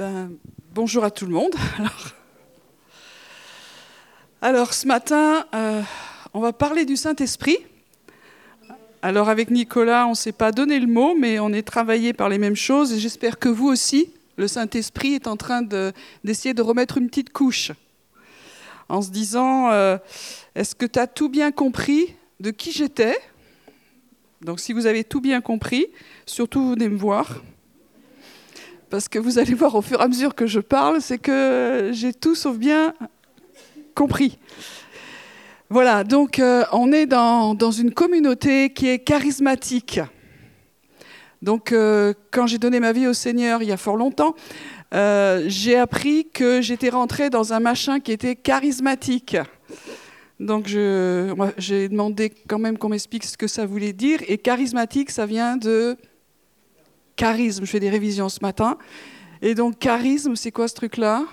Ben, 0.00 0.32
bonjour 0.72 1.04
à 1.04 1.10
tout 1.10 1.26
le 1.26 1.32
monde. 1.32 1.54
Alors, 4.40 4.72
ce 4.72 4.86
matin, 4.86 5.44
euh, 5.54 5.82
on 6.32 6.40
va 6.40 6.54
parler 6.54 6.86
du 6.86 6.96
Saint-Esprit. 6.96 7.58
Alors 9.02 9.28
avec 9.28 9.50
Nicolas, 9.50 10.06
on 10.06 10.12
ne 10.12 10.14
s'est 10.14 10.32
pas 10.32 10.52
donné 10.52 10.78
le 10.78 10.86
mot, 10.86 11.14
mais 11.14 11.38
on 11.38 11.52
est 11.52 11.60
travaillé 11.60 12.14
par 12.14 12.30
les 12.30 12.38
mêmes 12.38 12.56
choses 12.56 12.94
et 12.94 12.98
j'espère 12.98 13.38
que 13.38 13.50
vous 13.50 13.68
aussi, 13.68 14.10
le 14.38 14.48
Saint-Esprit 14.48 15.12
est 15.12 15.26
en 15.26 15.36
train 15.36 15.60
d'essayer 16.24 16.54
de, 16.54 16.62
remettre 16.62 16.96
une 16.96 17.08
petite 17.08 17.30
couche 17.30 17.72
en 18.88 19.02
se 19.02 19.10
disant, 19.10 19.70
euh, 19.70 19.98
est-ce 20.54 20.74
que 20.74 20.86
tu 20.86 20.98
as 20.98 21.08
tout 21.08 21.28
bien 21.28 21.52
compris 21.52 22.14
de 22.40 22.50
qui 22.50 22.72
j'étais? 22.72 23.18
Donc 24.40 24.60
si 24.60 24.72
vous 24.72 24.86
avez 24.86 25.04
tout 25.04 25.20
bien 25.20 25.42
compris, 25.42 25.88
surtout 26.24 26.70
venez 26.70 26.88
me 26.88 26.96
voir 26.96 27.42
parce 28.90 29.08
que 29.08 29.18
vous 29.18 29.38
allez 29.38 29.54
voir 29.54 29.74
au 29.76 29.82
fur 29.82 30.00
et 30.00 30.04
à 30.04 30.08
mesure 30.08 30.34
que 30.34 30.46
je 30.46 30.60
parle, 30.60 31.00
c'est 31.00 31.18
que 31.18 31.90
j'ai 31.92 32.12
tout 32.12 32.34
sauf 32.34 32.58
bien 32.58 32.92
compris. 33.94 34.38
Voilà, 35.70 36.02
donc 36.02 36.40
euh, 36.40 36.64
on 36.72 36.92
est 36.92 37.06
dans, 37.06 37.54
une 37.70 37.92
communauté 37.92 38.70
qui 38.72 38.88
est 38.88 38.98
charismatique. 38.98 40.00
Donc 41.42 41.72
euh, 41.72 42.12
quand 42.32 42.48
j'ai 42.48 42.58
donné 42.58 42.80
ma 42.80 42.92
vie 42.92 43.06
au 43.06 43.14
Seigneur 43.14 43.62
il 43.62 43.68
y 43.68 43.72
a 43.72 43.76
fort 43.76 43.96
longtemps, 43.96 44.34
euh, 44.92 45.44
j'ai 45.46 45.76
appris 45.76 46.28
que 46.28 46.60
j'étais 46.60 46.90
rentrée 46.90 47.30
dans 47.30 47.52
un 47.52 47.60
machin 47.60 48.00
qui 48.00 48.10
était 48.10 48.34
charismatique. 48.34 49.36
Donc 50.40 50.66
j'ai 50.66 51.88
demandé 51.88 52.32
quand 52.48 52.58
même 52.58 52.76
qu'on 52.76 52.88
m'explique 52.88 53.24
ce 53.24 53.36
que 53.36 53.46
ça 53.46 53.66
voulait 53.66 53.92
dire. 53.92 54.20
Et 54.26 54.38
charismatique, 54.38 55.10
ça 55.10 55.26
vient 55.26 55.56
de 55.56 55.96
charisme. 57.16 57.64
Je 57.64 57.70
fais 57.70 57.80
des 57.80 57.90
révisions 57.90 58.28
ce 58.28 58.40
matin. 58.42 58.78
Et 59.42 59.54
donc, 59.54 59.78
charisme, 59.78 60.36
c'est 60.36 60.52
quoi 60.52 60.68
ce 60.68 60.74
truc-là? 60.74 61.24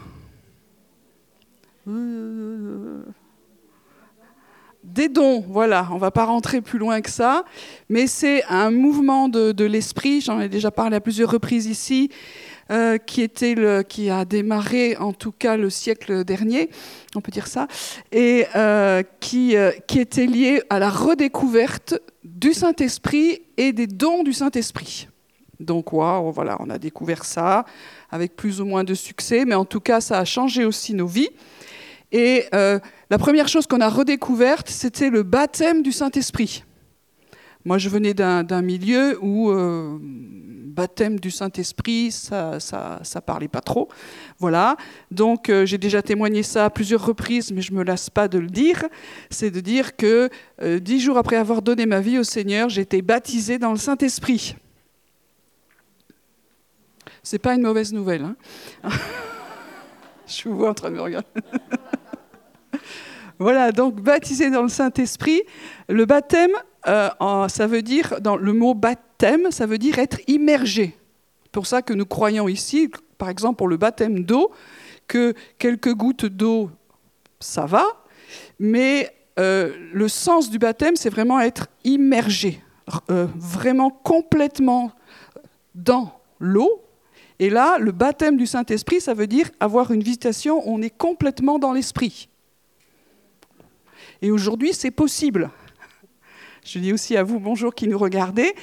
Des 4.83 5.09
dons, 5.09 5.43
voilà, 5.49 5.87
on 5.91 5.95
ne 5.95 5.99
va 5.99 6.11
pas 6.11 6.25
rentrer 6.25 6.61
plus 6.61 6.79
loin 6.79 7.01
que 7.01 7.09
ça, 7.09 7.43
mais 7.89 8.07
c'est 8.07 8.43
un 8.45 8.71
mouvement 8.71 9.27
de, 9.27 9.65
l'esprit, 9.65 10.21
j'en 10.21 10.39
ai 10.39 10.47
déjà 10.47 10.71
parlé 10.71 10.95
à 10.95 11.01
plusieurs 11.01 11.29
reprises 11.29 11.65
ici, 11.65 12.09
euh, 12.71 12.97
qui, 12.97 13.21
était 13.21 13.55
qui 13.87 14.09
a 14.09 14.23
démarré 14.23 14.95
en 14.97 15.13
tout 15.13 15.31
cas 15.31 15.57
le 15.57 15.69
siècle 15.69 16.23
dernier, 16.23 16.69
on 17.15 17.21
peut 17.21 17.31
dire 17.31 17.47
ça, 17.47 17.67
et 18.11 18.45
euh, 18.55 19.03
euh, 19.33 19.71
qui 19.87 19.99
était 19.99 20.25
lié 20.25 20.61
à 20.69 20.79
la 20.79 20.89
redécouverte 20.89 21.95
du 22.23 22.53
Saint-Esprit 22.53 23.41
et 23.57 23.73
des 23.73 23.87
dons 23.87 24.23
du 24.23 24.33
Saint-Esprit. 24.33 25.07
Donc 25.59 25.91
voilà, 25.91 26.57
on 26.59 26.69
a 26.69 26.77
découvert 26.77 27.25
ça 27.25 27.65
avec 28.09 28.35
plus 28.35 28.61
ou 28.61 28.65
moins 28.65 28.83
de 28.83 28.93
succès, 28.93 29.45
mais 29.45 29.55
en 29.55 29.65
tout 29.65 29.79
cas, 29.79 30.01
ça 30.01 30.19
a 30.19 30.25
changé 30.25 30.65
aussi 30.65 30.93
nos 30.93 31.07
vies. 31.07 31.29
Et 32.11 32.45
euh, 32.53 32.79
la 33.09 33.17
première 33.17 33.47
chose 33.47 33.67
qu'on 33.67 33.81
a 33.81 33.89
redécouverte, 33.89 34.69
c'était 34.69 35.09
le 35.09 35.23
baptême 35.23 35.83
du 35.83 35.91
Saint-Esprit. 35.91 36.63
Moi, 37.65 37.77
je 37.77 37.89
venais 37.89 38.13
d'un 38.13 38.61
milieu 38.61 39.19
où 39.21 39.49
euh, 39.51 39.97
baptême 40.01 41.19
du 41.19 41.31
Saint-Esprit, 41.31 42.11
ça, 42.11 42.61
ça, 42.61 43.21
parlait 43.25 43.49
pas 43.49 43.59
trop. 43.59 43.89
Voilà. 44.39 44.77
Donc, 45.11 45.49
euh, 45.49 45.65
j'ai 45.65 45.77
déjà 45.77 46.01
témoigné 46.01 46.43
ça 46.43 46.65
à 46.65 46.69
plusieurs 46.69 47.05
reprises, 47.05 47.51
mais 47.51 47.61
je 47.61 47.73
me 47.73 47.83
lasse 47.83 48.09
pas 48.09 48.29
de 48.29 48.39
le 48.39 48.47
dire. 48.47 48.85
C'est 49.29 49.51
de 49.51 49.59
dire 49.59 49.97
que 49.97 50.29
dix 50.79 51.01
jours 51.01 51.17
après 51.17 51.35
avoir 51.35 51.61
donné 51.61 51.85
ma 51.85 51.99
vie 51.99 52.19
au 52.19 52.23
Seigneur, 52.23 52.69
j'ai 52.69 52.81
été 52.81 53.01
baptisé 53.01 53.57
dans 53.57 53.71
le 53.71 53.77
Saint-Esprit. 53.77 54.55
C'est 57.29 57.39
pas 57.39 57.55
une 57.55 57.63
mauvaise 57.63 57.91
nouvelle. 57.91 58.23
Hein 58.23 58.89
Je 60.27 60.47
vous 60.47 60.55
vois 60.55 60.69
en 60.69 60.73
train 60.73 60.89
de 60.89 60.95
me 60.95 61.01
regarder. 61.01 61.27
voilà, 63.37 63.73
donc 63.73 63.99
baptisé 63.99 64.49
dans 64.49 64.61
le 64.61 64.69
Saint-Esprit. 64.69 65.41
Le 65.89 66.05
baptême, 66.05 66.51
euh, 66.87 67.09
ça 67.49 67.67
veut 67.67 67.81
dire, 67.81 68.21
dans 68.21 68.37
le 68.37 68.53
mot 68.53 68.73
baptême, 68.73 69.51
ça 69.51 69.65
veut 69.65 69.77
dire 69.77 69.99
être 69.99 70.21
immergé. 70.27 70.95
C'est 71.43 71.51
pour 71.51 71.67
ça 71.67 71.81
que 71.81 71.91
nous 71.91 72.05
croyons 72.05 72.47
ici, 72.47 72.89
par 73.17 73.27
exemple 73.27 73.57
pour 73.57 73.67
le 73.67 73.75
baptême 73.75 74.23
d'eau, 74.23 74.53
que 75.09 75.33
quelques 75.57 75.93
gouttes 75.93 76.27
d'eau, 76.27 76.71
ça 77.41 77.65
va, 77.65 77.83
mais 78.57 79.13
euh, 79.37 79.73
le 79.91 80.07
sens 80.07 80.49
du 80.49 80.59
baptême, 80.59 80.95
c'est 80.95 81.09
vraiment 81.09 81.41
être 81.41 81.67
immergé, 81.83 82.63
euh, 83.11 83.27
vraiment 83.35 83.89
complètement 83.89 84.93
dans 85.75 86.21
l'eau, 86.39 86.86
et 87.39 87.49
là, 87.49 87.77
le 87.77 87.91
baptême 87.91 88.37
du 88.37 88.47
Saint-Esprit, 88.47 88.99
ça 88.99 89.13
veut 89.13 89.27
dire 89.27 89.49
avoir 89.59 89.91
une 89.91 90.01
visitation, 90.01 90.61
on 90.67 90.81
est 90.81 90.95
complètement 90.95 91.59
dans 91.59 91.71
l'Esprit. 91.71 92.29
Et 94.21 94.31
aujourd'hui, 94.31 94.73
c'est 94.73 94.91
possible. 94.91 95.51
Je 96.65 96.79
dis 96.79 96.91
aussi 96.91 97.15
à 97.15 97.23
vous, 97.23 97.39
bonjour 97.39 97.75
qui 97.75 97.87
nous 97.87 97.97
regardez. 97.97 98.53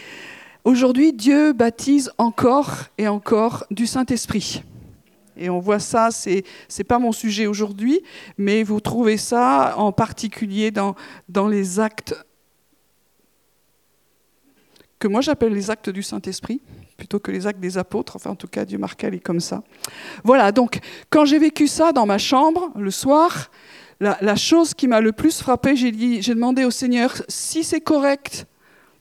Aujourd'hui, 0.65 1.13
Dieu 1.13 1.53
baptise 1.53 2.11
encore 2.19 2.73
et 2.99 3.07
encore 3.07 3.65
du 3.71 3.87
Saint-Esprit. 3.87 4.63
Et 5.37 5.51
on 5.51 5.59
voit 5.59 5.79
ça, 5.79 6.11
c'est 6.11 6.45
n'est 6.77 6.85
pas 6.85 6.99
mon 6.99 7.13
sujet 7.13 7.47
aujourd'hui, 7.47 8.01
mais 8.39 8.63
vous 8.63 8.81
trouvez 8.81 9.17
ça 9.17 9.75
en 9.77 9.93
particulier 9.93 10.71
dans, 10.71 10.95
dans 11.29 11.49
les 11.49 11.81
actes 11.81 12.15
que 14.99 15.09
moi 15.09 15.21
j'appelle 15.21 15.53
les 15.53 15.71
actes 15.71 15.91
du 15.91 16.03
Saint-Esprit 16.03 16.61
plutôt 16.97 17.19
que 17.19 17.31
les 17.31 17.47
actes 17.47 17.61
des 17.61 17.79
apôtres. 17.79 18.17
Enfin, 18.17 18.31
en 18.31 18.37
tout 18.37 18.47
cas, 18.47 18.65
Dieu 18.65 18.79
Marcal 18.79 19.15
est 19.15 19.21
comme 19.21 19.41
ça. 19.41 19.63
Voilà, 20.23 20.53
donc 20.53 20.81
quand 21.11 21.25
j'ai 21.25 21.39
vécu 21.39 21.67
ça 21.67 21.93
dans 21.93 22.07
ma 22.07 22.19
chambre 22.19 22.71
le 22.77 22.91
soir, 22.91 23.51
la, 24.01 24.37
chose 24.37 24.75
qui 24.75 24.89
m'a 24.89 25.01
le 25.01 25.13
plus 25.13 25.41
frappé, 25.41 25.77
j'ai, 25.77 25.91
demandé 25.93 26.65
au 26.65 26.71
Seigneur 26.71 27.15
si 27.29 27.65
c'est 27.65 27.81
correct, 27.81 28.47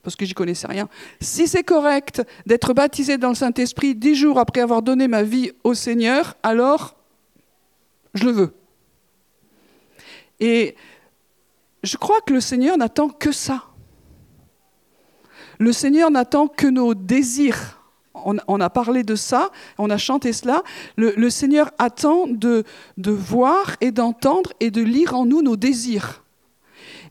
parce 0.02 0.16
que 0.16 0.24
j'y 0.24 0.34
connaissais 0.34 0.66
rien, 0.66 0.88
si 1.20 1.46
c'est 1.46 1.64
correct 1.64 2.22
d'être 2.46 2.72
baptisé 2.74 3.18
dans 3.18 3.30
le 3.30 3.34
Saint-Esprit 3.34 3.94
dix 3.94 4.14
jours 4.14 4.38
après 4.38 4.60
avoir 4.60 4.82
donné 4.82 5.08
ma 5.08 5.22
vie 5.22 5.52
au 5.62 5.74
Seigneur, 5.74 6.36
alors 6.42 6.96
je 8.14 8.24
le 8.24 8.30
veux. 8.30 8.54
Et 10.40 10.74
je 11.82 11.96
crois 11.96 12.20
que 12.26 12.32
le 12.32 12.40
Seigneur 12.40 12.78
n'attend 12.78 13.08
que 13.08 13.32
ça. 13.32 13.64
Le 15.58 15.72
Seigneur 15.72 16.10
n'attend 16.10 16.48
que 16.48 16.66
nos 16.66 16.94
désirs 16.94 17.78
on, 18.14 18.60
a 18.60 18.70
parlé 18.70 19.02
de 19.02 19.16
ça, 19.16 19.50
on 19.78 19.90
a 19.90 19.98
chanté 19.98 20.32
cela. 20.32 20.62
Le, 20.96 21.30
Seigneur 21.30 21.70
attend 21.78 22.26
de, 22.26 22.64
voir 22.96 23.76
et 23.80 23.90
d'entendre 23.90 24.52
et 24.60 24.70
de 24.70 24.82
lire 24.82 25.14
en 25.14 25.26
nous 25.26 25.42
nos 25.42 25.56
désirs. 25.56 26.22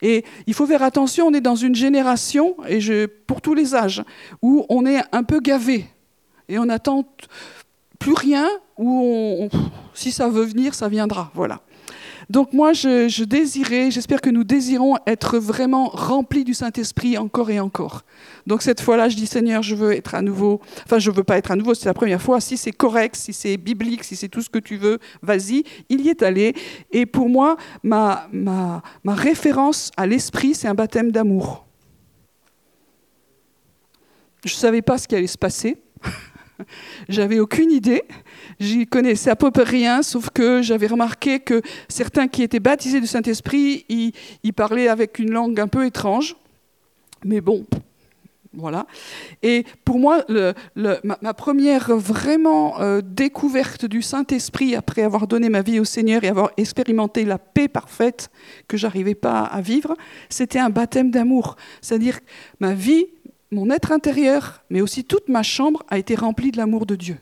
Et 0.01 0.25
il 0.47 0.53
faut 0.53 0.65
faire 0.65 0.83
attention, 0.83 1.27
on 1.27 1.33
est 1.33 1.41
dans 1.41 1.55
une 1.55 1.75
génération, 1.75 2.55
et 2.67 3.07
pour 3.07 3.41
tous 3.41 3.53
les 3.53 3.73
âges, 3.75 4.03
où 4.41 4.65
on 4.69 4.85
est 4.85 5.01
un 5.11 5.23
peu 5.23 5.39
gavé. 5.39 5.85
Et 6.49 6.59
on 6.59 6.65
n'attend 6.65 7.05
plus 7.99 8.13
rien, 8.13 8.47
où 8.77 9.49
si 9.93 10.11
ça 10.11 10.27
veut 10.27 10.43
venir, 10.43 10.73
ça 10.73 10.89
viendra. 10.89 11.31
Voilà. 11.33 11.61
Donc 12.29 12.53
moi, 12.53 12.73
je, 12.73 13.23
désirais, 13.23 13.91
j'espère 13.91 14.21
que 14.21 14.29
nous 14.29 14.43
désirons 14.43 14.95
être 15.07 15.37
vraiment 15.39 15.89
remplis 15.89 16.43
du 16.43 16.53
Saint-Esprit 16.53 17.17
encore 17.17 17.49
et 17.49 17.59
encore. 17.59 18.03
Donc 18.47 18.61
cette 18.61 18.81
fois-là, 18.81 19.09
je 19.09 19.15
dis 19.15 19.27
Seigneur, 19.27 19.63
je 19.63 19.75
veux 19.75 19.93
être 19.93 20.15
à 20.15 20.21
nouveau, 20.21 20.61
enfin 20.85 20.99
je 20.99 21.11
veux 21.11 21.23
pas 21.23 21.37
être 21.37 21.51
à 21.51 21.55
nouveau, 21.55 21.73
c'est 21.73 21.85
la 21.85 21.93
première 21.93 22.21
fois, 22.21 22.39
si 22.41 22.57
c'est 22.57 22.71
correct, 22.71 23.15
si 23.15 23.33
c'est 23.33 23.57
biblique, 23.57 24.03
si 24.03 24.15
c'est 24.15 24.29
tout 24.29 24.41
ce 24.41 24.49
que 24.49 24.59
tu 24.59 24.77
veux, 24.77 24.99
vas-y, 25.21 25.63
il 25.89 26.01
y 26.01 26.09
est 26.09 26.23
allé. 26.23 26.53
Et 26.91 27.05
pour 27.05 27.29
moi, 27.29 27.57
ma, 27.83 28.27
ma, 28.31 28.81
ma 29.03 29.15
référence 29.15 29.91
à 29.97 30.07
l'Esprit, 30.07 30.53
c'est 30.55 30.67
un 30.67 30.75
baptême 30.75 31.11
d'amour. 31.11 31.65
Je 34.45 34.53
ne 34.53 34.57
savais 34.57 34.81
pas 34.81 34.97
ce 34.97 35.07
qui 35.07 35.15
allait 35.15 35.27
se 35.27 35.37
passer. 35.37 35.77
J'avais 37.09 37.39
aucune 37.39 37.71
idée. 37.71 38.03
J'y 38.59 38.85
connaissais 38.85 39.29
à 39.29 39.35
peu 39.35 39.51
près 39.51 39.63
rien, 39.63 40.03
sauf 40.03 40.29
que 40.29 40.61
j'avais 40.61 40.87
remarqué 40.87 41.39
que 41.39 41.61
certains 41.87 42.27
qui 42.27 42.43
étaient 42.43 42.59
baptisés 42.59 43.01
du 43.01 43.07
Saint-Esprit, 43.07 43.85
ils, 43.89 44.53
parlaient 44.53 44.87
avec 44.87 45.19
une 45.19 45.31
langue 45.31 45.59
un 45.59 45.67
peu 45.67 45.85
étrange. 45.85 46.35
Mais 47.25 47.41
bon, 47.41 47.65
voilà. 48.53 48.85
Et 49.41 49.65
pour 49.83 49.97
moi, 49.97 50.23
ma, 50.75 51.33
première 51.33 51.95
vraiment 51.95 52.79
euh, 52.81 53.01
découverte 53.03 53.85
du 53.85 54.01
Saint-Esprit, 54.01 54.75
après 54.75 55.01
avoir 55.01 55.27
donné 55.27 55.49
ma 55.49 55.61
vie 55.61 55.79
au 55.79 55.85
Seigneur 55.85 56.23
et 56.23 56.27
avoir 56.27 56.51
expérimenté 56.57 57.25
la 57.25 57.39
paix 57.39 57.67
parfaite 57.67 58.29
que 58.67 58.77
j'arrivais 58.77 59.15
pas 59.15 59.41
à 59.41 59.61
vivre, 59.61 59.95
c'était 60.29 60.59
un 60.59 60.69
baptême 60.69 61.09
d'amour. 61.09 61.55
C'est-à-dire 61.81 62.19
ma 62.59 62.73
vie 62.73 63.07
mon 63.53 63.69
être 63.69 63.91
intérieur, 63.91 64.63
mais 64.69 64.81
aussi 64.81 65.03
toute 65.03 65.29
ma 65.29 65.43
chambre 65.43 65.83
a 65.89 65.97
été 65.97 66.15
remplie 66.15 66.51
de 66.51 66.57
l'amour 66.57 66.85
de 66.85 66.95
Dieu. 66.95 67.17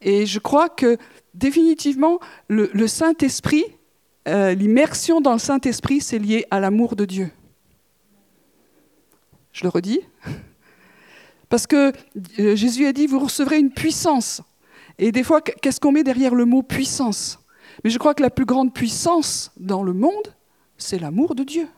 Et 0.00 0.26
je 0.26 0.38
crois 0.38 0.68
que 0.68 0.98
définitivement, 1.34 2.18
le, 2.48 2.86
Saint-Esprit, 2.86 3.64
euh, 4.28 4.54
l'immersion 4.54 5.20
dans 5.20 5.32
le 5.32 5.38
Saint-Esprit, 5.38 6.00
c'est 6.00 6.18
lié 6.18 6.46
à 6.50 6.60
l'amour 6.60 6.96
de 6.96 7.04
Dieu. 7.04 7.30
Je 9.52 9.62
le 9.62 9.68
redis. 9.68 10.00
Parce 11.48 11.66
que 11.66 11.92
euh, 12.38 12.56
Jésus 12.56 12.86
a 12.86 12.92
dit, 12.92 13.06
vous 13.06 13.20
recevrez 13.20 13.58
une 13.58 13.70
puissance. 13.70 14.42
Et 14.98 15.12
des 15.12 15.22
fois, 15.22 15.40
qu'est-ce 15.40 15.80
qu'on 15.80 15.92
met 15.92 16.02
derrière 16.02 16.34
le 16.34 16.44
mot 16.44 16.62
puissance? 16.62 17.38
Mais 17.84 17.90
je 17.90 17.98
crois 17.98 18.14
que 18.14 18.22
la 18.22 18.30
plus 18.30 18.46
grande 18.46 18.72
puissance 18.74 19.52
dans 19.56 19.82
le 19.82 19.92
monde, 19.92 20.34
c'est 20.78 20.98
l'amour 20.98 21.34
de 21.34 21.44
Dieu. 21.44 21.68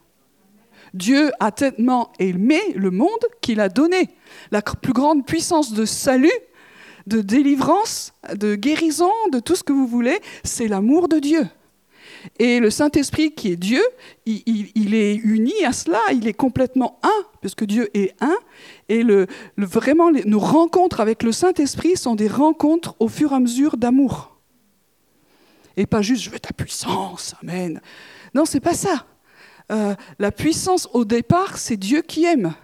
Dieu 0.95 1.31
a 1.41 1.53
tellement 1.53 2.13
aimé 2.19 2.61
le 2.75 2.91
monde 2.91 3.09
qu'il 3.41 3.61
a 3.61 3.69
donné 3.69 4.11
la 4.51 4.63
plus 4.63 4.93
grande 4.93 5.27
puissance 5.27 5.73
de 5.73 5.85
salut, 5.85 6.31
de 7.07 7.21
délivrance, 7.21 8.13
de 8.35 8.55
guérison, 8.55 9.13
de 9.33 9.41
tout 9.41 9.57
ce 9.57 9.63
que 9.63 9.73
vous 9.73 9.87
voulez, 9.87 10.19
c'est 10.45 10.69
l'amour 10.69 11.09
de 11.09 11.19
Dieu. 11.19 11.47
Et 12.39 12.61
le 12.61 12.71
Saint-Esprit 12.71 13.33
qui 13.33 13.53
est 13.53 13.57
Dieu, 13.57 13.83
il, 14.27 14.95
est 14.95 15.15
uni 15.15 15.65
à 15.65 15.73
cela, 15.73 16.01
il 16.13 16.27
est 16.27 16.35
complètement 16.35 16.99
un, 17.03 17.25
puisque 17.41 17.65
Dieu 17.65 17.89
est 17.95 18.15
un. 18.21 18.37
Et 18.89 19.03
le, 19.03 19.27
vraiment, 19.57 20.11
nos 20.11 20.39
rencontres 20.39 21.01
avec 21.01 21.23
le 21.23 21.33
Saint-Esprit 21.33 21.97
sont 21.97 22.15
des 22.15 22.29
rencontres 22.29 22.95
au 22.99 23.09
fur 23.09 23.33
et 23.33 23.37
à 23.37 23.41
mesure 23.41 23.77
d'amour. 23.77 24.37
Et 25.77 25.87
pas 25.87 26.03
juste 26.03 26.23
je 26.23 26.31
veux 26.31 26.41
ta 26.41 26.53
puissance, 26.53 27.35
amen. 27.43 27.81
Non, 28.35 28.45
c'est 28.45 28.61
pas 28.61 28.75
ça. 28.75 29.07
Euh, 29.71 29.95
la 30.19 30.33
puissance 30.33 30.89
au 30.93 31.05
départ, 31.05 31.59
c'est 31.59 31.77
Dieu 31.77 32.03
qui 32.03 32.25
aime. 32.25 32.55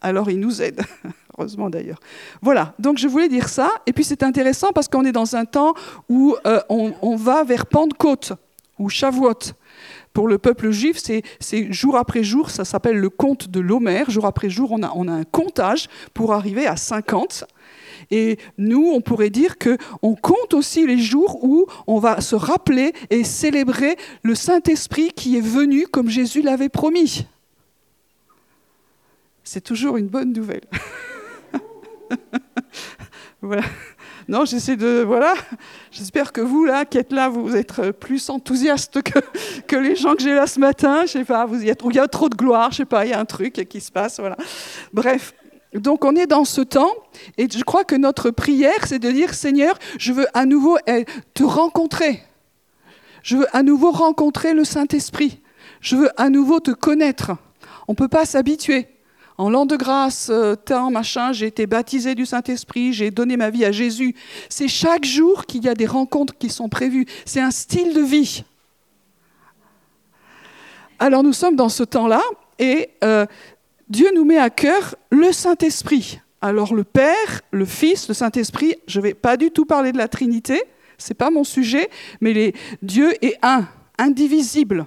Alors 0.00 0.30
il 0.30 0.38
nous 0.40 0.60
aide. 0.60 0.82
Heureusement 1.38 1.70
d'ailleurs. 1.70 1.98
Voilà, 2.42 2.74
donc 2.78 2.98
je 2.98 3.08
voulais 3.08 3.28
dire 3.28 3.48
ça. 3.48 3.70
Et 3.86 3.92
puis 3.92 4.04
c'est 4.04 4.22
intéressant 4.22 4.72
parce 4.72 4.88
qu'on 4.88 5.04
est 5.04 5.12
dans 5.12 5.34
un 5.34 5.46
temps 5.46 5.74
où 6.08 6.36
euh, 6.46 6.60
on, 6.68 7.16
va 7.16 7.42
vers 7.44 7.66
Pentecôte 7.66 8.34
ou 8.78 8.88
Shavuot. 8.88 9.54
Pour 10.12 10.28
le 10.28 10.38
peuple 10.38 10.70
juif, 10.70 11.00
c'est 11.40 11.72
jour 11.72 11.96
après 11.96 12.22
jour, 12.22 12.50
ça 12.50 12.64
s'appelle 12.64 12.98
le 12.98 13.10
compte 13.10 13.48
de 13.48 13.58
l'Homère. 13.58 14.10
Jour 14.10 14.26
après 14.26 14.48
jour, 14.48 14.70
on 14.70 14.82
a, 14.84 14.92
on 14.94 15.08
a 15.08 15.12
un 15.12 15.24
comptage 15.24 15.88
pour 16.12 16.32
arriver 16.32 16.68
à 16.68 16.76
50. 16.76 17.46
Et 18.10 18.38
nous, 18.58 18.90
on 18.92 19.00
pourrait 19.00 19.30
dire 19.30 19.56
qu'on 19.58 20.14
compte 20.14 20.54
aussi 20.54 20.86
les 20.86 20.98
jours 20.98 21.42
où 21.44 21.66
on 21.86 21.98
va 21.98 22.20
se 22.20 22.36
rappeler 22.36 22.92
et 23.10 23.24
célébrer 23.24 23.96
le 24.22 24.34
Saint-Esprit 24.34 25.12
qui 25.12 25.36
est 25.36 25.44
venu 25.44 25.86
comme 25.86 26.08
Jésus 26.08 26.42
l'avait 26.42 26.68
promis. 26.68 27.26
C'est 29.42 29.62
toujours 29.62 29.96
une 29.96 30.08
bonne 30.08 30.32
nouvelle. 30.32 30.64
voilà. 33.42 33.64
Non, 34.26 34.46
j'essaie 34.46 34.76
de. 34.76 35.02
Voilà. 35.06 35.34
J'espère 35.90 36.32
que 36.32 36.40
vous, 36.40 36.64
là, 36.64 36.84
qui 36.84 36.98
êtes 36.98 37.12
là, 37.12 37.28
vous 37.28 37.54
êtes 37.54 37.92
plus 37.92 38.30
enthousiaste 38.30 39.02
que, 39.02 39.18
que 39.66 39.76
les 39.76 39.96
gens 39.96 40.14
que 40.14 40.22
j'ai 40.22 40.34
là 40.34 40.46
ce 40.46 40.58
matin. 40.58 41.02
Je 41.02 41.12
sais 41.12 41.24
pas, 41.24 41.46
il 41.52 41.64
y, 41.64 41.70
a, 41.70 41.74
y 41.92 41.98
a 41.98 42.08
trop 42.08 42.28
de 42.28 42.34
gloire, 42.34 42.70
je 42.70 42.78
sais 42.78 42.84
pas, 42.84 43.04
il 43.04 43.10
y 43.10 43.12
a 43.12 43.20
un 43.20 43.24
truc 43.26 43.66
qui 43.68 43.80
se 43.80 43.92
passe. 43.92 44.18
Voilà. 44.18 44.36
Bref. 44.92 45.34
Donc 45.74 46.04
on 46.04 46.14
est 46.14 46.26
dans 46.26 46.44
ce 46.44 46.60
temps 46.60 46.92
et 47.36 47.48
je 47.50 47.62
crois 47.64 47.84
que 47.84 47.96
notre 47.96 48.30
prière, 48.30 48.86
c'est 48.86 49.00
de 49.00 49.10
dire 49.10 49.34
Seigneur, 49.34 49.76
je 49.98 50.12
veux 50.12 50.26
à 50.32 50.46
nouveau 50.46 50.78
te 51.34 51.42
rencontrer. 51.42 52.22
Je 53.22 53.38
veux 53.38 53.56
à 53.56 53.62
nouveau 53.62 53.90
rencontrer 53.90 54.54
le 54.54 54.64
Saint-Esprit. 54.64 55.40
Je 55.80 55.96
veux 55.96 56.10
à 56.20 56.30
nouveau 56.30 56.60
te 56.60 56.70
connaître. 56.70 57.32
On 57.88 57.92
ne 57.92 57.96
peut 57.96 58.08
pas 58.08 58.24
s'habituer. 58.24 58.86
En 59.36 59.50
l'an 59.50 59.66
de 59.66 59.76
grâce, 59.76 60.28
euh, 60.30 60.54
temps, 60.54 60.92
machin, 60.92 61.32
j'ai 61.32 61.46
été 61.46 61.66
baptisé 61.66 62.14
du 62.14 62.24
Saint-Esprit, 62.24 62.92
j'ai 62.92 63.10
donné 63.10 63.36
ma 63.36 63.50
vie 63.50 63.64
à 63.64 63.72
Jésus. 63.72 64.14
C'est 64.48 64.68
chaque 64.68 65.04
jour 65.04 65.46
qu'il 65.46 65.64
y 65.64 65.68
a 65.68 65.74
des 65.74 65.86
rencontres 65.86 66.38
qui 66.38 66.50
sont 66.50 66.68
prévues. 66.68 67.06
C'est 67.24 67.40
un 67.40 67.50
style 67.50 67.94
de 67.94 68.00
vie. 68.00 68.44
Alors 71.00 71.24
nous 71.24 71.32
sommes 71.32 71.56
dans 71.56 71.68
ce 71.68 71.82
temps-là 71.82 72.22
et 72.60 72.90
euh, 73.02 73.26
Dieu 73.88 74.10
nous 74.14 74.24
met 74.24 74.38
à 74.38 74.50
cœur 74.50 74.96
le 75.10 75.32
Saint-Esprit. 75.32 76.20
Alors 76.40 76.74
le 76.74 76.84
Père, 76.84 77.42
le 77.50 77.64
Fils, 77.64 78.08
le 78.08 78.14
Saint-Esprit, 78.14 78.76
je 78.86 78.98
ne 78.98 79.04
vais 79.04 79.14
pas 79.14 79.36
du 79.36 79.50
tout 79.50 79.64
parler 79.64 79.92
de 79.92 79.98
la 79.98 80.08
Trinité, 80.08 80.62
ce 80.98 81.10
n'est 81.10 81.14
pas 81.14 81.30
mon 81.30 81.44
sujet, 81.44 81.88
mais 82.20 82.52
Dieu 82.82 83.12
est 83.24 83.36
un, 83.42 83.66
indivisible. 83.98 84.86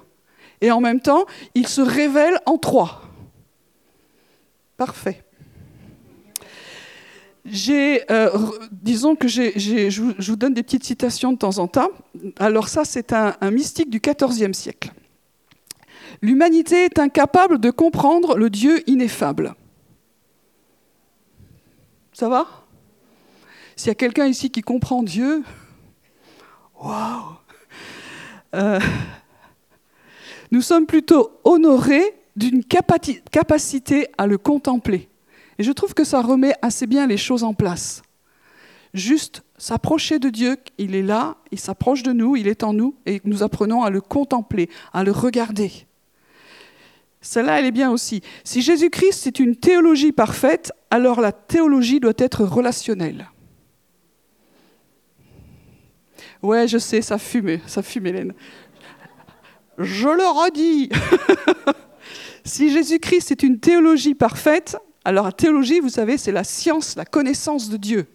Et 0.60 0.70
en 0.70 0.80
même 0.80 1.00
temps, 1.00 1.26
il 1.54 1.66
se 1.66 1.80
révèle 1.80 2.38
en 2.46 2.58
trois. 2.58 3.02
Parfait. 4.76 5.24
Euh, 8.10 8.30
disons 8.70 9.16
que 9.16 9.28
je, 9.28 10.00
vous, 10.00 10.36
donne 10.36 10.54
des 10.54 10.62
petites 10.62 10.84
citations 10.84 11.32
de 11.32 11.38
temps 11.38 11.58
en 11.58 11.66
temps. 11.66 11.90
Alors 12.38 12.68
ça, 12.68 12.84
c'est 12.84 13.12
un, 13.12 13.34
mystique 13.50 13.90
du 13.90 14.00
XIVe 14.00 14.52
siècle. 14.52 14.92
L'humanité 16.22 16.84
est 16.84 16.98
incapable 16.98 17.58
de 17.58 17.70
comprendre 17.70 18.36
le 18.36 18.50
Dieu 18.50 18.82
ineffable. 18.88 19.54
Ça 22.12 22.28
va? 22.28 22.46
S'il 23.76 23.88
y 23.88 23.90
a 23.90 23.94
quelqu'un 23.94 24.26
ici 24.26 24.50
qui 24.50 24.60
comprend 24.60 25.02
Dieu, 25.02 25.44
waouh 26.82 27.36
euh, 28.54 28.80
Nous 30.50 30.62
sommes 30.62 30.86
plutôt 30.86 31.38
honorés 31.44 32.14
d'une 32.34 32.64
capacité 32.64 34.08
à 34.16 34.26
le 34.26 34.38
contempler. 34.38 35.08
Et 35.58 35.62
je 35.62 35.72
trouve 35.72 35.94
que 35.94 36.04
ça 36.04 36.22
remet 36.22 36.54
assez 36.62 36.86
bien 36.86 37.06
les 37.06 37.16
choses 37.16 37.44
en 37.44 37.54
place. 37.54 38.02
Juste 38.94 39.42
s'approcher 39.58 40.18
de 40.18 40.30
Dieu, 40.30 40.56
il 40.78 40.94
est 40.94 41.02
là, 41.02 41.36
il 41.50 41.58
s'approche 41.58 42.02
de 42.02 42.12
nous, 42.12 42.36
il 42.36 42.48
est 42.48 42.62
en 42.62 42.72
nous, 42.72 42.94
et 43.06 43.20
nous 43.24 43.42
apprenons 43.42 43.82
à 43.82 43.90
le 43.90 44.00
contempler, 44.00 44.70
à 44.92 45.04
le 45.04 45.12
regarder. 45.12 45.87
Celle-là, 47.20 47.58
elle 47.58 47.66
est 47.66 47.72
bien 47.72 47.90
aussi. 47.90 48.22
Si 48.44 48.62
Jésus-Christ 48.62 49.26
est 49.26 49.40
une 49.40 49.56
théologie 49.56 50.12
parfaite, 50.12 50.72
alors 50.90 51.20
la 51.20 51.32
théologie 51.32 52.00
doit 52.00 52.12
être 52.16 52.44
relationnelle. 52.44 53.28
Ouais, 56.42 56.68
je 56.68 56.78
sais, 56.78 57.02
ça 57.02 57.18
fume, 57.18 57.58
ça 57.66 57.82
fume, 57.82 58.06
Hélène. 58.06 58.34
Je 59.78 60.08
le 60.08 60.26
redis. 60.26 60.90
Si 62.44 62.70
Jésus-Christ 62.70 63.30
est 63.30 63.42
une 63.42 63.60
théologie 63.60 64.14
parfaite, 64.14 64.78
alors 65.04 65.26
la 65.26 65.32
théologie, 65.32 65.80
vous 65.80 65.90
savez, 65.90 66.16
c'est 66.16 66.32
la 66.32 66.44
science, 66.44 66.96
la 66.96 67.04
connaissance 67.04 67.68
de 67.68 67.76
Dieu. 67.76 68.06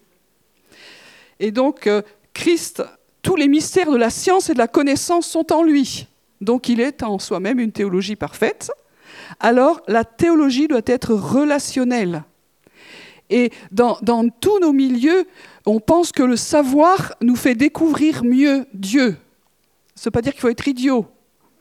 Et 1.39 1.51
donc, 1.51 1.85
euh, 1.85 2.01
Christ, 2.33 2.83
tous 3.21 3.35
les 3.35 3.47
mystères 3.47 3.91
de 3.91 3.95
la 3.95 4.09
science 4.09 4.49
et 4.49 4.53
de 4.53 4.57
la 4.57 4.67
connaissance 4.67 5.27
sont 5.27 5.53
en 5.53 5.61
lui. 5.61 6.07
Donc, 6.41 6.67
il 6.67 6.81
est 6.81 7.03
en 7.03 7.19
soi-même 7.19 7.59
une 7.59 7.71
théologie 7.71 8.15
parfaite. 8.15 8.71
Alors, 9.39 9.81
la 9.87 10.03
théologie 10.03 10.67
doit 10.67 10.81
être 10.85 11.13
relationnelle. 11.13 12.23
Et 13.29 13.51
dans, 13.71 13.97
tous 14.41 14.59
nos 14.59 14.73
milieux, 14.73 15.25
on 15.65 15.79
pense 15.79 16.11
que 16.11 16.23
le 16.23 16.35
savoir 16.35 17.13
nous 17.21 17.35
fait 17.35 17.55
découvrir 17.55 18.23
mieux 18.23 18.65
Dieu. 18.73 19.17
Ça 19.95 20.01
ne 20.01 20.05
veut 20.05 20.11
pas 20.11 20.21
dire 20.21 20.33
qu'il 20.33 20.41
faut 20.41 20.49
être 20.49 20.67
idiot. 20.67 21.07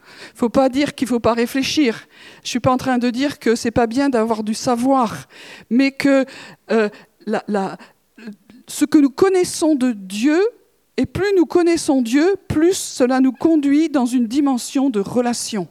Il 0.05 0.35
ne 0.35 0.39
faut 0.39 0.49
pas 0.49 0.69
dire 0.69 0.95
qu'il 0.95 1.07
ne 1.07 1.11
faut 1.11 1.21
pas 1.21 1.35
réfléchir. 1.35 2.07
Je 2.43 2.47
ne 2.47 2.49
suis 2.49 2.61
pas 2.61 2.73
en 2.73 2.77
train 2.77 2.99
de 2.99 3.11
dire 3.11 3.39
que 3.39 3.55
ce 3.55 3.69
n'est 3.69 3.73
pas 3.73 3.87
bien 3.87 4.09
d'avoir 4.09 4.43
du 4.43 4.55
savoir, 4.55 5.29
mais 5.71 5.93
que 5.93 6.27
euh, 6.71 6.89
ce 8.69 8.85
que 8.85 8.99
nous 8.99 9.11
connaissons 9.11 9.75
de 9.75 9.93
Dieu, 9.93 10.41
et 10.97 11.07
plus 11.07 11.33
nous 11.37 11.47
connaissons 11.47 12.03
Dieu, 12.03 12.37
plus 12.49 12.77
cela 12.77 13.21
nous 13.21 13.33
conduit 13.33 13.89
dans 13.89 14.07
une 14.07 14.27
dimension 14.27 14.91
de 14.91 15.01
relation. 15.01 15.69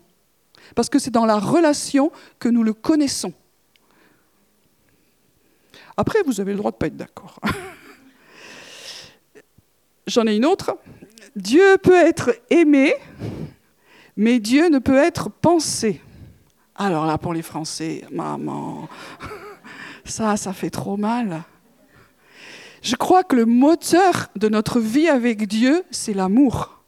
Parce 0.76 0.90
que 0.90 1.00
c'est 1.00 1.12
dans 1.12 1.26
la 1.26 1.40
relation 1.40 2.12
que 2.40 2.50
nous 2.50 2.64
le 2.64 2.74
connaissons. 2.74 3.34
Après, 5.98 6.20
vous 6.26 6.40
avez 6.40 6.52
le 6.52 6.58
droit 6.58 6.72
de 6.72 6.76
ne 6.76 6.80
pas 6.80 6.88
être 6.88 6.98
d'accord. 6.98 7.40
J'en 10.08 10.26
ai 10.26 10.36
une 10.36 10.46
autre. 10.46 10.78
Dieu 11.36 11.78
peut 11.82 11.96
être 11.96 12.32
aimé 12.50 12.96
mais 14.18 14.40
Dieu 14.40 14.70
ne 14.70 14.80
peut 14.80 14.98
être 14.98 15.30
pensé. 15.30 16.02
Alors 16.76 17.06
là, 17.06 17.18
pour 17.18 17.34
les 17.34 17.42
Français, 17.42 18.04
maman, 18.12 18.88
ça, 20.06 20.38
ça 20.38 20.54
fait 20.54 20.70
trop 20.70 20.98
mal. 20.98 21.44
Je 22.82 22.96
crois 22.96 23.24
que 23.24 23.36
le 23.36 23.46
moteur 23.46 24.30
de 24.36 24.50
notre 24.50 24.80
vie 24.80 25.08
avec 25.08 25.48
Dieu, 25.48 25.84
c'est 25.92 26.14
l'amour. 26.14 26.81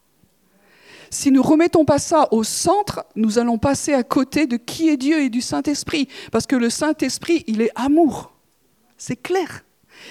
Si 1.14 1.30
nous 1.30 1.44
remettons 1.44 1.86
pas 1.86 2.00
ça 2.00 2.28
au 2.32 2.44
centre, 2.44 3.06
nous 3.16 3.38
allons 3.38 3.60
passer 3.60 3.94
à 3.94 4.02
côté 4.02 4.48
de 4.48 4.58
qui 4.58 4.90
est 4.90 4.98
Dieu 4.98 5.22
et 5.22 5.30
du 5.30 5.42
Saint-Esprit. 5.42 6.08
Parce 6.32 6.48
que 6.48 6.56
le 6.56 6.72
Saint-Esprit, 6.72 7.44
il 7.46 7.62
est 7.62 7.70
amour. 7.76 8.34
C'est 8.98 9.16
clair. 9.16 9.64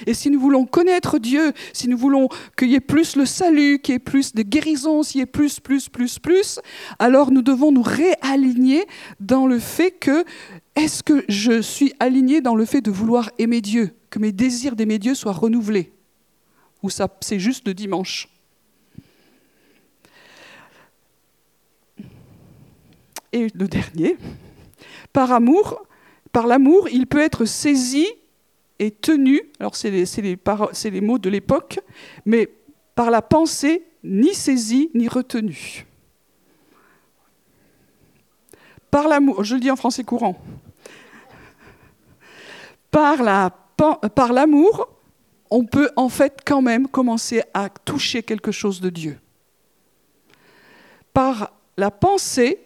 Et 0.07 0.15
si 0.15 0.31
nous 0.31 0.39
voulons 0.39 0.65
connaître 0.65 1.19
Dieu, 1.19 1.55
si 1.73 1.89
nous 1.89 1.99
voulons 1.99 2.29
qu'il 2.57 2.71
y 2.71 2.77
ait 2.77 2.81
plus 2.81 3.17
le 3.17 3.27
salut, 3.27 3.81
qu'il 3.81 3.95
y 3.95 3.97
ait 3.97 3.99
plus 3.99 4.33
de 4.33 4.43
guérison, 4.43 5.03
s'il 5.03 5.19
y 5.19 5.23
ait 5.23 5.27
plus, 5.27 5.59
plus, 5.59 5.89
plus, 5.89 6.21
plus, 6.21 6.61
alors 7.01 7.33
nous 7.33 7.43
devons 7.43 7.73
nous 7.73 7.83
réaligner 7.83 8.87
dans 9.19 9.49
le 9.49 9.59
fait 9.59 9.91
que, 9.91 10.25
est-ce 10.77 11.03
que 11.03 11.25
je 11.29 11.61
suis 11.61 11.93
aligné 11.99 12.41
dans 12.41 12.55
le 12.55 12.65
fait 12.65 12.81
de 12.81 12.93
vouloir 12.93 13.29
aimer 13.39 13.61
Dieu, 13.61 13.91
que 14.09 14.21
mes 14.21 14.31
désirs 14.31 14.77
d'aimer 14.77 15.01
Dieu 15.01 15.17
soient 15.17 15.33
renouvelés? 15.33 15.93
Ou 16.85 16.91
ça, 16.91 17.09
c'est 17.21 17.41
juste 17.41 17.67
le 17.67 17.75
dimanche? 17.75 18.32
Et 23.33 23.49
le 23.55 23.67
dernier, 23.67 24.17
par 25.13 25.33
amour, 25.33 25.83
par 26.33 26.47
l'amour, 26.47 26.89
il 26.89 27.07
peut 27.07 27.21
être 27.21 27.45
saisi 27.45 28.07
est 28.79 29.01
tenu, 29.01 29.41
alors 29.61 29.77
c'est 29.77 29.91
les, 29.91 31.01
mots 31.01 31.19
de 31.19 31.31
l'époque, 31.31 31.79
mais 32.25 32.49
par 32.95 33.11
la 33.11 33.23
pensée 33.23 33.85
ni 34.03 34.35
saisie 34.35 34.91
ni 34.95 35.09
retenue. 35.09 35.87
Par 38.91 39.09
l'amour, 39.09 39.45
je 39.45 39.55
le 39.55 39.61
dis 39.61 39.71
en 39.71 39.77
français 39.77 40.05
courant, 40.05 40.37
par 42.91 43.23
l'amour, 44.33 44.89
on 45.51 45.65
peut 45.65 45.91
en 45.97 46.09
fait 46.09 46.41
quand 46.45 46.63
même 46.63 46.89
commencer 46.89 47.43
à 47.55 47.69
toucher 47.69 48.23
quelque 48.23 48.53
chose 48.53 48.81
de 48.81 48.91
Dieu. 48.91 49.19
Par 51.15 51.53
la 51.77 51.91
pensée, 51.91 52.59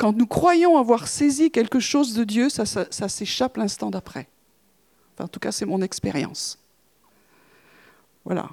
quand 0.00 0.16
nous 0.16 0.26
croyons 0.26 0.78
avoir 0.78 1.08
saisi 1.08 1.50
quelque 1.50 1.78
chose 1.78 2.14
de 2.14 2.24
Dieu, 2.24 2.48
ça, 2.48 2.64
s'échappe 2.64 3.58
l'instant 3.58 3.90
d'après. 3.90 4.28
en 5.18 5.28
tout 5.28 5.38
cas, 5.38 5.52
c'est 5.52 5.66
mon 5.66 5.82
expérience. 5.82 6.58
Voilà. 8.24 8.48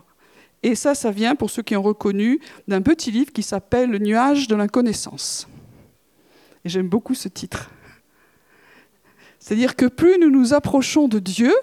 Et 0.62 0.76
ça, 0.76 0.94
ça 0.94 1.10
vient, 1.10 1.36
pour 1.36 1.50
ceux 1.50 1.62
qui 1.62 1.78
ont 1.78 1.82
reconnu, 1.82 2.42
d'un 2.68 2.82
petit 2.82 3.12
livre 3.12 3.32
qui 3.32 3.44
s'appelle 3.44 3.90
Le 3.90 3.98
nuage 3.98 4.50
de 4.50 4.58
l'inconnaissance. 4.58 5.48
Et 6.66 6.70
j'aime 6.70 6.90
beaucoup 6.90 7.16
ce 7.16 7.30
titre. 7.30 7.70
C'est-à-dire 9.40 9.78
que 9.78 9.86
plus 9.86 10.20
nous 10.20 10.30
nous 10.30 10.54
approchons 10.54 11.08
de 11.08 11.20
Dieu, 11.20 11.56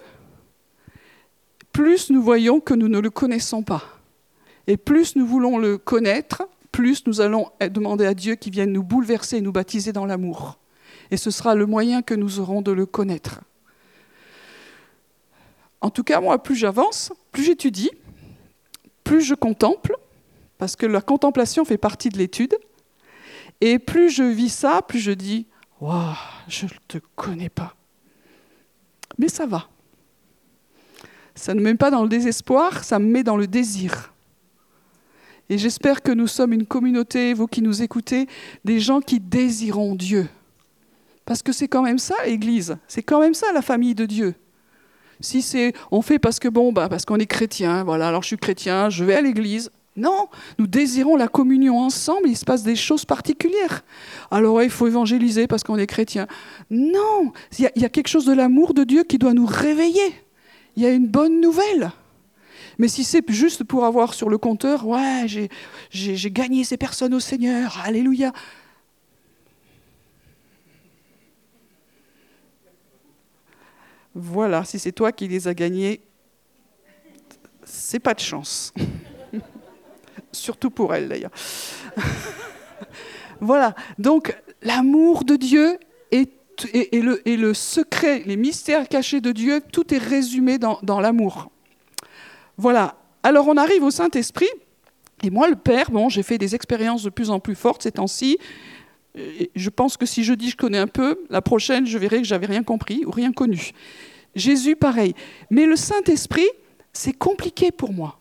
plus 1.73 2.09
nous 2.09 2.23
voyons 2.23 2.59
que 2.59 2.73
nous 2.73 2.89
ne 2.89 3.01
le 3.01 3.11
connaissons 3.11 3.63
pas. 3.63 3.85
Et 4.67 4.79
plus 4.79 5.15
nous 5.15 5.27
voulons 5.27 5.59
le 5.59 5.77
connaître, 5.77 6.49
plus 6.75 7.07
nous 7.07 7.21
allons 7.21 7.53
demander 7.71 8.05
à 8.05 8.15
Dieu 8.15 8.35
qu'il 8.35 8.53
vienne 8.53 8.73
nous 8.73 8.83
bouleverser 8.83 9.37
et 9.37 9.41
nous 9.41 9.53
baptiser 9.53 9.93
dans 9.93 10.07
l'amour. 10.07 10.59
Et 11.13 11.17
ce 11.17 11.31
sera 11.31 11.55
le 11.55 11.67
moyen 11.67 12.03
que 12.03 12.15
nous 12.15 12.41
aurons 12.41 12.63
de 12.63 12.73
le 12.73 12.85
connaître. 12.85 13.43
En 15.81 15.91
tout 15.91 16.03
cas, 16.03 16.21
moi, 16.21 16.43
plus 16.43 16.57
j'avance, 16.57 17.13
plus 17.31 17.45
j'étudie, 17.45 17.93
plus 19.05 19.21
je 19.21 19.37
contemple, 19.37 19.97
parce 20.59 20.75
que 20.75 20.85
la 20.85 21.01
contemplation 21.01 21.65
fait 21.65 21.79
partie 21.79 22.09
de 22.09 22.19
l'étude, 22.19 22.57
et 23.61 23.79
plus 23.79 24.11
je 24.11 24.25
vis 24.25 24.53
ça, 24.53 24.83
plus 24.83 24.99
je 24.99 25.13
dis 25.13 25.47
Waouh, 25.81 26.17
je 26.49 26.65
ne 26.65 26.71
te 26.89 26.99
connais 27.15 27.51
pas. 27.51 27.77
Mais 29.17 29.29
ça 29.29 29.47
va. 29.47 29.69
Ça 31.37 31.55
ne 31.55 31.61
me 31.61 31.67
met 31.67 31.77
pas 31.77 31.93
dans 31.93 32.03
le 32.03 32.09
désespoir, 32.09 32.83
ça 32.83 32.99
me 32.99 33.07
met 33.07 33.23
dans 33.23 33.37
le 33.37 33.47
désir. 33.47 34.14
Et 35.51 35.59
j'espère 35.59 36.03
que 36.03 36.13
nous 36.13 36.27
sommes 36.27 36.53
une 36.53 36.67
communauté, 36.67 37.35
vous 37.35 37.47
qui 37.47 37.63
nous 37.63 37.83
écoutez, 37.83 38.27
des 38.65 38.81
gens 38.81 39.01
qui 39.01 39.21
désirons 39.21 39.95
Dieu. 39.95 40.29
Parce 41.27 41.43
que 41.43 41.53
c'est 41.53 41.69
quand 41.69 41.83
même 41.83 41.99
ça 41.99 42.15
l'Église, 42.25 42.77
c'est 42.89 43.03
quand 43.03 43.21
même 43.21 43.35
ça 43.35 43.53
la 43.53 43.63
famille 43.63 43.95
de 43.95 44.07
Dieu. 44.07 44.35
Si 45.21 45.43
c'est 45.43 45.73
on 45.91 46.03
fait 46.03 46.19
parce 46.19 46.39
que 46.39 46.49
bon 46.49 46.73
bah 46.73 46.89
parce 46.89 47.05
qu'on 47.05 47.19
est 47.19 47.27
chrétien, 47.27 47.85
voilà, 47.85 48.09
alors 48.09 48.23
je 48.23 48.29
suis 48.29 48.37
chrétien, 48.37 48.91
je 48.91 49.05
vais 49.05 49.15
à 49.15 49.21
l'église, 49.21 49.71
non, 49.97 50.27
nous 50.59 50.67
désirons 50.67 51.17
la 51.17 51.29
communion 51.29 51.79
ensemble, 51.79 52.29
il 52.29 52.37
se 52.37 52.45
passe 52.45 52.65
des 52.65 52.75
choses 52.75 53.05
particulières. 53.05 53.85
Alors 54.31 54.63
il 54.63 54.71
faut 54.71 54.89
évangéliser 54.89 55.47
parce 55.47 55.63
qu'on 55.63 55.79
est 55.79 55.87
chrétien. 55.87 56.27
Non, 56.71 57.33
il 57.59 57.71
y, 57.77 57.85
a 57.85 57.89
quelque 57.89 58.09
chose 58.09 58.27
de 58.27 58.33
l'amour 58.33 58.75
de 58.75 58.83
Dieu 58.83 59.05
qui 59.05 59.19
doit 59.19 59.35
nous 59.35 59.47
réveiller. 59.47 60.15
Il 60.77 60.83
y 60.83 60.87
a 60.87 60.91
une 60.91 61.07
bonne 61.07 61.41
nouvelle. 61.41 61.93
Mais 62.79 62.89
si 62.89 63.05
c'est 63.05 63.29
juste 63.31 63.65
pour 63.65 63.85
avoir 63.85 64.15
sur 64.15 64.29
le 64.29 64.39
compteur, 64.39 64.87
ouais, 64.87 65.27
j'ai 65.91 66.31
gagné 66.31 66.65
ces 66.65 66.77
personnes 66.77 67.15
au 67.15 67.21
Seigneur, 67.21 67.81
alléluia. 67.85 68.33
Voilà, 74.15 74.65
si 74.65 74.79
c'est 74.79 74.93
toi 74.93 75.11
qui 75.11 75.27
les 75.27 75.49
as 75.49 75.55
gagnés, 75.55 76.01
c'est 77.65 77.99
pas 77.99 78.15
de 78.15 78.21
chance. 78.21 78.73
Surtout 80.33 80.71
pour 80.71 80.95
elle 80.95 81.09
d'ailleurs. 81.09 81.33
voilà, 83.41 83.75
donc 83.99 84.37
l'amour 84.63 85.25
de 85.25 85.37
Dieu 85.37 85.79
et, 86.13 86.29
le, 86.93 87.53
secret, 87.55 88.23
les 88.27 88.37
mystères 88.37 88.89
cachés 88.89 89.21
de 89.21 89.33
Dieu, 89.33 89.61
tout 89.73 89.93
est 89.93 89.99
résumé 89.99 90.59
dans 90.59 91.01
l'amour. 91.01 91.51
Voilà, 92.57 92.97
alors 93.23 93.49
on 93.49 93.57
arrive 93.57 93.83
au 93.83 93.91
Saint-Esprit, 93.91 94.49
et 95.23 95.31
moi 95.31 95.49
le 95.49 95.57
Père, 95.57 95.91
bon, 95.91 96.09
j'ai 96.09 96.23
fait 96.23 96.39
des 96.39 96.55
expériences 96.55 97.03
de 97.03 97.11
plus 97.11 97.31
en 97.31 97.41
plus 97.41 97.55
fortes 97.55 97.83
ces 97.83 97.93
temps-ci. 97.93 98.39
Je 99.55 99.71
pense 99.71 99.97
que 99.97 100.07
si 100.07 100.25
je 100.25 100.35
dis 100.35 100.51
je 100.51 100.57
connais 100.57 100.79
un 100.79 100.87
peu, 100.87 101.21
la 101.31 101.41
prochaine, 101.41 101.87
je 101.87 101.99
verrai 101.99 102.19
que 102.19 102.27
j'avais 102.27 102.47
rien 102.47 102.63
compris 102.63 103.05
ou 103.07 103.11
rien 103.11 103.33
connu. 103.33 103.71
Jésus, 104.35 104.75
pareil. 104.75 105.15
Mais 105.51 105.67
le 105.67 105.77
Saint-Esprit, 105.77 106.49
c'est 106.93 107.13
compliqué 107.13 107.71
pour 107.71 107.93
moi 107.93 108.19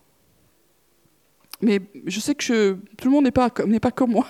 mais 1.64 1.80
je 2.06 2.20
sais 2.20 2.36
que 2.36 2.78
tout 2.98 3.08
le 3.08 3.10
monde 3.10 3.24
n'est 3.24 3.32
pas, 3.32 3.50
comme 3.92 4.12
moi. 4.12 4.28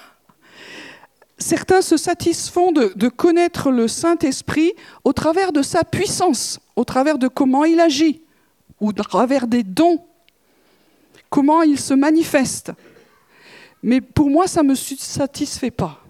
Certains 1.37 1.81
se 1.81 1.97
satisfont 1.97 2.71
de, 2.71 2.93
de 2.95 3.09
connaître 3.09 3.71
le 3.71 3.87
Saint-Esprit 3.87 4.73
au 5.03 5.13
travers 5.13 5.51
de 5.51 5.61
sa 5.61 5.83
puissance, 5.83 6.59
au 6.75 6.85
travers 6.85 7.17
de 7.17 7.27
comment 7.27 7.65
il 7.65 7.79
agit, 7.79 8.21
ou 8.83 8.89
au 8.89 8.91
travers 8.91 9.47
des 9.47 9.63
dons, 9.63 10.05
comment 11.29 11.61
il 11.61 11.79
se 11.79 11.93
manifeste. 11.93 12.73
Mais 13.81 14.01
pour 14.01 14.29
moi, 14.29 14.45
ça 14.45 14.61
ne 14.61 14.67
me 14.69 14.75
satisfait 14.75 15.71
pas. 15.71 16.03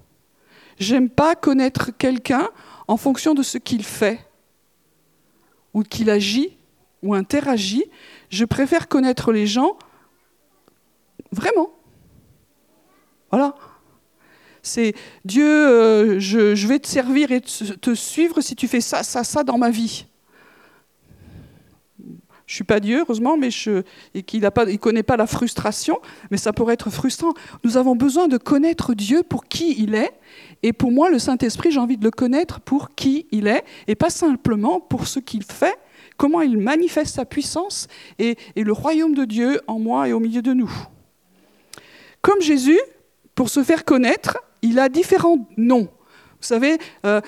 J'aime 0.79 1.07
pas 1.07 1.35
connaître 1.35 1.91
quelqu'un 1.95 2.49
en 2.87 2.97
fonction 2.97 3.35
de 3.35 3.43
ce 3.43 3.59
qu'il 3.59 3.83
fait, 3.83 4.19
ou 5.75 5.83
qu'il 5.83 6.09
agit, 6.09 6.57
ou 7.03 7.13
interagit. 7.13 7.85
Je 8.29 8.43
préfère 8.43 8.87
connaître 8.87 9.31
les 9.31 9.45
gens 9.45 9.77
Vraiment. 11.31 11.71
Voilà. 13.31 13.55
C'est 14.63 14.93
Dieu, 15.25 15.47
euh, 15.47 16.19
je, 16.19 16.67
vais 16.67 16.79
te 16.79 16.87
servir 16.87 17.31
et 17.31 17.41
te, 17.41 17.95
suivre 17.95 18.41
si 18.41 18.55
tu 18.55 18.67
fais 18.67 18.81
ça, 18.81 19.03
ça, 19.03 19.23
ça 19.23 19.43
dans 19.43 19.57
ma 19.57 19.69
vie. 19.69 20.05
Je 22.53 22.57
suis 22.57 22.63
pas 22.63 22.79
Dieu, 22.79 22.99
heureusement, 22.99 23.35
mais 23.35 23.49
je, 23.49 23.81
et 24.13 24.21
qu'il 24.21 24.41
ne 24.43 24.75
connaît 24.75 25.01
pas 25.01 25.17
la 25.17 25.25
frustration, 25.25 25.99
mais 26.29 26.37
ça 26.37 26.53
pourrait 26.53 26.75
être 26.75 26.91
frustrant. 26.91 27.33
Nous 27.63 27.77
avons 27.77 27.95
besoin 27.95 28.27
de 28.27 28.37
connaître 28.37 28.93
Dieu 28.93 29.23
pour 29.23 29.45
qui 29.45 29.73
il 29.81 29.95
est, 29.95 30.11
et 30.61 30.71
pour 30.71 30.91
moi, 30.91 31.09
le 31.09 31.17
Saint-Esprit, 31.17 31.71
j'ai 31.71 31.79
envie 31.79 31.97
de 31.97 32.03
le 32.03 32.11
connaître 32.11 32.61
pour 32.61 32.93
qui 32.93 33.25
il 33.31 33.47
est, 33.47 33.63
et 33.87 33.95
pas 33.95 34.11
simplement 34.11 34.79
pour 34.79 35.07
ce 35.07 35.17
qu'il 35.17 35.41
fait, 35.41 35.75
comment 36.15 36.41
il 36.41 36.59
manifeste 36.59 37.15
sa 37.15 37.25
puissance 37.25 37.87
et 38.19 38.37
le 38.55 38.71
royaume 38.71 39.15
de 39.15 39.25
Dieu 39.25 39.59
en 39.65 39.79
moi 39.79 40.07
et 40.07 40.13
au 40.13 40.19
milieu 40.19 40.43
de 40.43 40.53
nous. 40.53 40.71
Comme 42.21 42.39
Jésus, 42.39 42.79
pour 43.33 43.49
se 43.49 43.63
faire 43.63 43.83
connaître, 43.83 44.37
il 44.61 44.77
a 44.77 44.89
différents 44.89 45.47
noms. 45.57 45.89
Vous 46.43 46.47
savez, 46.49 46.77
euh, 47.07 47.19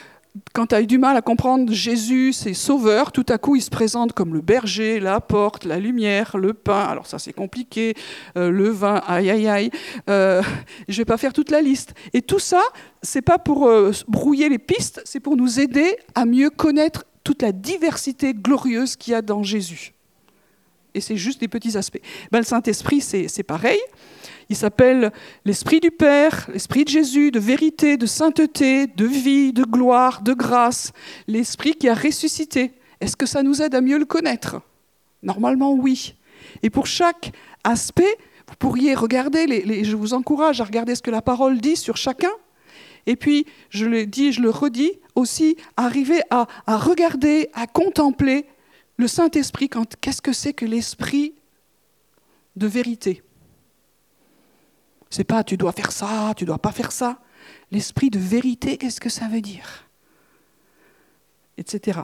quand 0.54 0.68
tu 0.68 0.76
as 0.76 0.82
eu 0.82 0.88
du 0.88 0.98
mal 0.98 1.16
à 1.16 1.22
comprendre 1.22 1.72
Jésus, 1.72 2.34
c'est 2.34 2.54
sauveur, 2.54 3.12
tout 3.12 3.26
à 3.30 3.38
coup 3.38 3.56
il 3.56 3.62
se 3.62 3.70
présente 3.70 4.14
comme 4.14 4.34
le 4.34 4.42
berger, 4.42 5.00
la 5.00 5.22
porte, 5.22 5.66
la 5.66 5.80
lumière, 5.80 6.38
le 6.38 6.54
pain, 6.54 6.84
alors 6.84 7.08
ça 7.08 7.20
c'est 7.20 7.34
compliqué, 7.34 7.94
euh, 8.38 8.50
le 8.50 8.70
vin, 8.70 9.02
aïe 9.08 9.30
aïe 9.30 9.48
aïe, 9.48 9.72
euh, 10.10 10.42
je 10.88 10.98
vais 10.98 11.06
pas 11.06 11.18
faire 11.18 11.34
toute 11.34 11.52
la 11.52 11.62
liste. 11.62 11.94
Et 12.14 12.22
tout 12.22 12.40
ça, 12.40 12.62
c'est 13.02 13.22
pas 13.22 13.40
pour 13.40 13.70
brouiller 14.08 14.50
les 14.50 14.60
pistes, 14.60 15.02
c'est 15.06 15.20
pour 15.20 15.38
nous 15.38 15.60
aider 15.60 15.98
à 16.16 16.26
mieux 16.26 16.50
connaître 16.50 17.06
toute 17.24 17.42
la 17.42 17.52
diversité 17.52 18.34
glorieuse 18.34 18.96
qu'il 18.96 19.12
y 19.12 19.16
a 19.16 19.22
dans 19.22 19.44
Jésus. 19.44 19.94
Et 20.94 21.02
c'est 21.02 21.18
juste 21.18 21.42
des 21.42 21.50
petits 21.50 21.78
aspects. 21.78 22.00
Ben, 22.32 22.40
le 22.40 22.46
Saint-Esprit, 22.46 23.02
c'est 23.02 23.44
pareil. 23.44 23.80
Il 24.50 24.56
s'appelle 24.56 25.12
l'Esprit 25.44 25.80
du 25.80 25.92
Père, 25.92 26.48
l'Esprit 26.54 26.84
de 26.84 26.90
Jésus, 26.90 27.32
de 27.32 27.40
vérité, 27.40 27.98
de 27.98 28.06
sainteté, 28.06 28.88
de 28.88 29.06
vie, 29.06 29.54
de 29.54 29.64
gloire, 29.64 30.22
de 30.22 30.34
grâce. 30.34 30.92
L'Esprit 31.28 31.74
qui 31.74 31.90
a 31.90 31.96
ressuscité. 31.96 32.74
Est-ce 33.02 33.18
que 33.18 33.26
ça 33.26 33.42
nous 33.42 33.62
aide 33.62 33.74
à 33.76 33.82
mieux 33.82 33.98
le 33.98 34.06
connaître? 34.06 34.62
Normalement, 35.24 35.74
oui. 35.74 36.16
Et 36.62 36.70
pour 36.70 36.86
chaque 36.86 37.32
aspect, 37.64 38.18
vous 38.48 38.56
pourriez 38.60 38.94
regarder, 38.94 39.84
je 39.84 39.96
vous 39.96 40.14
encourage 40.14 40.62
à 40.62 40.64
regarder 40.64 40.94
ce 40.94 41.02
que 41.02 41.12
la 41.12 41.24
parole 41.24 41.60
dit 41.60 41.76
sur 41.76 41.98
chacun. 41.98 42.32
Et 43.08 43.16
puis, 43.16 43.46
je 43.70 43.86
le 43.86 44.06
dis, 44.06 44.32
je 44.32 44.42
le 44.42 44.50
redis, 44.52 44.94
aussi 45.16 45.58
arriver 45.78 46.22
à, 46.30 46.48
à 46.68 46.78
regarder, 46.78 47.50
à 47.54 47.66
contempler 47.66 48.46
le 48.98 49.08
Saint-Esprit. 49.08 49.70
Qu'est-ce 50.02 50.22
que 50.22 50.34
c'est 50.34 50.54
que 50.54 50.66
l'Esprit 50.66 51.34
de 52.56 52.68
vérité? 52.68 53.24
C'est 55.16 55.24
pas 55.24 55.46
tu 55.46 55.56
dois 55.56 55.72
faire 55.72 55.94
ça, 55.94 56.34
tu 56.36 56.44
dois 56.44 56.58
pas 56.58 56.74
faire 56.74 56.92
ça. 56.92 57.20
L'esprit 57.72 58.10
de 58.10 58.20
vérité, 58.20 58.76
qu'est-ce 58.76 59.00
que 59.00 59.10
ça 59.10 59.28
veut 59.28 59.40
dire? 59.40 59.88
Etc. 61.58 62.00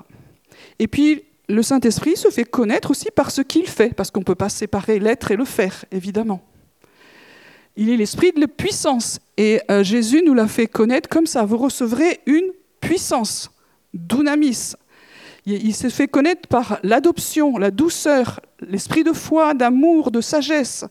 Et 0.80 0.88
puis, 0.88 1.24
le 1.50 1.62
Saint-Esprit 1.62 2.16
se 2.16 2.30
fait 2.30 2.46
connaître 2.46 2.92
aussi 2.92 3.10
par 3.14 3.30
ce 3.30 3.42
qu'il 3.42 3.68
fait, 3.68 3.94
parce 3.94 4.12
qu'on 4.12 4.22
ne 4.22 4.26
peut 4.26 4.36
pas 4.36 4.48
séparer 4.48 4.98
l'être 5.00 5.32
et 5.32 5.36
le 5.36 5.44
faire, 5.44 5.84
évidemment. 5.92 6.42
Il 7.76 7.90
est 7.90 7.98
l'esprit 7.98 8.32
de 8.32 8.40
la 8.40 8.48
puissance. 8.48 9.20
Et 9.36 9.60
euh, 9.70 9.84
Jésus 9.84 10.24
nous 10.26 10.34
l'a 10.34 10.48
fait 10.48 10.68
connaître 10.68 11.10
comme 11.10 11.26
ça. 11.26 11.44
Vous 11.44 11.58
recevrez 11.58 12.22
une 12.26 12.52
puissance, 12.80 13.52
dunamis. 13.94 14.74
Il 15.46 15.76
s'est 15.76 15.90
fait 15.90 16.08
connaître 16.08 16.48
par 16.48 16.80
l'adoption, 16.84 17.58
la 17.58 17.72
douceur, 17.72 18.40
l'esprit 18.62 19.04
de 19.04 19.12
foi, 19.12 19.54
d'amour, 19.54 20.12
de 20.12 20.22
sagesse, 20.22 20.86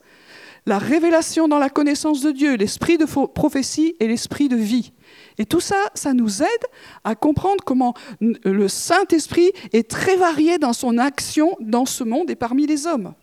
la 0.67 0.79
révélation 0.79 1.49
dans 1.49 1.59
la 1.59 1.71
connaissance 1.71 2.21
de 2.23 2.31
Dieu, 2.31 2.55
l'esprit 2.57 2.99
de 2.99 3.05
prophétie 3.05 3.97
et 4.01 4.09
l'esprit 4.09 4.49
de 4.49 4.57
vie. 4.57 4.93
Et 5.39 5.47
tout 5.47 5.61
ça, 5.61 5.77
ça 5.95 6.13
nous 6.13 6.43
aide 6.43 6.67
à 7.05 7.15
comprendre 7.15 7.65
comment 7.65 7.95
le 8.21 8.69
Saint-Esprit 8.69 9.53
est 9.73 9.89
très 9.89 10.17
varié 10.17 10.59
dans 10.59 10.73
son 10.73 10.99
action 10.99 11.57
dans 11.61 11.87
ce 11.87 12.05
monde 12.05 12.31
et 12.31 12.37
parmi 12.37 12.67
les 12.67 12.87
hommes. 12.87 13.15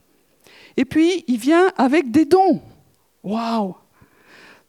Et 0.77 0.86
puis, 0.86 1.24
il 1.27 1.38
vient 1.38 1.72
avec 1.77 2.12
des 2.12 2.25
dons. 2.25 2.62
Waouh 3.24 3.75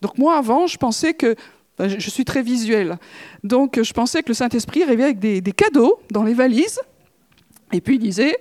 Donc 0.00 0.18
moi, 0.18 0.36
avant, 0.36 0.66
je 0.66 0.76
pensais 0.76 1.14
que... 1.14 1.34
Je 1.80 2.10
suis 2.10 2.24
très 2.24 2.42
visuel. 2.42 2.98
Donc, 3.44 3.80
je 3.80 3.92
pensais 3.92 4.24
que 4.24 4.30
le 4.30 4.34
Saint-Esprit 4.34 4.82
arrivait 4.82 5.04
avec 5.04 5.20
des, 5.20 5.40
des 5.40 5.52
cadeaux 5.52 6.00
dans 6.10 6.24
les 6.24 6.34
valises. 6.34 6.80
Et 7.72 7.80
puis, 7.80 7.94
il 7.94 8.00
disait, 8.00 8.36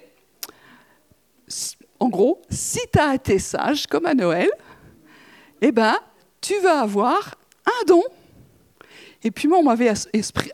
en 1.99 2.09
gros, 2.09 2.41
si 2.49 2.79
tu 2.91 2.99
as 2.99 3.15
été 3.15 3.39
sage, 3.39 3.87
comme 3.87 4.05
à 4.05 4.13
Noël, 4.13 4.49
eh 5.61 5.71
ben, 5.71 5.97
tu 6.41 6.59
vas 6.59 6.81
avoir 6.81 7.35
un 7.65 7.85
don. 7.85 8.03
Et 9.23 9.31
puis 9.31 9.47
moi, 9.47 9.57
on 9.57 9.63
m'avait 9.63 9.91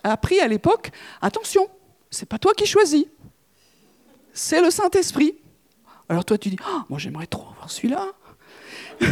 appris 0.02 0.40
à 0.40 0.48
l'époque, 0.48 0.90
attention, 1.20 1.68
c'est 2.10 2.28
pas 2.28 2.38
toi 2.38 2.52
qui 2.54 2.66
choisis, 2.66 3.04
c'est 4.32 4.60
le 4.60 4.70
Saint-Esprit. 4.70 5.36
Alors 6.08 6.24
toi, 6.24 6.36
tu 6.38 6.50
dis, 6.50 6.58
oh, 6.68 6.80
moi 6.88 6.98
j'aimerais 6.98 7.26
trop 7.26 7.50
avoir 7.50 7.70
celui-là. 7.70 8.06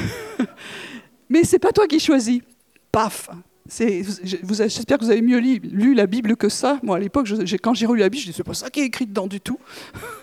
Mais 1.29 1.45
c'est 1.45 1.59
pas 1.59 1.73
toi 1.73 1.87
qui 1.87 2.01
choisis. 2.01 2.41
Paf. 2.91 3.31
J'espère 3.69 4.99
que 4.99 5.05
vous 5.05 5.11
avez 5.11 5.23
mieux 5.23 5.39
lu, 5.39 5.95
la 5.95 6.07
Bible 6.07 6.37
que 6.37 6.49
ça. 6.49 6.79
Moi, 6.83 6.97
à 6.97 7.01
l'époque, 7.01 7.29
quand 7.63 7.75
j'ai 7.75 7.87
relu 7.87 8.01
la 8.01 8.09
Bible, 8.09 8.21
je 8.21 8.31
dis, 8.31 8.37
c'est 8.37 8.45
pas 8.45 8.55
ça 8.55 8.69
qui 8.69 8.81
est 8.81 8.87
écrit 8.87 9.07
dedans 9.07 9.27
du 9.27 9.41
tout. 9.41 9.59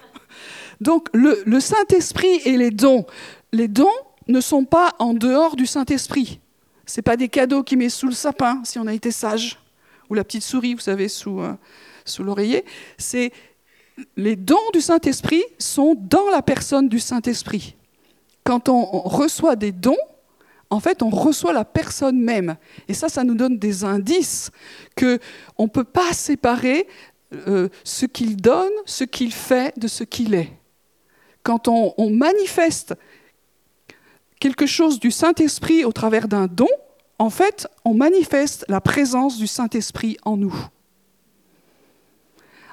Donc, 0.81 1.07
le, 1.13 1.59
Saint-Esprit 1.59 2.41
et 2.45 2.57
les 2.57 2.71
dons. 2.71 3.05
Les 3.51 3.67
dons 3.67 3.87
ne 4.27 4.41
sont 4.41 4.65
pas 4.65 4.93
en 4.99 5.13
dehors 5.13 5.55
du 5.55 5.65
Saint-Esprit. 5.65 6.39
Ce 6.85 7.01
pas 7.01 7.17
des 7.17 7.29
cadeaux 7.29 7.63
qu'il 7.63 7.77
met 7.77 7.89
sous 7.89 8.07
le 8.07 8.13
sapin, 8.13 8.61
si 8.63 8.79
on 8.79 8.87
a 8.87 8.93
été 8.93 9.11
sage, 9.11 9.59
ou 10.09 10.15
la 10.15 10.23
petite 10.23 10.43
souris, 10.43 10.73
vous 10.73 10.79
savez, 10.79 11.07
sous, 11.07 11.39
euh, 11.39 11.53
sous 12.05 12.23
l'oreiller. 12.23 12.65
C'est 12.97 13.31
les 14.15 14.35
dons 14.35 14.57
du 14.73 14.81
Saint-Esprit 14.81 15.43
sont 15.57 15.95
dans 15.95 16.29
la 16.29 16.41
personne 16.41 16.89
du 16.89 16.99
Saint-Esprit. 16.99 17.75
Quand 18.43 18.69
on, 18.69 18.83
reçoit 18.85 19.55
des 19.55 19.71
dons, 19.71 19.97
en 20.69 20.79
fait, 20.79 21.03
on 21.03 21.09
reçoit 21.09 21.53
la 21.53 21.65
personne 21.65 22.19
même. 22.19 22.55
Et 22.87 22.93
ça, 22.93 23.09
ça 23.09 23.23
nous 23.23 23.35
donne 23.35 23.57
des 23.57 23.83
indices 23.83 24.51
que 24.95 25.19
on 25.57 25.63
ne 25.63 25.69
peut 25.69 25.83
pas 25.83 26.13
séparer 26.13 26.87
euh, 27.47 27.69
ce 27.83 28.05
qu'il 28.05 28.37
donne, 28.37 28.71
ce 28.85 29.03
qu'il 29.03 29.33
fait 29.33 29.77
de 29.77 29.87
ce 29.87 30.03
qu'il 30.03 30.33
est. 30.33 30.58
Quand 31.43 31.67
on, 31.67 32.09
manifeste 32.09 32.95
quelque 34.39 34.65
chose 34.65 34.99
du 34.99 35.11
Saint-Esprit 35.11 35.85
au 35.85 35.91
travers 35.91 36.27
d'un 36.27 36.47
don, 36.47 36.67
en 37.17 37.29
fait, 37.29 37.67
on 37.85 37.93
manifeste 37.93 38.65
la 38.67 38.81
présence 38.81 39.37
du 39.37 39.47
Saint-Esprit 39.47 40.17
en 40.23 40.37
nous. 40.37 40.55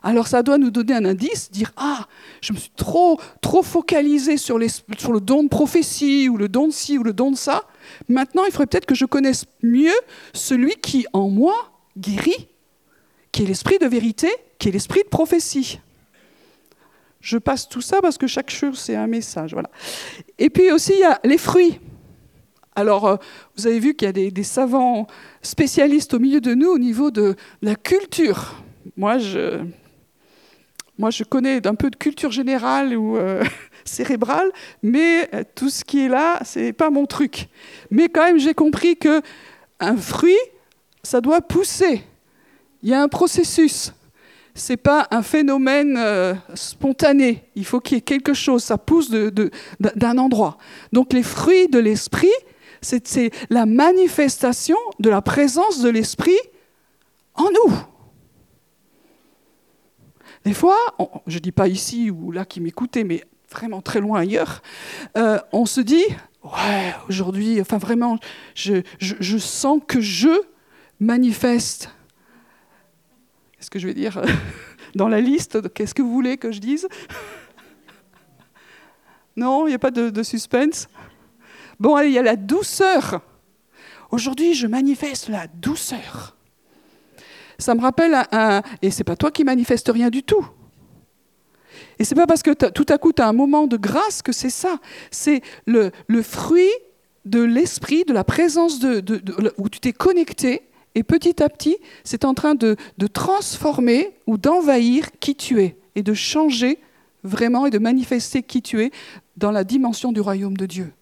Alors 0.03 0.29
ça 0.29 0.45
doit 0.45 0.59
nous 0.59 0.71
donner 0.71 0.95
un 0.95 1.05
indice, 1.05 1.51
dire 1.51 1.73
ah, 1.77 2.07
je 2.41 2.53
me 2.53 2.59
suis 2.59 2.71
trop 2.77 3.19
trop 3.41 3.65
focalisé 3.65 4.37
sur, 4.37 4.57
sur 4.99 5.13
le 5.13 5.21
don 5.21 5.43
de 5.43 5.49
prophétie 5.49 6.29
ou 6.29 6.37
le 6.37 6.49
don 6.49 6.69
de 6.69 6.73
ci 6.73 6.97
ou 6.97 7.03
le 7.03 7.13
don 7.13 7.33
de 7.33 7.37
ça. 7.37 7.65
Maintenant, 8.09 8.45
il 8.45 8.53
faudrait 8.53 8.67
peut-être 8.67 8.87
que 8.87 8.95
je 8.95 9.05
connaisse 9.05 9.47
mieux 9.65 9.97
celui 10.33 10.77
qui 10.77 11.07
en 11.13 11.29
moi 11.29 11.73
guérit, 11.99 12.49
qui 13.33 13.43
est 13.43 13.47
l'esprit 13.47 13.79
de 13.79 13.87
vérité, 13.87 14.29
qui 14.59 14.69
est 14.69 14.73
l'esprit 14.73 15.03
de 15.03 15.09
prophétie. 15.09 15.81
Je 17.27 17.39
passe 17.39 17.69
tout 17.69 17.81
ça 17.81 18.01
parce 18.01 18.19
que 18.19 18.29
chaque 18.29 18.51
chose, 18.51 18.79
c'est 18.79 18.95
un 18.95 19.09
message. 19.09 19.53
Voilà. 19.53 19.69
Et 20.39 20.49
puis 20.49 20.71
aussi, 20.71 20.93
il 20.93 21.01
y 21.01 21.05
a 21.05 21.19
les 21.25 21.39
fruits. 21.39 21.81
Alors, 22.77 23.05
euh, 23.09 23.17
vous 23.57 23.67
avez 23.67 23.81
vu 23.81 23.95
qu'il 23.95 24.07
y 24.07 24.09
a 24.09 24.31
des, 24.31 24.43
savants 24.45 25.09
spécialistes 25.43 26.15
au 26.15 26.21
milieu 26.21 26.41
de 26.41 26.55
nous 26.55 26.69
au 26.69 26.79
niveau 26.79 27.11
de 27.11 27.35
la 27.63 27.75
culture. 27.75 28.63
Moi, 28.97 29.19
je, 29.19 29.59
moi, 30.99 31.11
je 31.11 31.25
connais 31.25 31.61
d'un 31.61 31.75
peu 31.75 31.91
de 31.91 31.97
culture 31.97 32.31
générale 32.31 32.97
ou 32.97 33.17
euh, 33.17 33.43
cérébrale, 33.85 34.53
mais 34.85 35.29
euh, 35.35 35.43
tout 35.57 35.69
ce 35.69 35.83
qui 35.83 36.05
est 36.05 36.09
là, 36.09 36.39
c'est 36.45 36.73
pas 36.73 36.91
mon 36.91 37.07
truc. 37.07 37.49
Mais 37.91 38.09
quand 38.09 38.23
même, 38.23 38.39
j'ai 38.39 38.55
compris 38.55 38.97
que 38.97 39.21
un 39.81 39.97
fruit, 39.97 40.39
ça 41.03 41.21
doit 41.21 41.41
pousser. 41.41 42.05
Il 42.85 42.89
y 42.89 42.95
a 42.95 43.03
un 43.03 43.09
processus 43.09 43.93
c'est 44.57 44.79
pas 44.79 45.07
un 45.11 45.23
phénomène 45.23 45.97
euh, 45.99 46.35
spontané. 46.55 47.45
Il 47.55 47.65
faut 47.65 47.79
qu'il 47.79 47.97
y 47.97 47.99
ait 47.99 48.03
quelque 48.03 48.35
chose, 48.35 48.65
ça 48.65 48.79
pousse 48.79 49.11
d'un 49.11 50.19
endroit. 50.19 50.57
Donc 50.93 51.13
les 51.13 51.23
fruits 51.23 51.69
de 51.69 51.79
l'esprit, 51.79 52.33
c'est 52.81 53.31
la 53.51 53.67
manifestation 53.67 54.77
de 54.99 55.11
la 55.11 55.21
présence 55.21 55.81
de 55.81 55.89
l'esprit 55.91 56.39
en 57.35 57.45
nous. 57.45 57.75
Des 60.45 60.55
fois, 60.55 60.79
je 61.27 61.35
ne 61.35 61.41
dis 61.41 61.53
pas 61.53 61.69
ici 61.69 62.11
ou 62.11 62.33
là 62.33 62.45
qui 62.45 62.61
m'écoutez, 62.61 63.05
mais 63.05 63.25
vraiment 63.51 63.83
très 63.83 64.01
loin 64.01 64.21
ailleurs, 64.21 64.63
euh, 65.19 65.39
on 65.53 65.67
se 65.67 65.81
dit, 65.81 66.05
ouais, 66.45 66.95
aujourd'hui, 67.09 67.61
enfin 67.61 67.79
vraiment, 67.79 68.19
je 68.55 69.39
sens 69.39 69.81
que 69.87 70.01
je 70.01 70.31
manifeste 70.99 71.91
Qu'est-ce 73.57 73.71
que 73.71 73.79
je 73.79 73.87
vais 73.87 73.95
dire 73.95 74.21
dans 74.95 75.09
la 75.09 75.21
liste 75.21 75.73
Qu'est-ce 75.73 75.95
que 75.95 76.03
vous 76.03 76.13
voulez 76.13 76.37
que 76.37 76.53
je 76.53 76.61
dise 76.61 76.89
Non, 79.37 79.67
il 79.67 79.71
n'y 79.71 79.75
a 79.75 79.79
pas 79.79 79.91
de, 79.91 80.23
suspense. 80.23 80.89
Bon, 81.79 81.95
allez, 81.95 82.09
il 82.09 82.15
y 82.15 82.19
a 82.19 82.23
la 82.23 82.37
douceur. 82.37 83.21
Aujourd'hui, 84.11 84.55
je 84.55 84.67
manifeste 84.67 85.29
la 85.29 85.47
douceur. 85.47 86.37
Ça 87.59 87.75
me 87.75 87.81
rappelle 87.81 88.15
un, 88.33 88.63
et 88.83 88.91
c'est 88.91 89.05
pas 89.05 89.17
toi 89.17 89.31
qui 89.31 89.45
manifeste 89.45 89.91
rien 89.93 90.11
du 90.11 90.23
tout. 90.23 90.47
Et 91.99 92.05
c'est 92.05 92.15
pas 92.15 92.27
parce 92.27 92.43
que 92.43 92.53
tout 92.53 92.87
à 92.89 92.99
coup 92.99 93.13
tu 93.13 93.23
as 93.23 93.29
un 93.29 93.33
moment 93.33 93.67
de 93.67 93.77
grâce 93.77 94.23
que 94.23 94.33
c'est 94.33 94.51
ça. 94.51 94.79
C'est 95.11 95.43
le, 95.67 95.91
fruit 96.23 96.71
de 97.25 97.43
l'esprit, 97.43 98.05
de 98.05 98.13
la 98.13 98.25
présence 98.25 98.79
de, 98.79 99.03
où 99.59 99.69
tu 99.69 99.81
t'es 99.81 99.93
connecté 99.93 100.63
et 100.97 101.03
petit 101.03 101.43
à 101.43 101.51
petit, 101.51 101.77
c'est 102.05 102.25
en 102.25 102.33
train 102.33 102.55
de, 102.55 102.77
transformer 103.13 104.17
ou 104.27 104.39
d'envahir 104.39 105.11
qui 105.21 105.37
tu 105.37 105.61
es 105.61 105.77
et 105.95 106.03
de 106.03 106.15
changer 106.15 106.79
vraiment 107.23 107.67
et 107.67 107.71
de 107.71 107.79
manifester 107.79 108.43
qui 108.43 108.63
tu 108.63 108.83
es 108.83 108.91
dans 109.37 109.51
la 109.51 109.63
dimension 109.63 110.11
du 110.11 110.21
royaume 110.21 110.57
de 110.57 110.65
Dieu. 110.65 110.93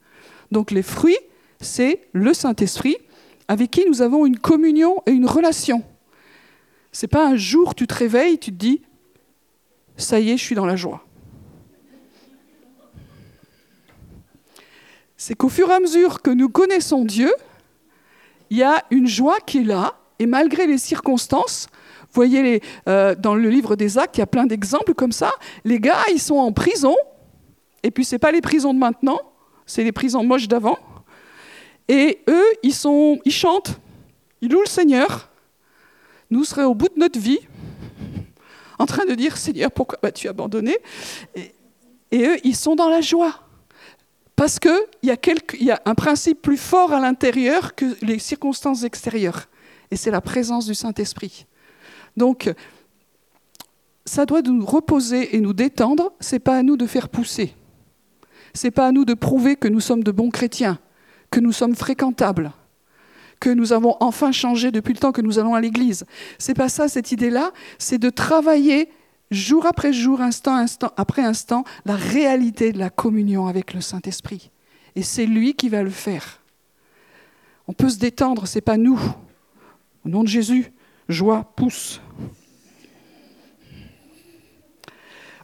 Donc 0.51 0.73
les 0.73 0.83
fruits, 0.83 1.19
c'est 1.61 2.01
le 2.13 2.35
Saint-Esprit 2.35 2.97
avec 3.47 3.71
qui 3.71 3.85
nous 3.87 4.03
avons 4.03 4.27
une 4.27 4.39
communion 4.39 5.01
et 5.07 5.13
une 5.13 5.27
relation. 5.27 5.85
C'est 6.91 7.07
pas 7.07 7.29
un 7.29 7.37
jour 7.37 7.77
tu 7.77 7.87
te 7.87 7.95
réveilles, 7.95 8.39
tu 8.39 8.51
te 8.51 8.57
dis 8.57 8.83
ça 9.97 10.19
y 10.19 10.31
est, 10.31 10.37
je 10.37 10.43
suis 10.43 10.57
dans 10.57 10.67
la 10.67 10.75
joie. 10.75 11.05
C'est 15.17 15.37
qu'au 15.37 15.49
fur 15.49 15.71
et 15.71 15.75
à 15.75 15.79
mesure 15.79 16.21
que 16.21 16.31
nous 16.31 16.49
connaissons 16.49 17.05
Dieu, 17.05 17.33
il 18.51 18.59
y 18.59 18.63
a 18.63 18.85
une 18.91 19.07
joie 19.07 19.39
qui 19.41 19.59
est 19.59 19.65
là, 19.65 19.95
et 20.19 20.27
malgré 20.27 20.67
les 20.67 20.79
circonstances, 20.79 21.69
vous 22.01 22.15
voyez 22.15 22.63
euh, 22.89 23.15
dans 23.17 23.35
le 23.35 23.49
livre 23.49 23.75
des 23.75 23.99
actes, 23.99 24.17
il 24.17 24.21
y 24.21 24.23
a 24.23 24.27
plein 24.27 24.47
d'exemples 24.47 24.95
comme 24.95 25.13
ça. 25.13 25.33
Les 25.65 25.81
gars, 25.81 26.03
ils 26.13 26.21
sont 26.21 26.37
en 26.37 26.53
prison, 26.53 26.95
et 27.83 27.91
puis 27.91 28.05
ce 28.05 28.15
n'est 28.15 28.21
pas 28.21 28.31
les 28.31 28.41
prisons 28.41 28.73
de 28.73 28.79
maintenant, 28.79 29.21
c'est 29.67 29.83
les 29.83 29.93
prisons 29.93 30.23
moches 30.23 30.49
d'avant. 30.49 30.79
Et 31.89 32.21
eux, 32.29 32.47
ils, 32.63 32.75
sont, 32.75 33.19
ils 33.25 33.33
chantent, 33.33 33.79
ils 34.41 34.51
louent 34.51 34.63
le 34.63 34.67
Seigneur. 34.67 35.29
Nous 36.31 36.45
serions 36.45 36.71
au 36.71 36.75
bout 36.75 36.89
de 36.89 36.99
notre 36.99 37.19
vie, 37.19 37.41
en 38.79 38.87
train 38.87 39.05
de 39.05 39.15
dire 39.15 39.37
Seigneur, 39.37 39.71
pourquoi 39.71 39.99
m'as-tu 40.03 40.29
abandonné? 40.29 40.79
Et 42.11 42.27
eux, 42.27 42.37
ils 42.45 42.57
sont 42.57 42.77
dans 42.77 42.89
la 42.89 43.01
joie. 43.01 43.44
Parce 44.37 44.59
qu'il 44.59 44.73
y, 45.03 45.11
a 45.71 45.83
un 45.85 45.95
principe 45.95 46.43
plus 46.43 46.57
fort 46.57 46.93
à 46.93 47.01
l'intérieur 47.01 47.75
que 47.75 47.97
les 48.05 48.19
circonstances 48.19 48.83
extérieures. 48.83 49.49
Et 49.91 49.97
c'est 49.97 50.11
la 50.11 50.21
présence 50.21 50.67
du 50.67 50.75
Saint-Esprit. 50.75 51.47
Donc, 52.17 52.53
ça 54.05 54.27
doit 54.27 54.43
nous 54.43 54.65
reposer 54.65 55.37
et 55.37 55.41
nous 55.41 55.53
détendre. 55.53 56.13
Ce 56.21 56.35
n'est 56.35 56.41
pas 56.41 56.57
à 56.57 56.63
nous 56.63 56.77
de 56.77 56.87
faire 56.87 57.09
pousser. 57.09 57.55
Ce 58.55 58.67
n'est 58.67 58.73
pas 58.73 58.89
à 58.89 58.93
nous 58.93 59.05
de 59.05 59.15
prouver 59.15 59.57
que 59.57 59.69
nous 59.69 59.81
sommes 59.81 60.03
de 60.03 60.11
bons 60.11 60.31
chrétiens, 60.31 60.79
que 61.31 61.41
nous 61.41 61.53
sommes 61.53 61.75
fréquentables, 61.75 62.53
que 63.41 63.51
nous 63.51 63.73
avons 63.73 63.97
enfin 64.01 64.33
changé 64.33 64.73
depuis 64.73 64.95
le 64.95 64.99
temps 64.99 65.13
que 65.13 65.23
nous 65.23 65.39
allons 65.39 65.55
à 65.55 65.61
l'église. 65.61 66.05
C'est 66.39 66.55
pas 66.55 66.69
ça 66.69 66.89
cette 66.89 67.13
idée-là. 67.13 67.53
C'est 67.79 67.99
de 67.99 68.11
travailler 68.11 68.89
jour 69.35 69.67
après 69.67 69.93
jour, 69.93 70.21
instant, 70.21 70.65
après 70.97 71.23
instant, 71.23 71.65
la 71.85 71.97
réalité 71.97 72.73
de 72.73 72.79
la 72.79 72.91
communion 72.91 73.47
avec 73.47 73.75
le 73.75 73.81
Saint-Esprit. 73.81 74.51
Et 74.97 75.03
c'est 75.03 75.27
lui 75.27 75.55
qui 75.55 75.69
va 75.69 75.83
le 75.83 75.91
faire. 75.91 76.41
On 77.67 77.73
peut 77.73 77.89
se 77.89 77.99
détendre, 77.99 78.47
c'est 78.47 78.61
pas 78.61 78.77
nous. 78.77 79.01
Au 80.05 80.09
nom 80.09 80.23
de 80.23 80.29
Jésus, 80.29 80.73
joie 81.09 81.53
pousse. 81.57 82.01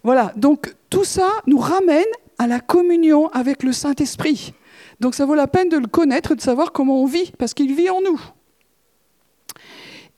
Voilà, 0.03 0.33
donc 0.37 0.75
tout 0.89 1.05
ça 1.05 1.29
nous 1.47 1.59
ramène 1.59 2.05
à 2.39 2.47
la 2.47 2.61
communion 2.61 3.29
avec 3.29 3.63
le 3.63 3.73
Saint-Esprit. 3.73 4.55
Donc 5.01 5.15
ça 5.15 5.27
vaut 5.27 5.35
la 5.35 5.47
peine 5.47 5.69
de 5.69 5.77
le 5.77 5.87
connaître, 5.87 6.35
de 6.35 6.41
savoir 6.41 6.73
comment 6.73 7.03
on 7.03 7.07
vit, 7.07 7.33
parce 7.39 7.55
qu'il 7.55 7.75
vit 7.75 7.91
en 7.91 8.01
nous. 8.01 8.21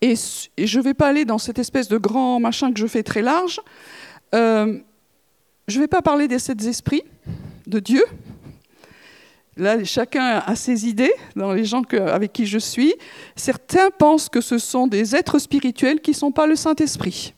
Et, 0.02 0.14
je 0.16 0.78
ne 0.78 0.82
vais 0.82 0.94
pas 0.94 1.08
aller 1.08 1.24
dans 1.24 1.38
cette 1.38 1.60
espèce 1.60 1.88
de 1.88 1.96
grand 1.96 2.40
machin 2.40 2.72
que 2.72 2.80
je 2.80 2.86
fais 2.88 3.04
très 3.04 3.22
large. 3.22 3.60
Euh, 4.34 4.78
je 5.68 5.76
ne 5.76 5.84
vais 5.84 5.88
pas 5.88 6.02
parler 6.02 6.26
des 6.26 6.40
sept 6.40 6.62
esprits 6.64 7.04
de 7.68 7.78
Dieu. 7.78 8.04
Là, 9.56 9.84
chacun 9.84 10.42
a 10.44 10.56
ses 10.56 10.88
idées 10.88 11.12
dans 11.36 11.52
les 11.52 11.64
gens 11.64 11.82
avec 11.92 12.32
qui 12.32 12.46
je 12.46 12.58
suis. 12.58 12.94
Certains 13.36 13.90
pensent 13.90 14.28
que 14.28 14.40
ce 14.40 14.58
sont 14.58 14.88
des 14.88 15.14
êtres 15.14 15.38
spirituels 15.38 16.00
qui 16.00 16.10
ne 16.10 16.16
sont 16.16 16.32
pas 16.32 16.46
le 16.46 16.56
Saint-Esprit. 16.56 17.34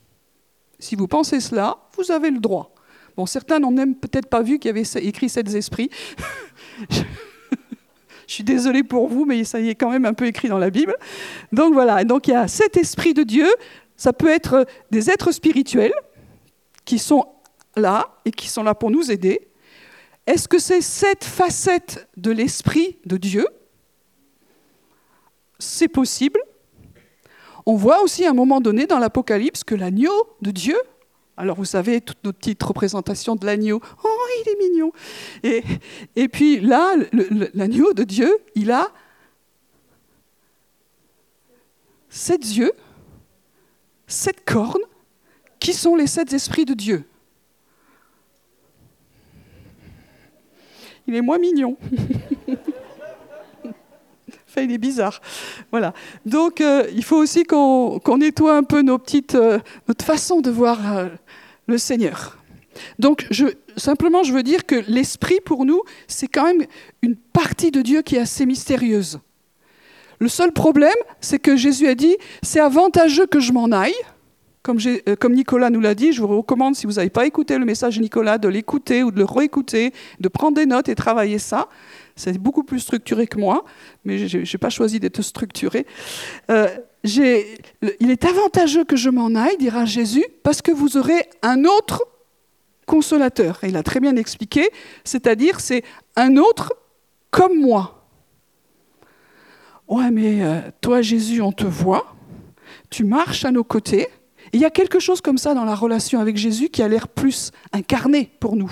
Si 0.78 0.96
vous 0.96 1.06
pensez 1.06 1.40
cela, 1.40 1.76
vous 1.96 2.10
avez 2.10 2.30
le 2.30 2.38
droit. 2.38 2.74
Bon, 3.16 3.26
certains 3.26 3.58
n'ont 3.58 3.70
même 3.70 3.94
peut-être 3.94 4.28
pas 4.28 4.42
vu 4.42 4.58
qu'il 4.58 4.68
y 4.68 4.70
avait 4.70 5.06
écrit 5.06 5.28
sept 5.28 5.52
esprits. 5.54 5.90
je 8.26 8.34
suis 8.34 8.44
désolée 8.44 8.82
pour 8.82 9.08
vous, 9.08 9.24
mais 9.24 9.44
ça 9.44 9.60
y 9.60 9.68
est 9.68 9.74
quand 9.74 9.90
même 9.90 10.04
un 10.04 10.14
peu 10.14 10.26
écrit 10.26 10.48
dans 10.48 10.58
la 10.58 10.70
Bible. 10.70 10.96
Donc 11.52 11.74
voilà, 11.74 12.04
donc 12.04 12.28
il 12.28 12.32
y 12.32 12.34
a 12.34 12.48
sept 12.48 12.76
esprits 12.76 13.14
de 13.14 13.22
Dieu. 13.22 13.46
Ça 13.96 14.12
peut 14.12 14.28
être 14.28 14.66
des 14.90 15.10
êtres 15.10 15.32
spirituels 15.32 15.94
qui 16.84 16.98
sont 16.98 17.26
là 17.76 18.18
et 18.24 18.30
qui 18.30 18.48
sont 18.48 18.62
là 18.62 18.74
pour 18.74 18.90
nous 18.90 19.10
aider. 19.10 19.48
Est-ce 20.26 20.48
que 20.48 20.58
c'est 20.58 20.80
cette 20.80 21.24
facette 21.24 22.08
de 22.16 22.30
l'esprit 22.30 22.98
de 23.04 23.16
Dieu? 23.16 23.46
C'est 25.58 25.88
possible. 25.88 26.40
On 27.66 27.76
voit 27.76 28.02
aussi 28.02 28.26
à 28.26 28.30
un 28.30 28.34
moment 28.34 28.60
donné 28.60 28.86
dans 28.86 28.98
l'Apocalypse 28.98 29.64
que 29.64 29.74
l'agneau 29.74 30.12
de 30.42 30.50
Dieu, 30.50 30.76
alors 31.36 31.56
vous 31.56 31.64
savez, 31.64 32.00
toutes 32.00 32.22
nos 32.24 32.32
petites 32.32 32.62
représentations 32.62 33.34
de 33.34 33.44
l'agneau, 33.44 33.80
oh 34.04 34.26
il 34.44 34.50
est 34.50 34.68
mignon. 34.68 34.92
Et, 36.14 36.28
puis 36.28 36.60
là, 36.60 36.94
l'agneau 37.54 37.92
de 37.92 38.04
Dieu, 38.04 38.38
il 38.54 38.70
a 38.70 38.88
sept 42.08 42.44
yeux, 42.54 42.72
sept 44.06 44.44
cornes, 44.44 44.82
qui 45.58 45.72
sont 45.72 45.96
les 45.96 46.06
sept 46.06 46.32
esprits 46.32 46.64
de 46.64 46.74
Dieu. 46.74 47.04
il 51.06 51.14
est 51.14 51.20
moins 51.20 51.38
mignon. 51.38 51.76
il 54.62 54.72
est 54.72 54.78
bizarre. 54.78 55.20
Voilà. 55.70 55.92
Donc, 56.26 56.60
euh, 56.60 56.86
il 56.94 57.04
faut 57.04 57.16
aussi 57.16 57.44
qu'on 57.44 58.00
nettoie 58.18 58.56
un 58.56 58.62
peu 58.62 58.82
nos 58.82 58.98
petites, 58.98 59.34
euh, 59.34 59.58
notre 59.88 60.04
façon 60.04 60.40
de 60.40 60.50
voir 60.50 60.96
euh, 60.96 61.08
le 61.66 61.78
Seigneur. 61.78 62.38
Donc, 62.98 63.26
simplement, 63.76 64.22
je 64.22 64.32
veux 64.32 64.42
dire 64.42 64.66
que 64.66 64.76
l'esprit, 64.88 65.38
pour 65.44 65.64
nous, 65.64 65.82
c'est 66.08 66.26
quand 66.26 66.44
même 66.44 66.64
une 67.02 67.16
partie 67.16 67.70
de 67.70 67.82
Dieu 67.82 68.02
qui 68.02 68.16
est 68.16 68.20
assez 68.20 68.46
mystérieuse. 68.46 69.20
Le 70.18 70.28
seul 70.28 70.52
problème, 70.52 70.94
c'est 71.20 71.38
que 71.38 71.56
Jésus 71.56 71.86
a 71.86 71.94
dit, 71.94 72.16
c'est 72.42 72.60
avantageux 72.60 73.26
que 73.26 73.40
je 73.40 73.52
m'en 73.52 73.70
aille, 73.72 73.94
euh, 74.66 75.16
comme, 75.16 75.34
Nicolas 75.34 75.70
nous 75.70 75.80
l'a 75.80 75.94
dit, 75.94 76.12
je 76.12 76.22
vous 76.22 76.38
recommande, 76.38 76.74
si 76.74 76.86
vous 76.86 76.94
n'avez 76.94 77.10
pas 77.10 77.26
écouté 77.26 77.58
le 77.58 77.64
message 77.64 77.96
de 77.96 78.02
Nicolas, 78.02 78.38
de 78.38 78.48
l'écouter 78.48 79.02
ou 79.02 79.10
de 79.10 79.18
le 79.18 79.24
réécouter, 79.24 79.92
de 80.20 80.28
prendre 80.28 80.56
des 80.56 80.66
notes 80.66 80.88
et 80.88 80.94
travailler 80.94 81.38
ça. 81.38 81.68
C'est 82.16 82.38
beaucoup 82.38 82.62
plus 82.62 82.80
structuré 82.80 83.26
que 83.26 83.38
moi, 83.38 83.64
mais 84.04 84.28
je 84.28 84.38
n'ai 84.38 84.58
pas 84.58 84.70
choisi 84.70 85.00
d'être 85.00 85.20
structuré. 85.20 85.86
Euh, 86.50 86.68
il 87.04 88.10
est 88.10 88.24
avantageux 88.24 88.84
que 88.84 88.96
je 88.96 89.10
m'en 89.10 89.34
aille, 89.34 89.56
dira 89.58 89.84
Jésus, 89.84 90.24
parce 90.42 90.62
que 90.62 90.72
vous 90.72 90.96
aurez 90.96 91.28
un 91.42 91.64
autre 91.64 92.06
consolateur. 92.86 93.58
Il 93.64 93.76
a 93.76 93.82
très 93.82 94.00
bien 94.00 94.16
expliqué, 94.16 94.70
c'est-à-dire 95.04 95.60
c'est 95.60 95.84
un 96.16 96.36
autre 96.36 96.74
comme 97.30 97.60
moi. 97.60 98.06
Ouais, 99.88 100.10
mais 100.10 100.42
euh, 100.42 100.60
toi 100.80 101.02
Jésus, 101.02 101.42
on 101.42 101.52
te 101.52 101.66
voit, 101.66 102.14
tu 102.88 103.04
marches 103.04 103.44
à 103.44 103.50
nos 103.50 103.64
côtés, 103.64 104.08
il 104.54 104.60
y 104.60 104.64
a 104.64 104.70
quelque 104.70 105.00
chose 105.00 105.20
comme 105.20 105.36
ça 105.36 105.52
dans 105.52 105.64
la 105.64 105.74
relation 105.74 106.20
avec 106.20 106.36
Jésus 106.36 106.68
qui 106.68 106.80
a 106.80 106.86
l'air 106.86 107.08
plus 107.08 107.50
incarné 107.72 108.30
pour 108.38 108.54
nous. 108.54 108.70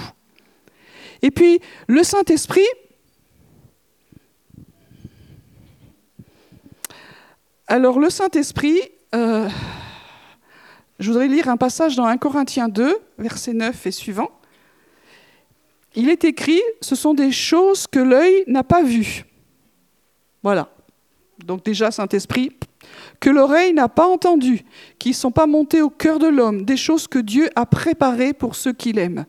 Et 1.22 1.32
puis, 1.32 1.60
le 1.88 2.04
Saint-Esprit, 2.04 2.64
alors 7.66 7.98
le 7.98 8.10
Saint-Esprit, 8.10 8.78
euh, 9.12 9.48
je 11.00 11.08
voudrais 11.10 11.26
lire 11.26 11.48
un 11.48 11.56
passage 11.56 11.96
dans 11.96 12.06
1 12.06 12.16
Corinthiens 12.16 12.68
2, 12.68 12.96
verset 13.18 13.52
9 13.52 13.84
et 13.84 13.90
suivant. 13.90 14.30
Il 15.96 16.08
est 16.08 16.22
écrit, 16.22 16.62
ce 16.80 16.94
sont 16.94 17.12
des 17.12 17.32
choses 17.32 17.88
que 17.88 17.98
l'œil 17.98 18.44
n'a 18.46 18.62
pas 18.62 18.84
vues. 18.84 19.24
Voilà. 20.44 20.70
Donc 21.44 21.64
déjà, 21.64 21.90
Saint-Esprit, 21.90 22.52
que 23.20 23.30
l'oreille 23.30 23.72
n'a 23.72 23.88
pas 23.88 24.06
entendu, 24.06 24.64
qui 24.98 25.10
ne 25.10 25.14
sont 25.14 25.30
pas 25.30 25.46
montées 25.46 25.82
au 25.82 25.90
cœur 25.90 26.18
de 26.18 26.28
l'homme, 26.28 26.64
des 26.64 26.76
choses 26.76 27.08
que 27.08 27.18
Dieu 27.18 27.50
a 27.54 27.66
préparées 27.66 28.32
pour 28.32 28.54
ceux 28.54 28.72
qu'il 28.72 28.98
aime. 28.98 29.24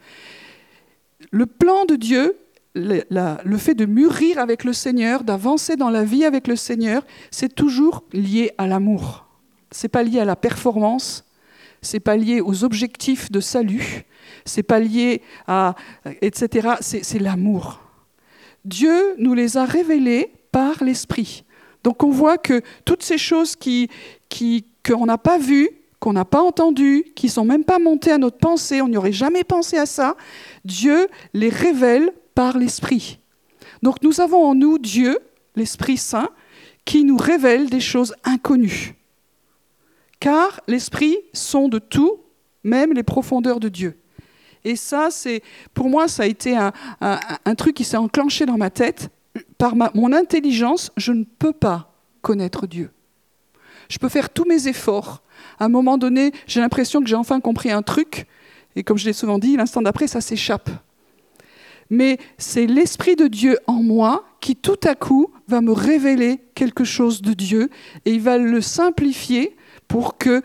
Le 1.31 1.45
plan 1.45 1.85
de 1.85 1.95
Dieu, 1.95 2.37
le, 2.75 3.03
le 3.43 3.57
fait 3.57 3.75
de 3.75 3.85
mûrir 3.85 4.39
avec 4.39 4.63
le 4.63 4.73
Seigneur, 4.73 5.23
d'avancer 5.23 5.75
dans 5.75 5.89
la 5.89 6.03
vie 6.03 6.25
avec 6.25 6.47
le 6.47 6.55
Seigneur, 6.55 7.03
c'est 7.31 7.53
toujours 7.53 8.03
lié 8.13 8.51
à 8.57 8.67
l'amour. 8.67 9.25
C'est 9.71 9.89
pas 9.89 10.03
lié 10.03 10.19
à 10.19 10.25
la 10.25 10.35
performance, 10.35 11.25
c'est 11.81 11.99
pas 11.99 12.15
lié 12.15 12.41
aux 12.41 12.63
objectifs 12.63 13.31
de 13.31 13.39
salut, 13.39 14.05
c'est 14.45 14.63
pas 14.63 14.79
lié 14.79 15.21
à 15.47 15.75
etc. 16.21 16.75
C'est 16.81 17.19
l'amour. 17.19 17.81
Dieu 18.65 19.15
nous 19.17 19.33
les 19.33 19.57
a 19.57 19.65
révélés 19.65 20.31
par 20.51 20.83
l'esprit. 20.83 21.43
Donc 21.83 22.03
on 22.03 22.09
voit 22.09 22.37
que 22.37 22.61
toutes 22.85 23.03
ces 23.03 23.17
choses 23.17 23.55
qui, 23.55 23.89
qu'on 24.85 25.05
n'a 25.05 25.17
pas 25.17 25.37
vues, 25.37 25.69
qu'on 25.99 26.13
n'a 26.13 26.25
pas 26.25 26.41
entendues, 26.41 27.05
qui 27.15 27.29
sont 27.29 27.45
même 27.45 27.63
pas 27.63 27.79
montées 27.79 28.11
à 28.11 28.17
notre 28.17 28.37
pensée, 28.37 28.81
on 28.81 28.87
n'y 28.87 28.97
aurait 28.97 29.11
jamais 29.11 29.43
pensé 29.43 29.77
à 29.77 29.85
ça, 29.85 30.15
Dieu 30.65 31.07
les 31.33 31.49
révèle 31.49 32.11
par 32.35 32.57
l'Esprit. 32.57 33.19
Donc 33.81 34.01
nous 34.01 34.21
avons 34.21 34.45
en 34.45 34.55
nous 34.55 34.79
Dieu, 34.79 35.19
l'Esprit 35.55 35.97
Saint, 35.97 36.29
qui 36.85 37.03
nous 37.03 37.17
révèle 37.17 37.69
des 37.69 37.79
choses 37.79 38.15
inconnues. 38.23 38.95
Car 40.19 40.61
l'Esprit 40.67 41.17
sonde 41.33 41.81
tout, 41.89 42.19
même 42.63 42.93
les 42.93 43.03
profondeurs 43.03 43.59
de 43.59 43.69
Dieu. 43.69 43.97
Et 44.65 44.77
ça, 44.77 45.09
c'est 45.11 45.41
pour 45.73 45.89
moi, 45.89 46.07
ça 46.07 46.23
a 46.23 46.25
été 46.25 46.55
un, 46.55 46.71
un 47.01 47.55
truc 47.55 47.75
qui 47.75 47.83
s'est 47.83 47.97
enclenché 47.97 48.45
dans 48.45 48.57
ma 48.57 48.69
tête 48.69 49.09
par 49.63 49.77
mon 49.95 50.11
intelligence, 50.11 50.91
je 50.97 51.13
ne 51.13 51.23
peux 51.23 51.53
pas 51.53 51.95
connaître 52.21 52.67
Dieu. 52.67 52.91
Je 53.87 53.97
peux 53.97 54.09
faire 54.09 54.29
tous 54.29 54.43
mes 54.43 54.67
efforts. 54.67 55.23
À 55.57 55.63
un 55.63 55.69
moment 55.69 55.97
donné, 55.97 56.33
j'ai 56.47 56.59
l'impression 56.59 56.99
que 56.99 57.07
j'ai 57.07 57.15
enfin 57.15 57.39
compris 57.39 57.71
un 57.71 57.81
truc, 57.81 58.25
et 58.75 58.83
comme 58.83 58.97
je 58.97 59.05
l'ai 59.05 59.13
souvent 59.13 59.39
dit, 59.39 59.55
l'instant 59.55 59.81
d'après, 59.81 60.07
ça 60.07 60.19
s'échappe. 60.19 60.69
Mais 61.89 62.17
c'est 62.37 62.65
l'Esprit 62.65 63.15
de 63.15 63.27
Dieu 63.27 63.57
en 63.65 63.81
moi 63.81 64.25
qui 64.41 64.57
tout 64.57 64.79
à 64.83 64.95
coup 64.95 65.31
va 65.47 65.61
me 65.61 65.71
révéler 65.71 66.41
quelque 66.55 66.83
chose 66.83 67.21
de 67.21 67.31
Dieu, 67.31 67.69
et 68.03 68.11
il 68.11 68.19
va 68.19 68.37
le 68.37 68.59
simplifier 68.59 69.55
pour 69.87 70.17
que 70.17 70.41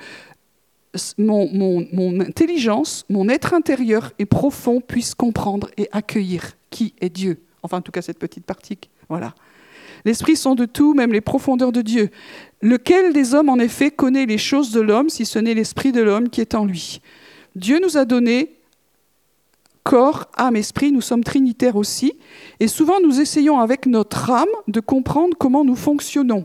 mon, 1.16 1.50
mon 1.92 2.20
intelligence, 2.20 3.04
mon 3.08 3.28
être 3.28 3.52
intérieur 3.52 4.12
et 4.20 4.26
profond 4.26 4.80
puisse 4.80 5.16
comprendre 5.16 5.70
et 5.76 5.88
accueillir 5.90 6.52
qui 6.70 6.94
est 7.00 7.10
Dieu. 7.10 7.42
Enfin, 7.64 7.78
en 7.78 7.82
tout 7.82 7.90
cas, 7.90 8.02
cette 8.02 8.20
petite 8.20 8.44
partie. 8.44 8.78
Voilà. 9.08 9.34
L'esprit 10.04 10.36
sont 10.36 10.54
de 10.54 10.64
tout, 10.64 10.94
même 10.94 11.12
les 11.12 11.20
profondeurs 11.20 11.72
de 11.72 11.82
Dieu. 11.82 12.10
Lequel 12.62 13.12
des 13.12 13.34
hommes, 13.34 13.48
en 13.48 13.58
effet, 13.58 13.90
connaît 13.90 14.26
les 14.26 14.38
choses 14.38 14.70
de 14.70 14.80
l'homme, 14.80 15.08
si 15.08 15.26
ce 15.26 15.38
n'est 15.38 15.54
l'esprit 15.54 15.92
de 15.92 16.00
l'homme 16.00 16.28
qui 16.28 16.40
est 16.40 16.54
en 16.54 16.64
lui? 16.64 17.00
Dieu 17.56 17.80
nous 17.82 17.96
a 17.96 18.04
donné 18.04 18.58
corps, 19.82 20.26
âme, 20.36 20.56
esprit, 20.56 20.92
nous 20.92 21.00
sommes 21.00 21.24
trinitaires 21.24 21.76
aussi, 21.76 22.12
et 22.60 22.68
souvent 22.68 23.00
nous 23.00 23.20
essayons 23.20 23.58
avec 23.58 23.86
notre 23.86 24.30
âme 24.30 24.46
de 24.66 24.80
comprendre 24.80 25.34
comment 25.38 25.64
nous 25.64 25.76
fonctionnons. 25.76 26.44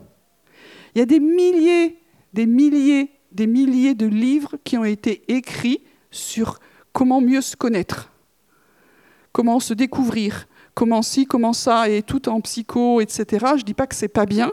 Il 0.94 1.00
y 1.00 1.02
a 1.02 1.06
des 1.06 1.20
milliers, 1.20 1.98
des 2.32 2.46
milliers, 2.46 3.10
des 3.32 3.46
milliers 3.46 3.94
de 3.94 4.06
livres 4.06 4.56
qui 4.64 4.78
ont 4.78 4.84
été 4.84 5.24
écrits 5.28 5.82
sur 6.10 6.58
comment 6.92 7.20
mieux 7.20 7.42
se 7.42 7.54
connaître, 7.54 8.10
comment 9.32 9.60
se 9.60 9.74
découvrir, 9.74 10.46
comment 10.74 11.02
ci, 11.02 11.26
comment 11.26 11.52
ça, 11.52 11.88
et 11.88 12.02
tout 12.02 12.28
en 12.28 12.40
psycho, 12.40 13.00
etc. 13.00 13.46
Je 13.54 13.60
ne 13.60 13.62
dis 13.62 13.74
pas 13.74 13.86
que 13.86 13.94
c'est 13.94 14.08
pas 14.08 14.26
bien, 14.26 14.52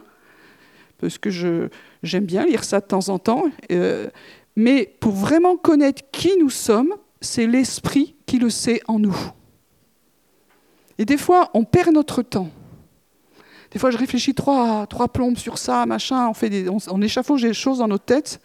parce 0.99 1.17
que 1.17 1.29
j'aime 2.03 2.25
bien 2.25 2.45
lire 2.45 2.63
ça 2.63 2.79
de 2.79 2.85
temps 2.85 3.09
en 3.09 3.19
temps, 3.19 3.45
euh, 3.71 4.07
mais 4.55 4.95
pour 4.99 5.13
vraiment 5.13 5.57
connaître 5.57 6.03
qui 6.11 6.37
nous 6.37 6.49
sommes, 6.49 6.93
c'est 7.19 7.47
l'esprit 7.47 8.15
qui 8.25 8.37
le 8.37 8.49
sait 8.49 8.81
en 8.87 8.99
nous. 8.99 9.17
Et 10.97 11.05
des 11.05 11.17
fois, 11.17 11.49
on 11.53 11.63
perd 11.63 11.91
notre 11.93 12.21
temps. 12.21 12.49
Des 13.71 13.79
fois, 13.79 13.89
je 13.89 13.97
réfléchis 13.97 14.35
trois, 14.35 14.85
trois 14.87 15.07
plombes 15.07 15.37
sur 15.37 15.57
ça, 15.57 15.85
machin, 15.85 16.27
on, 16.27 16.33
fait 16.33 16.49
des, 16.49 16.67
on, 16.69 17.01
échafaude 17.01 17.41
des 17.41 17.53
choses 17.53 17.79
dans 17.79 17.87
notre 17.87 18.05
tête. 18.05 18.41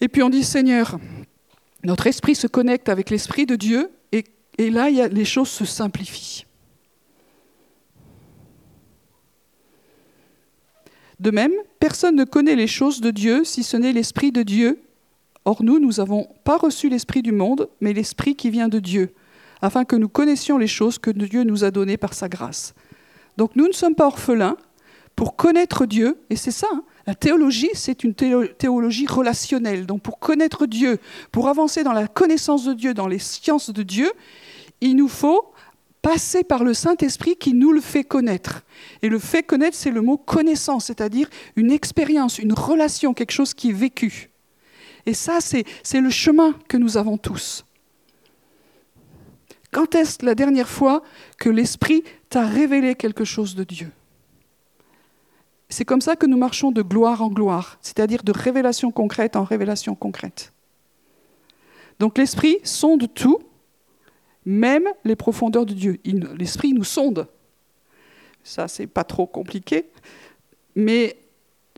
Et 0.00 0.08
puis 0.08 0.22
on 0.22 0.30
dit, 0.30 0.44
Seigneur, 0.44 0.98
notre 1.82 2.06
esprit 2.06 2.34
se 2.34 2.46
connecte 2.46 2.88
avec 2.88 3.10
l'esprit 3.10 3.44
de 3.44 3.56
Dieu 3.56 3.90
et, 4.12 4.70
là, 4.70 4.90
les 4.90 5.24
choses 5.24 5.48
se 5.48 5.64
simplifient. 5.64 6.44
De 11.20 11.30
même, 11.30 11.52
personne 11.78 12.16
ne 12.16 12.24
connaît 12.24 12.56
les 12.56 12.66
choses 12.66 13.02
de 13.02 13.10
Dieu 13.10 13.44
si 13.44 13.62
ce 13.62 13.76
n'est 13.76 13.92
l'Esprit 13.92 14.32
de 14.32 14.42
Dieu. 14.42 14.80
Or 15.44 15.62
nous, 15.62 15.78
nous 15.78 15.92
n'avons 15.98 16.26
pas 16.44 16.56
reçu 16.56 16.88
l'Esprit 16.88 17.20
du 17.20 17.32
monde, 17.32 17.68
mais 17.80 17.92
l'Esprit 17.92 18.34
qui 18.34 18.48
vient 18.48 18.68
de 18.68 18.78
Dieu, 18.78 19.12
afin 19.60 19.84
que 19.84 19.96
nous 19.96 20.08
connaissions 20.08 20.56
les 20.56 20.66
choses 20.66 20.98
que 20.98 21.10
Dieu 21.10 21.44
nous 21.44 21.62
a 21.62 21.70
données 21.70 21.98
par 21.98 22.14
sa 22.14 22.30
grâce. 22.30 22.74
Donc 23.36 23.54
nous 23.54 23.68
ne 23.68 23.72
sommes 23.72 23.94
pas 23.94 24.06
orphelins 24.06 24.56
pour 25.14 25.36
connaître 25.36 25.84
Dieu, 25.84 26.16
et 26.30 26.36
c'est 26.36 26.50
ça, 26.50 26.68
hein. 26.72 26.82
la 27.06 27.14
théologie, 27.14 27.68
c'est 27.74 28.02
une 28.02 28.14
théologie 28.14 29.06
relationnelle. 29.06 29.84
Donc 29.84 30.00
pour 30.00 30.18
connaître 30.18 30.64
Dieu, 30.64 30.98
pour 31.32 31.48
avancer 31.48 31.84
dans 31.84 31.92
la 31.92 32.08
connaissance 32.08 32.64
de 32.64 32.72
Dieu, 32.72 32.94
dans 32.94 33.08
les 33.08 33.18
sciences 33.18 33.68
de 33.68 33.82
Dieu, 33.82 34.10
il 34.80 34.96
nous 34.96 35.08
faut 35.08 35.49
passer 36.02 36.44
par 36.44 36.64
le 36.64 36.74
Saint-Esprit 36.74 37.36
qui 37.36 37.52
nous 37.52 37.72
le 37.72 37.80
fait 37.80 38.04
connaître. 38.04 38.62
Et 39.02 39.08
le 39.08 39.18
fait 39.18 39.42
connaître, 39.42 39.76
c'est 39.76 39.90
le 39.90 40.00
mot 40.00 40.16
connaissance, 40.16 40.86
c'est-à-dire 40.86 41.28
une 41.56 41.70
expérience, 41.70 42.38
une 42.38 42.52
relation, 42.52 43.14
quelque 43.14 43.32
chose 43.32 43.54
qui 43.54 43.70
est 43.70 43.74
vécu. 43.74 44.30
Et 45.06 45.14
ça, 45.14 45.38
c'est 45.40 46.00
le 46.00 46.10
chemin 46.10 46.54
que 46.68 46.76
nous 46.76 46.96
avons 46.96 47.18
tous. 47.18 47.64
Quand 49.70 49.94
est-ce 49.94 50.24
la 50.24 50.34
dernière 50.34 50.68
fois 50.68 51.02
que 51.38 51.48
l'Esprit 51.48 52.02
t'a 52.28 52.46
révélé 52.46 52.94
quelque 52.94 53.24
chose 53.24 53.54
de 53.54 53.64
Dieu? 53.64 53.90
C'est 55.68 55.84
comme 55.84 56.00
ça 56.00 56.16
que 56.16 56.26
nous 56.26 56.36
marchons 56.36 56.72
de 56.72 56.82
gloire 56.82 57.22
en 57.22 57.28
gloire, 57.28 57.78
c'est-à-dire 57.80 58.24
de 58.24 58.32
révélation 58.32 58.90
concrète 58.90 59.36
en 59.36 59.44
révélation 59.44 59.94
concrète. 59.94 60.52
Donc 62.00 62.18
l'Esprit 62.18 62.58
sonde 62.64 63.06
tout, 63.14 63.38
même 64.50 64.88
les 65.04 65.14
profondeurs 65.14 65.64
de 65.64 65.74
Dieu. 65.74 66.00
L'Esprit 66.36 66.72
nous 66.72 66.84
sonde. 66.84 67.28
Ça, 68.42 68.66
c'est 68.66 68.88
pas 68.88 69.04
trop 69.04 69.26
compliqué. 69.26 69.90
Mais 70.74 71.16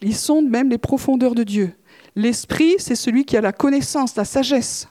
il 0.00 0.16
sonde 0.16 0.48
même 0.48 0.70
les 0.70 0.78
profondeurs 0.78 1.34
de 1.34 1.42
Dieu. 1.42 1.74
L'Esprit, 2.16 2.76
c'est 2.78 2.94
celui 2.94 3.24
qui 3.24 3.36
a 3.36 3.42
la 3.42 3.52
connaissance, 3.52 4.16
la 4.16 4.24
sagesse. 4.24 4.88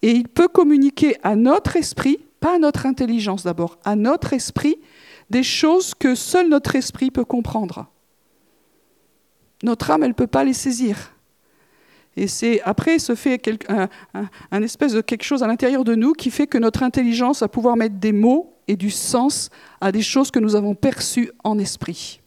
Et 0.00 0.12
il 0.12 0.28
peut 0.28 0.48
communiquer 0.48 1.16
à 1.22 1.36
notre 1.36 1.76
esprit, 1.76 2.20
pas 2.40 2.54
à 2.54 2.58
notre 2.58 2.86
intelligence 2.86 3.42
d'abord, 3.42 3.78
à 3.84 3.94
notre 3.94 4.32
esprit, 4.32 4.78
des 5.28 5.42
choses 5.42 5.94
que 5.94 6.14
seul 6.14 6.48
notre 6.48 6.74
esprit 6.74 7.10
peut 7.10 7.24
comprendre. 7.24 7.86
Notre 9.62 9.90
âme, 9.90 10.04
elle 10.04 10.10
ne 10.10 10.14
peut 10.14 10.26
pas 10.26 10.44
les 10.44 10.54
saisir. 10.54 11.12
Et 12.18 12.26
c'est 12.26 12.60
après 12.62 12.98
se 12.98 13.14
fait 13.14 13.40
un, 14.50 14.62
espèce 14.62 14.92
de 14.92 15.00
quelque 15.00 15.22
chose 15.22 15.44
à 15.44 15.46
l'intérieur 15.46 15.84
de 15.84 15.94
nous 15.94 16.14
qui 16.14 16.32
fait 16.32 16.48
que 16.48 16.58
notre 16.58 16.82
intelligence 16.82 17.40
va 17.40 17.48
pouvoir 17.48 17.76
mettre 17.76 17.94
des 17.94 18.10
mots 18.10 18.56
et 18.66 18.74
du 18.74 18.90
sens 18.90 19.50
à 19.80 19.92
des 19.92 20.02
choses 20.02 20.32
que 20.32 20.40
nous 20.40 20.56
avons 20.56 20.74
perçues 20.74 21.30
en 21.44 21.60
esprit. 21.60 22.20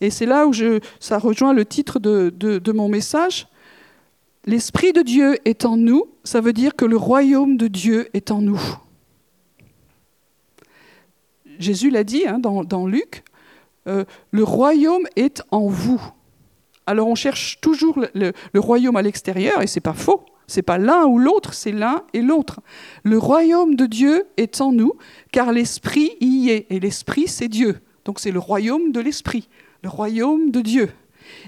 Et 0.00 0.08
c'est 0.08 0.24
là 0.24 0.46
où 0.46 0.52
ça 1.00 1.18
rejoint 1.18 1.52
le 1.52 1.66
titre 1.66 1.98
de, 1.98 2.72
mon 2.72 2.88
message. 2.88 3.46
L'Esprit 4.46 4.94
de 4.94 5.02
Dieu 5.02 5.36
est 5.44 5.66
en 5.66 5.76
nous, 5.76 6.06
ça 6.24 6.40
veut 6.40 6.54
dire 6.54 6.76
que 6.76 6.86
le 6.86 6.96
royaume 6.96 7.58
de 7.58 7.68
Dieu 7.68 8.08
est 8.14 8.30
en 8.30 8.40
nous. 8.40 8.60
Jésus 11.58 11.90
l'a 11.90 12.04
dit 12.04 12.26
hein, 12.26 12.38
dans, 12.38 12.86
Luc, 12.86 13.22
euh, 13.86 14.04
le 14.30 14.42
royaume 14.42 15.06
est 15.16 15.42
en 15.50 15.66
vous. 15.66 16.02
Alors 16.86 17.08
on 17.08 17.14
cherche 17.14 17.60
toujours 17.60 17.98
le, 18.14 18.32
royaume 18.54 18.96
à 18.96 19.02
l'extérieur, 19.02 19.62
et 19.62 19.66
c'est 19.66 19.80
pas 19.80 19.92
faux. 19.92 20.24
C'est 20.46 20.62
pas 20.62 20.78
l'un 20.78 21.04
ou 21.06 21.18
l'autre, 21.18 21.54
c'est 21.54 21.72
l'un 21.72 22.04
et 22.12 22.22
l'autre. 22.22 22.60
Le 23.02 23.18
royaume 23.18 23.74
de 23.74 23.86
Dieu 23.86 24.26
est 24.36 24.60
en 24.60 24.70
nous, 24.70 24.92
car 25.32 25.52
l'esprit 25.52 26.12
y 26.20 26.50
est, 26.50 26.66
et 26.70 26.78
l'esprit 26.78 27.26
c'est 27.26 27.48
Dieu. 27.48 27.80
Donc 28.04 28.20
c'est 28.20 28.30
le 28.30 28.38
royaume 28.38 28.92
de 28.92 29.00
l'esprit, 29.00 29.48
le 29.82 29.88
royaume 29.88 30.52
de 30.52 30.60
Dieu. 30.60 30.90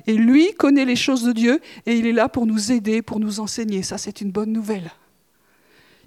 Et 0.08 0.14
lui 0.14 0.52
connaît 0.54 0.84
les 0.84 0.96
choses 0.96 1.22
de 1.22 1.32
Dieu, 1.32 1.60
et 1.86 1.96
il 1.96 2.08
est 2.08 2.12
là 2.12 2.28
pour 2.28 2.46
nous 2.46 2.72
aider, 2.72 3.00
pour 3.00 3.20
nous 3.20 3.38
enseigner. 3.38 3.84
Ça 3.84 3.98
c'est 3.98 4.20
une 4.20 4.32
bonne 4.32 4.52
nouvelle. 4.52 4.90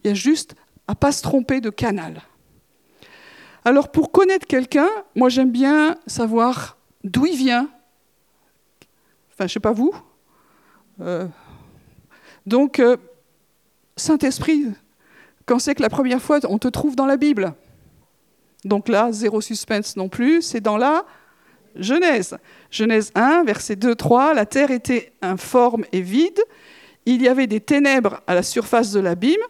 Il 0.03 0.09
y 0.09 0.11
a 0.11 0.13
juste 0.13 0.55
à 0.87 0.95
pas 0.95 1.13
se 1.13 1.21
tromper 1.21 1.61
de 1.61 1.69
canal. 1.69 2.21
Alors 3.63 3.89
pour 3.89 4.11
connaître 4.11 4.47
quelqu'un, 4.47 4.89
moi 5.15 5.29
j'aime 5.29 5.51
bien 5.51 5.97
savoir 6.07 6.77
d'où 7.03 7.27
il 7.27 7.37
vient. 7.37 7.69
Enfin, 9.29 9.41
je 9.41 9.43
ne 9.43 9.49
sais 9.49 9.59
pas 9.59 9.71
vous. 9.71 9.93
Euh, 10.99 11.27
donc, 12.45 12.79
euh, 12.79 12.97
Saint-Esprit, 13.95 14.65
quand 15.45 15.59
c'est 15.59 15.75
que 15.75 15.81
la 15.81 15.89
première 15.89 16.21
fois 16.21 16.39
on 16.47 16.57
te 16.57 16.67
trouve 16.67 16.95
dans 16.95 17.05
la 17.05 17.17
Bible 17.17 17.53
Donc 18.65 18.87
là, 18.89 19.11
zéro 19.11 19.41
suspense 19.41 19.95
non 19.95 20.09
plus, 20.09 20.41
c'est 20.41 20.61
dans 20.61 20.77
la 20.77 21.05
Genèse. 21.75 22.37
Genèse 22.71 23.11
1, 23.15 23.43
verset 23.43 23.75
2, 23.75 23.95
3, 23.95 24.33
la 24.33 24.45
terre 24.45 24.71
était 24.71 25.13
informe 25.21 25.85
et 25.91 26.01
vide, 26.01 26.41
il 27.05 27.21
y 27.21 27.27
avait 27.27 27.47
des 27.47 27.61
ténèbres 27.61 28.21
à 28.27 28.33
la 28.33 28.43
surface 28.43 28.91
de 28.91 28.99
l'abîme, 28.99 29.41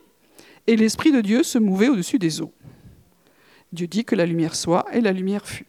et 0.68 0.76
l'Esprit 0.76 1.12
de 1.12 1.22
Dieu 1.22 1.44
se 1.44 1.58
mouvait 1.58 1.90
au-dessus 1.90 2.20
des 2.20 2.42
eaux. 2.42 2.52
Dieu 3.72 3.88
dit 3.88 4.06
que 4.06 4.16
la 4.16 4.26
lumière 4.26 4.56
soit, 4.56 4.86
et 4.92 5.02
la 5.02 5.12
lumière 5.12 5.46
fut. 5.46 5.66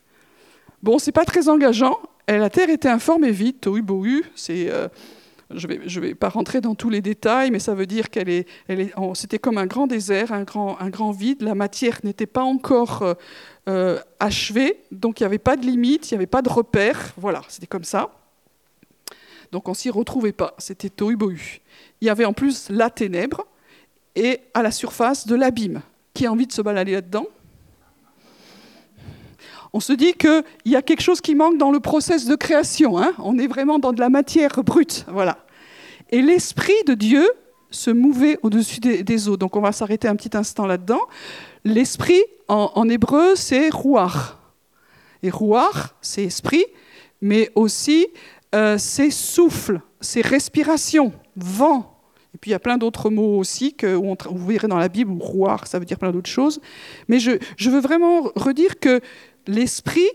Bon, 0.82 0.98
c'est 0.98 1.12
pas 1.12 1.24
très 1.24 1.48
engageant. 1.48 1.98
La 2.28 2.50
terre 2.50 2.70
était 2.70 2.88
informe 2.88 3.24
et 3.24 3.30
vide, 3.30 3.60
tohu 3.60 3.82
bohu. 3.82 4.24
C'est, 4.34 4.70
euh, 4.70 4.88
je 5.54 5.66
ne 5.66 6.00
vais, 6.00 6.14
pas 6.14 6.28
rentrer 6.28 6.60
dans 6.60 6.74
tous 6.74 6.90
les 6.90 7.00
détails, 7.00 7.50
mais 7.50 7.58
ça 7.58 7.74
veut 7.74 7.86
dire 7.86 8.10
qu'elle 8.10 8.28
est, 8.28 8.46
c'était 9.14 9.38
comme 9.38 9.58
un 9.58 9.66
grand 9.66 9.86
désert, 9.86 10.32
un 10.32 10.44
grand, 10.44 11.10
vide. 11.10 11.42
La 11.42 11.54
matière 11.54 11.98
n'était 12.04 12.26
pas 12.26 12.42
encore 12.42 13.02
euh, 13.02 13.14
euh, 13.68 13.98
achevée, 14.18 14.80
donc 14.90 15.20
il 15.20 15.22
n'y 15.22 15.26
avait 15.26 15.38
pas 15.38 15.56
de 15.56 15.66
limite, 15.66 16.10
il 16.10 16.14
n'y 16.14 16.16
avait 16.16 16.26
pas 16.26 16.42
de 16.42 16.48
repère. 16.48 17.12
Voilà, 17.16 17.42
c'était 17.48 17.66
comme 17.66 17.84
ça. 17.84 18.10
Donc 19.50 19.68
on 19.68 19.74
s'y 19.74 19.90
retrouvait 19.90 20.32
pas. 20.32 20.54
C'était 20.58 20.88
tohu 20.88 21.16
bohu. 21.16 21.60
Il 22.00 22.06
y 22.06 22.10
avait 22.10 22.24
en 22.24 22.32
plus 22.32 22.70
la 22.70 22.90
ténèbre 22.90 23.46
et 24.14 24.40
à 24.54 24.62
la 24.62 24.70
surface 24.70 25.26
de 25.26 25.34
l'abîme. 25.34 25.82
Qui 26.14 26.26
a 26.26 26.32
envie 26.32 26.46
de 26.46 26.52
se 26.52 26.62
balader 26.62 26.92
là-dedans? 26.92 27.26
On 29.72 29.80
se 29.80 29.92
dit 29.92 30.12
qu'il 30.14 30.44
y 30.66 30.76
a 30.76 30.82
quelque 30.82 31.00
chose 31.00 31.20
qui 31.20 31.34
manque 31.34 31.58
dans 31.58 31.70
le 31.70 31.80
process 31.80 32.26
de 32.26 32.36
création. 32.36 32.98
Hein. 32.98 33.12
on 33.18 33.38
est 33.38 33.46
vraiment 33.46 33.78
dans 33.78 33.92
de 33.92 34.00
la 34.00 34.10
matière 34.10 34.62
brute. 34.62 35.06
Voilà. 35.08 35.38
Et 36.10 36.20
l'Esprit 36.20 36.74
de 36.86 36.94
Dieu 36.94 37.26
se 37.70 37.90
mouvait 37.90 38.38
au-dessus 38.42 38.80
des, 38.80 39.28
eaux. 39.28 39.36
Donc 39.36 39.56
on 39.56 39.60
va 39.60 39.72
s'arrêter 39.72 40.08
un 40.08 40.16
petit 40.16 40.36
instant 40.36 40.66
là-dedans. 40.66 41.00
L'Esprit, 41.64 42.22
en, 42.48 42.88
hébreu, 42.88 43.34
c'est 43.34 43.70
rouar. 43.70 44.38
Et 45.22 45.30
rouar, 45.30 45.94
c'est 46.02 46.24
esprit, 46.24 46.64
mais 47.22 47.50
aussi 47.54 48.08
euh, 48.54 48.76
c'est 48.76 49.10
souffle, 49.10 49.80
c'est 50.00 50.20
respiration, 50.20 51.12
vent. 51.36 51.98
Et 52.34 52.38
puis 52.38 52.50
il 52.50 52.52
y 52.52 52.56
a 52.56 52.58
plein 52.58 52.76
d'autres 52.76 53.08
mots 53.08 53.38
aussi 53.38 53.74
que 53.74 53.86
vous 53.86 54.46
verrez 54.46 54.68
dans 54.68 54.78
la 54.78 54.88
Bible, 54.88 55.12
rouar, 55.20 55.66
ça 55.66 55.78
veut 55.78 55.84
dire 55.84 55.98
plein 55.98 56.10
d'autres 56.10 56.30
choses. 56.30 56.60
Mais 57.08 57.18
je, 57.18 57.32
je 57.56 57.70
veux 57.70 57.80
vraiment 57.80 58.32
redire 58.34 58.80
que 58.80 59.00
l'esprit, 59.46 60.08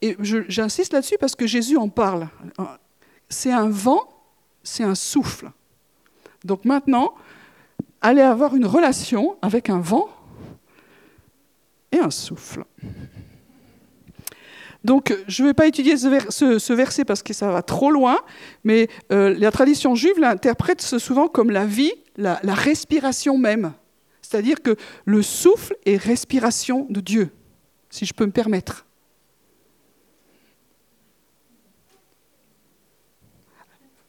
et 0.00 0.16
j'insiste 0.20 0.92
là-dessus 0.92 1.16
parce 1.20 1.36
que 1.36 1.46
Jésus 1.46 1.76
en 1.76 1.88
parle, 1.88 2.28
c'est 3.28 3.52
un 3.52 3.68
vent, 3.68 4.08
c'est 4.62 4.82
un 4.82 4.94
souffle. 4.94 5.50
Donc 6.44 6.64
maintenant, 6.64 7.14
allez 8.00 8.22
avoir 8.22 8.56
une 8.56 8.66
relation 8.66 9.36
avec 9.42 9.70
un 9.70 9.80
vent 9.80 10.08
et 11.92 11.98
un 11.98 12.10
souffle. 12.10 12.64
Donc, 14.84 15.16
je 15.28 15.44
ne 15.44 15.48
vais 15.48 15.54
pas 15.54 15.68
étudier 15.68 15.96
ce, 15.96 16.72
verset 16.72 17.04
parce 17.04 17.22
que 17.22 17.32
ça 17.32 17.52
va 17.52 17.62
trop 17.62 17.92
loin, 17.92 18.18
mais 18.64 18.88
euh, 19.12 19.32
la 19.38 19.52
tradition 19.52 19.94
juive 19.94 20.18
l'interprète 20.18 20.80
souvent 20.82 21.28
comme 21.28 21.52
la 21.52 21.64
vie, 21.64 21.92
la 22.16 22.40
respiration 22.42 23.38
même. 23.38 23.74
C'est-à-dire 24.22 24.62
que 24.62 24.76
le 25.04 25.22
souffle 25.22 25.76
est 25.86 25.96
respiration 25.96 26.86
de 26.90 27.00
Dieu 27.00 27.30
si 27.92 28.06
je 28.06 28.14
peux 28.14 28.26
me 28.26 28.32
permettre. 28.32 28.86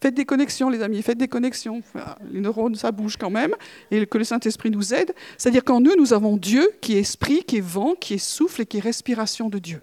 Faites 0.02 0.16
des 0.16 0.26
connexions, 0.26 0.70
les 0.70 0.82
amis, 0.82 1.02
faites 1.02 1.18
des 1.18 1.28
connexions. 1.28 1.82
Les 2.30 2.42
neurones, 2.42 2.76
ça 2.76 2.92
bouge 2.92 3.18
quand 3.18 3.30
même, 3.30 3.56
et 3.92 4.06
que 4.06 4.18
le 4.18 4.24
Saint-Esprit 4.24 4.72
nous 4.72 4.94
aide. 4.94 5.14
C'est-à-dire 5.38 5.64
qu'en 5.64 5.80
nous, 5.80 5.96
nous 5.98 6.14
avons 6.14 6.36
Dieu 6.38 6.68
qui 6.82 6.96
est 6.96 7.00
esprit, 7.00 7.44
qui 7.44 7.58
est 7.58 7.62
vent, 7.62 7.94
qui 7.96 8.16
est 8.16 8.18
souffle 8.18 8.64
et 8.64 8.66
qui 8.66 8.78
est 8.78 8.82
respiration 8.82 9.50
de 9.50 9.60
Dieu. 9.60 9.82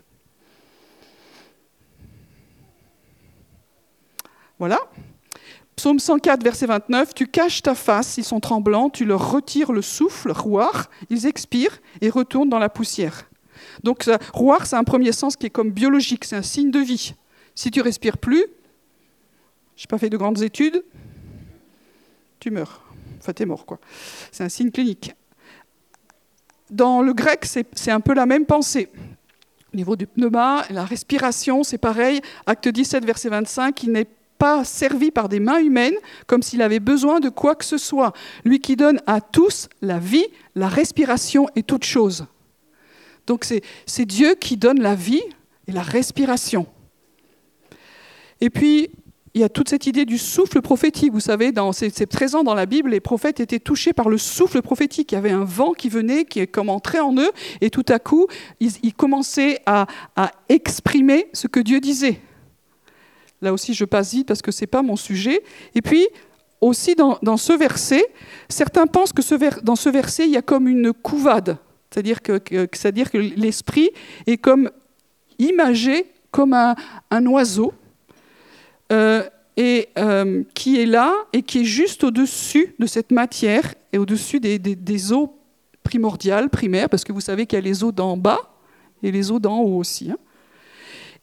Voilà. 4.58 4.78
Psaume 5.76 5.98
104, 5.98 6.42
verset 6.42 6.66
29, 6.66 7.14
Tu 7.14 7.26
caches 7.26 7.62
ta 7.62 7.74
face, 7.74 8.18
ils 8.18 8.24
sont 8.24 8.40
tremblants, 8.40 8.90
tu 8.90 9.06
leur 9.06 9.32
retires 9.32 9.72
le 9.72 9.80
souffle, 9.80 10.32
rouar, 10.32 10.90
ils 11.08 11.26
expirent 11.26 11.80
et 12.02 12.10
retournent 12.10 12.50
dans 12.50 12.58
la 12.58 12.68
poussière. 12.68 13.29
Donc, 13.84 14.08
rouar, 14.32 14.66
c'est 14.66 14.76
un 14.76 14.84
premier 14.84 15.12
sens 15.12 15.36
qui 15.36 15.46
est 15.46 15.50
comme 15.50 15.70
biologique, 15.70 16.24
c'est 16.24 16.36
un 16.36 16.42
signe 16.42 16.70
de 16.70 16.80
vie. 16.80 17.14
Si 17.54 17.70
tu 17.70 17.80
respires 17.80 18.18
plus, 18.18 18.44
Je 19.76 19.84
n'ai 19.84 19.88
pas 19.88 19.98
fait 19.98 20.10
de 20.10 20.16
grandes 20.16 20.42
études. 20.42 20.84
Tu 22.38 22.50
meurs. 22.50 22.82
Enfin, 23.18 23.32
tu 23.32 23.42
es 23.42 23.46
mort, 23.46 23.64
quoi. 23.66 23.78
C'est 24.30 24.44
un 24.44 24.48
signe 24.48 24.70
clinique. 24.70 25.14
Dans 26.70 27.02
le 27.02 27.12
grec, 27.12 27.44
c'est 27.44 27.90
un 27.90 28.00
peu 28.00 28.14
la 28.14 28.26
même 28.26 28.46
pensée. 28.46 28.88
Au 29.72 29.76
niveau 29.76 29.96
du 29.96 30.06
pneuma, 30.06 30.64
la 30.70 30.84
respiration, 30.84 31.62
c'est 31.62 31.78
pareil. 31.78 32.20
Acte 32.46 32.68
17, 32.68 33.04
verset 33.04 33.28
25, 33.28 33.82
il 33.84 33.92
n'est 33.92 34.08
pas 34.38 34.64
servi 34.64 35.10
par 35.10 35.28
des 35.28 35.38
mains 35.38 35.60
humaines 35.60 35.94
comme 36.26 36.42
s'il 36.42 36.62
avait 36.62 36.80
besoin 36.80 37.20
de 37.20 37.28
quoi 37.28 37.54
que 37.54 37.64
ce 37.64 37.78
soit. 37.78 38.12
Lui 38.44 38.58
qui 38.58 38.74
donne 38.74 39.00
à 39.06 39.20
tous 39.20 39.68
la 39.82 39.98
vie, 39.98 40.26
la 40.54 40.68
respiration 40.68 41.46
et 41.56 41.62
toute 41.62 41.84
chose. 41.84 42.26
Donc 43.30 43.44
c'est 43.86 44.06
Dieu 44.06 44.34
qui 44.34 44.56
donne 44.56 44.80
la 44.80 44.96
vie 44.96 45.22
et 45.68 45.70
la 45.70 45.82
respiration. 45.82 46.66
Et 48.40 48.50
puis, 48.50 48.90
il 49.34 49.40
y 49.40 49.44
a 49.44 49.48
toute 49.48 49.68
cette 49.68 49.86
idée 49.86 50.04
du 50.04 50.18
souffle 50.18 50.60
prophétique. 50.60 51.12
Vous 51.12 51.20
savez, 51.20 51.52
c'est 51.72 52.06
présent 52.06 52.42
dans 52.42 52.54
la 52.54 52.66
Bible, 52.66 52.90
les 52.90 52.98
prophètes 52.98 53.38
étaient 53.38 53.60
touchés 53.60 53.92
par 53.92 54.08
le 54.08 54.18
souffle 54.18 54.62
prophétique. 54.62 55.12
Il 55.12 55.14
y 55.14 55.18
avait 55.18 55.30
un 55.30 55.44
vent 55.44 55.74
qui 55.74 55.88
venait, 55.88 56.24
qui 56.24 56.44
comme 56.48 56.70
entrait 56.70 56.98
en 56.98 57.16
eux, 57.18 57.30
et 57.60 57.70
tout 57.70 57.84
à 57.88 58.00
coup, 58.00 58.26
ils, 58.58 58.94
commençaient 58.94 59.60
à, 59.64 59.86
exprimer 60.48 61.28
ce 61.32 61.46
que 61.46 61.60
Dieu 61.60 61.78
disait. 61.78 62.20
Là 63.42 63.52
aussi, 63.52 63.74
je 63.74 63.84
passe 63.84 64.12
vite 64.12 64.26
parce 64.26 64.42
que 64.42 64.50
ce 64.50 64.62
n'est 64.62 64.66
pas 64.66 64.82
mon 64.82 64.96
sujet. 64.96 65.40
Et 65.76 65.82
puis, 65.82 66.08
aussi 66.60 66.96
dans, 66.96 67.36
ce 67.36 67.52
verset, 67.52 68.04
certains 68.48 68.88
pensent 68.88 69.12
que 69.12 69.60
dans 69.60 69.76
ce 69.76 69.88
verset, 69.88 70.24
il 70.24 70.32
y 70.32 70.36
a 70.36 70.42
comme 70.42 70.66
une 70.66 70.92
couvade. 70.92 71.58
C'est-à-dire 71.90 72.22
que, 72.22 73.18
l'esprit 73.36 73.90
est 74.26 74.36
comme 74.36 74.70
imagé 75.38 76.06
comme 76.30 76.52
un 76.54 77.26
oiseau 77.26 77.72
euh, 78.92 79.22
et 79.56 79.88
euh, 79.98 80.42
qui 80.54 80.80
est 80.80 80.86
là 80.86 81.12
et 81.32 81.42
qui 81.42 81.60
est 81.60 81.64
juste 81.64 82.02
au-dessus 82.02 82.74
de 82.78 82.86
cette 82.86 83.10
matière 83.10 83.74
et 83.92 83.98
au-dessus 83.98 84.40
des, 84.40 85.12
eaux 85.12 85.36
primordiales, 85.82 86.48
primaires, 86.48 86.88
parce 86.88 87.04
que 87.04 87.12
vous 87.12 87.20
savez 87.20 87.46
qu'il 87.46 87.58
y 87.58 87.62
a 87.62 87.64
les 87.64 87.84
eaux 87.84 87.92
d'en 87.92 88.16
bas 88.16 88.54
et 89.02 89.10
les 89.10 89.30
eaux 89.30 89.38
d'en 89.38 89.58
haut 89.58 89.78
aussi. 89.78 90.10
Hein. 90.10 90.18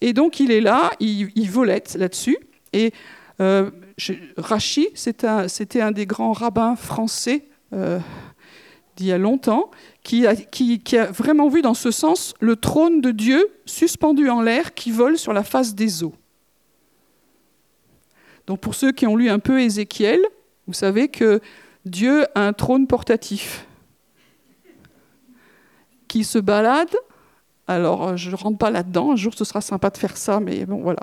Et 0.02 0.14
donc 0.14 0.40
il 0.40 0.52
est 0.52 0.62
là, 0.62 0.92
il, 1.00 1.50
volette 1.50 1.96
là-dessus. 1.96 2.38
Et 2.74 2.92
euh, 3.42 3.72
Rachi, 4.38 4.90
c'était 4.94 5.82
un, 5.82 5.92
des 5.92 6.06
grands 6.06 6.34
rabbins 6.34 6.76
français 6.76 7.46
d'il 7.72 9.06
y 9.06 9.12
a 9.12 9.18
longtemps, 9.18 9.72
qui 10.08 10.98
a, 10.98 11.12
vraiment 11.12 11.50
vu 11.50 11.62
dans 11.62 11.74
ce 11.74 11.92
sens 11.92 12.34
le 12.40 12.56
trône 12.56 13.02
de 13.02 13.12
Dieu 13.12 13.46
suspendu 13.66 14.30
en 14.30 14.42
l'air 14.42 14.74
qui 14.74 14.90
vole 14.90 15.18
sur 15.18 15.34
la 15.34 15.44
face 15.44 15.76
des 15.76 16.02
eaux. 16.02 16.14
Donc 18.46 18.62
pour 18.62 18.74
ceux 18.74 18.94
qui 18.94 19.06
ont 19.06 19.18
lu 19.18 19.30
un 19.30 19.40
peu 19.40 19.60
Ézéchiel, 19.60 20.22
vous 20.66 20.74
savez 20.74 21.10
que 21.10 21.42
Dieu 21.84 22.26
a 22.36 22.48
un 22.48 22.54
trône 22.54 22.88
portatif 22.88 23.68
qui 26.08 26.24
se 26.24 26.40
balade. 26.40 26.96
Alors 27.68 28.16
je 28.16 28.32
ne 28.32 28.36
rentre 28.36 28.58
pas 28.58 28.72
là-dedans, 28.72 29.12
un 29.12 29.18
jour 29.18 29.34
ce 29.34 29.44
sera 29.44 29.60
sympa 29.60 29.90
de 29.90 29.98
faire 29.98 30.16
ça, 30.16 30.40
mais 30.40 30.66
bon 30.66 30.82
voilà. 30.82 31.02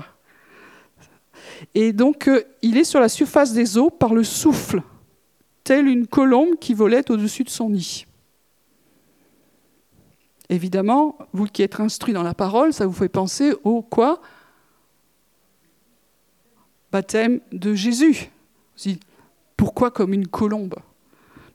Et 1.75 1.93
donc 1.93 2.27
euh, 2.27 2.43
il 2.62 2.79
est 2.79 2.85
sur 2.85 3.01
la 3.01 3.11
surface 3.11 3.53
des 3.53 3.77
eaux 3.77 3.90
par 3.90 4.14
le 4.14 4.25
souffle, 4.25 4.81
telle 5.62 5.88
une 5.88 6.07
colombe 6.07 6.57
qui 6.59 6.73
volait 6.73 7.11
au-dessus 7.11 7.45
de 7.45 7.51
son 7.51 7.69
nid. 7.69 8.07
Évidemment, 10.48 11.16
vous 11.33 11.46
qui 11.46 11.62
êtes 11.62 11.80
instruit 11.80 12.12
dans 12.12 12.22
la 12.22 12.35
parole, 12.35 12.72
ça 12.72 12.87
vous 12.87 12.92
fait 12.92 13.09
penser 13.09 13.54
au 13.64 13.83
quoi? 13.83 14.20
Baptême 16.92 17.40
de 17.50 17.74
Jésus. 17.74 18.30
Pourquoi 19.57 19.90
comme 19.90 20.12
une 20.12 20.26
colombe? 20.26 20.74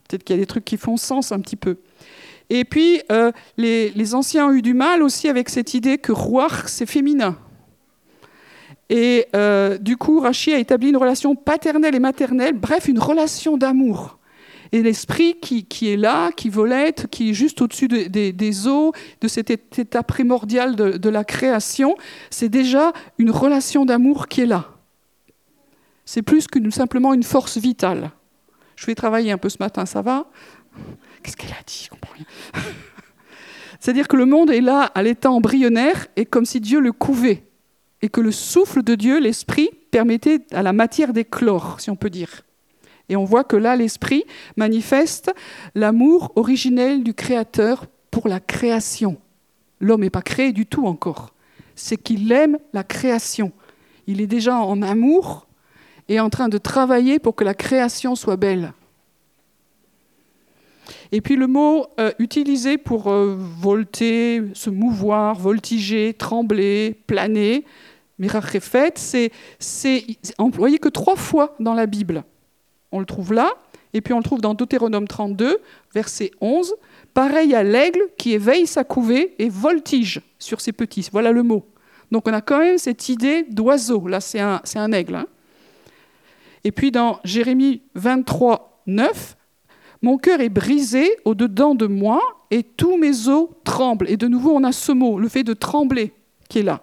Peut-être 0.08 0.24
qu'il 0.24 0.36
y 0.36 0.38
a 0.38 0.42
des 0.42 0.46
trucs 0.46 0.64
qui 0.64 0.76
font 0.76 0.96
sens 0.96 1.30
un 1.30 1.40
petit 1.40 1.56
peu. 1.56 1.78
Et 2.50 2.64
puis, 2.64 3.00
euh, 3.12 3.30
les, 3.56 4.14
anciens 4.14 4.48
ont 4.48 4.52
eu 4.52 4.60
du 4.60 4.74
mal 4.74 5.04
aussi 5.04 5.28
avec 5.28 5.48
cette 5.48 5.72
idée 5.72 5.98
que 5.98 6.10
roi, 6.10 6.48
c'est 6.66 6.84
féminin. 6.84 7.38
Et 8.88 9.26
euh, 9.36 9.78
du 9.78 9.96
coup, 9.96 10.18
Rachid 10.18 10.54
a 10.54 10.58
établi 10.58 10.88
une 10.88 10.96
relation 10.96 11.36
paternelle 11.36 11.94
et 11.94 12.00
maternelle, 12.00 12.54
bref, 12.54 12.88
une 12.88 12.98
relation 12.98 13.56
d'amour. 13.56 14.18
Et 14.72 14.82
l'esprit 14.82 15.34
qui, 15.40 15.90
est 15.92 15.96
là, 15.96 16.30
qui 16.30 16.48
volette, 16.48 17.08
qui 17.10 17.30
est 17.30 17.34
juste 17.34 17.60
au-dessus 17.60 17.88
des 17.88 18.68
eaux, 18.68 18.92
de 19.20 19.28
cet 19.28 19.50
état 19.50 20.02
primordial 20.02 20.76
de, 20.76 21.08
la 21.08 21.24
création, 21.24 21.96
c'est 22.30 22.48
déjà 22.48 22.92
une 23.18 23.30
relation 23.30 23.84
d'amour 23.84 24.28
qui 24.28 24.42
est 24.42 24.46
là. 24.46 24.68
C'est 26.04 26.22
plus 26.22 26.46
que 26.46 26.70
simplement 26.70 27.14
une 27.14 27.24
force 27.24 27.58
vitale. 27.58 28.10
Je 28.76 28.86
vais 28.86 28.94
travailler 28.94 29.32
un 29.32 29.38
peu 29.38 29.48
ce 29.48 29.58
matin, 29.60 29.86
ça 29.86 30.02
va? 30.02 30.26
Qu'est-ce 31.22 31.36
qu'elle 31.36 31.50
a 31.50 31.62
dit? 31.66 31.82
Je 31.84 31.90
comprends 31.90 32.14
rien. 32.14 32.24
C'est-à-dire 33.80 34.08
que 34.08 34.16
le 34.16 34.26
monde 34.26 34.50
est 34.50 34.60
là 34.60 34.90
à 34.94 35.02
l'état 35.02 35.30
embryonnaire 35.30 36.06
et 36.16 36.26
comme 36.26 36.44
si 36.44 36.60
Dieu 36.60 36.80
le 36.80 36.92
couvait. 36.92 37.44
Et 38.02 38.08
que 38.08 38.20
le 38.20 38.30
souffle 38.30 38.82
de 38.82 38.94
Dieu, 38.94 39.20
l'esprit, 39.20 39.70
permettait 39.90 40.40
à 40.52 40.62
la 40.62 40.72
matière 40.72 41.12
d'éclore, 41.12 41.80
si 41.80 41.90
on 41.90 41.96
peut 41.96 42.10
dire. 42.10 42.42
Et 43.10 43.16
on 43.16 43.24
voit 43.24 43.44
que 43.44 43.56
là, 43.56 43.74
l'esprit 43.74 44.24
manifeste 44.56 45.34
l'amour 45.74 46.32
originel 46.36 47.02
du 47.02 47.12
Créateur 47.12 47.86
pour 48.12 48.28
la 48.28 48.38
création. 48.38 49.18
L'homme 49.80 50.02
n'est 50.02 50.10
pas 50.10 50.22
créé 50.22 50.52
du 50.52 50.64
tout 50.64 50.86
encore. 50.86 51.34
C'est 51.74 51.96
qu'il 51.96 52.30
aime 52.30 52.56
la 52.72 52.84
création. 52.84 53.50
Il 54.06 54.20
est 54.20 54.28
déjà 54.28 54.56
en 54.56 54.80
amour 54.80 55.48
et 56.08 56.20
en 56.20 56.30
train 56.30 56.48
de 56.48 56.56
travailler 56.56 57.18
pour 57.18 57.34
que 57.34 57.42
la 57.42 57.54
création 57.54 58.14
soit 58.14 58.36
belle. 58.36 58.72
Et 61.10 61.20
puis 61.20 61.34
le 61.34 61.48
mot 61.48 61.86
euh, 61.98 62.12
utilisé 62.20 62.78
pour 62.78 63.08
euh, 63.08 63.36
volter, 63.36 64.42
se 64.54 64.70
mouvoir, 64.70 65.34
voltiger, 65.34 66.14
trembler, 66.14 66.96
planer, 67.08 67.64
mirachrefet, 68.20 68.92
c'est, 68.94 69.32
c'est 69.58 70.04
employé 70.38 70.78
que 70.78 70.88
trois 70.88 71.16
fois 71.16 71.56
dans 71.58 71.74
la 71.74 71.86
Bible. 71.86 72.22
On 72.92 73.00
le 73.00 73.06
trouve 73.06 73.32
là, 73.32 73.54
et 73.92 74.00
puis 74.00 74.14
on 74.14 74.18
le 74.18 74.22
trouve 74.22 74.40
dans 74.40 74.54
Deutéronome 74.54 75.08
32, 75.08 75.58
verset 75.94 76.30
11. 76.40 76.74
Pareil 77.14 77.54
à 77.54 77.62
l'aigle 77.62 78.00
qui 78.16 78.32
éveille 78.32 78.66
sa 78.66 78.84
couvée 78.84 79.34
et 79.38 79.48
voltige 79.48 80.20
sur 80.38 80.60
ses 80.60 80.72
petits. 80.72 81.08
Voilà 81.12 81.32
le 81.32 81.42
mot. 81.42 81.66
Donc 82.10 82.26
on 82.28 82.32
a 82.32 82.40
quand 82.40 82.58
même 82.58 82.78
cette 82.78 83.08
idée 83.08 83.44
d'oiseau. 83.44 84.06
Là, 84.06 84.20
c'est 84.20 84.40
un, 84.40 84.92
aigle. 84.92 85.16
Hein. 85.16 85.26
Et 86.64 86.72
puis 86.72 86.90
dans 86.90 87.20
Jérémie 87.24 87.82
23, 87.94 88.82
9, 88.86 89.36
Mon 90.02 90.18
cœur 90.18 90.40
est 90.40 90.48
brisé 90.48 91.16
au-dedans 91.24 91.74
de 91.74 91.86
moi 91.86 92.20
et 92.50 92.62
tous 92.62 92.96
mes 92.96 93.28
os 93.28 93.48
tremblent. 93.64 94.08
Et 94.08 94.16
de 94.16 94.28
nouveau, 94.28 94.52
on 94.52 94.64
a 94.64 94.72
ce 94.72 94.92
mot, 94.92 95.18
le 95.18 95.28
fait 95.28 95.44
de 95.44 95.52
trembler, 95.52 96.12
qui 96.48 96.60
est 96.60 96.62
là. 96.62 96.80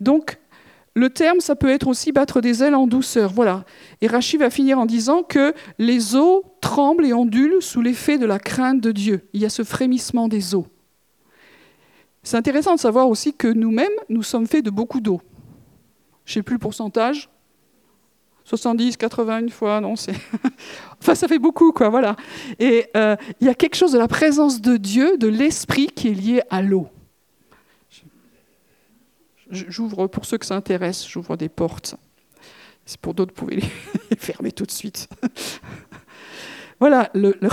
Donc, 0.00 0.38
le 0.98 1.10
terme, 1.10 1.40
ça 1.40 1.56
peut 1.56 1.70
être 1.70 1.86
aussi 1.86 2.12
battre 2.12 2.40
des 2.40 2.62
ailes 2.62 2.74
en 2.74 2.86
douceur. 2.86 3.32
Voilà. 3.32 3.64
Et 4.00 4.06
Rachid 4.06 4.40
va 4.40 4.50
finir 4.50 4.78
en 4.78 4.86
disant 4.86 5.22
que 5.22 5.54
les 5.78 6.16
os 6.16 6.42
tremblent 6.60 7.06
et 7.06 7.12
ondulent 7.12 7.60
sous 7.60 7.80
l'effet 7.80 8.18
de 8.18 8.26
la 8.26 8.38
crainte 8.38 8.80
de 8.80 8.92
Dieu. 8.92 9.28
Il 9.32 9.40
y 9.40 9.46
a 9.46 9.50
ce 9.50 9.64
frémissement 9.64 10.28
des 10.28 10.54
os. 10.54 10.64
C'est 12.22 12.36
intéressant 12.36 12.74
de 12.74 12.80
savoir 12.80 13.08
aussi 13.08 13.32
que 13.32 13.48
nous-mêmes, 13.48 13.86
nous 14.08 14.22
sommes 14.22 14.46
faits 14.46 14.64
de 14.64 14.70
beaucoup 14.70 15.00
d'eau. 15.00 15.20
Je 16.24 16.32
ne 16.32 16.34
sais 16.34 16.42
plus 16.42 16.56
le 16.56 16.60
pourcentage, 16.60 17.30
70, 18.44 18.96
80 18.96 19.40
une 19.40 19.50
fois, 19.50 19.80
non, 19.80 19.94
c'est. 19.94 20.14
enfin, 21.00 21.14
ça 21.14 21.28
fait 21.28 21.38
beaucoup, 21.38 21.72
quoi, 21.72 21.90
voilà. 21.90 22.16
Et 22.58 22.86
euh, 22.96 23.14
il 23.40 23.46
y 23.46 23.50
a 23.50 23.54
quelque 23.54 23.76
chose 23.76 23.92
de 23.92 23.98
la 23.98 24.08
présence 24.08 24.60
de 24.60 24.76
Dieu, 24.78 25.18
de 25.18 25.28
l'esprit 25.28 25.86
qui 25.86 26.08
est 26.08 26.14
lié 26.14 26.42
à 26.50 26.62
l'eau. 26.62 26.88
J'ouvre, 29.50 30.06
pour 30.06 30.24
ceux 30.24 30.38
que 30.38 30.46
ça 30.46 30.56
intéresse, 30.56 31.08
j'ouvre 31.08 31.36
des 31.36 31.48
portes. 31.48 31.96
C'est 32.84 33.00
pour 33.00 33.14
d'autres, 33.14 33.34
vous 33.34 33.46
pouvez 33.46 33.56
les 33.56 34.16
fermer 34.18 34.52
tout 34.52 34.64
de 34.64 34.70
suite. 34.70 35.08
voilà, 36.80 37.10
le, 37.14 37.36
le 37.40 37.48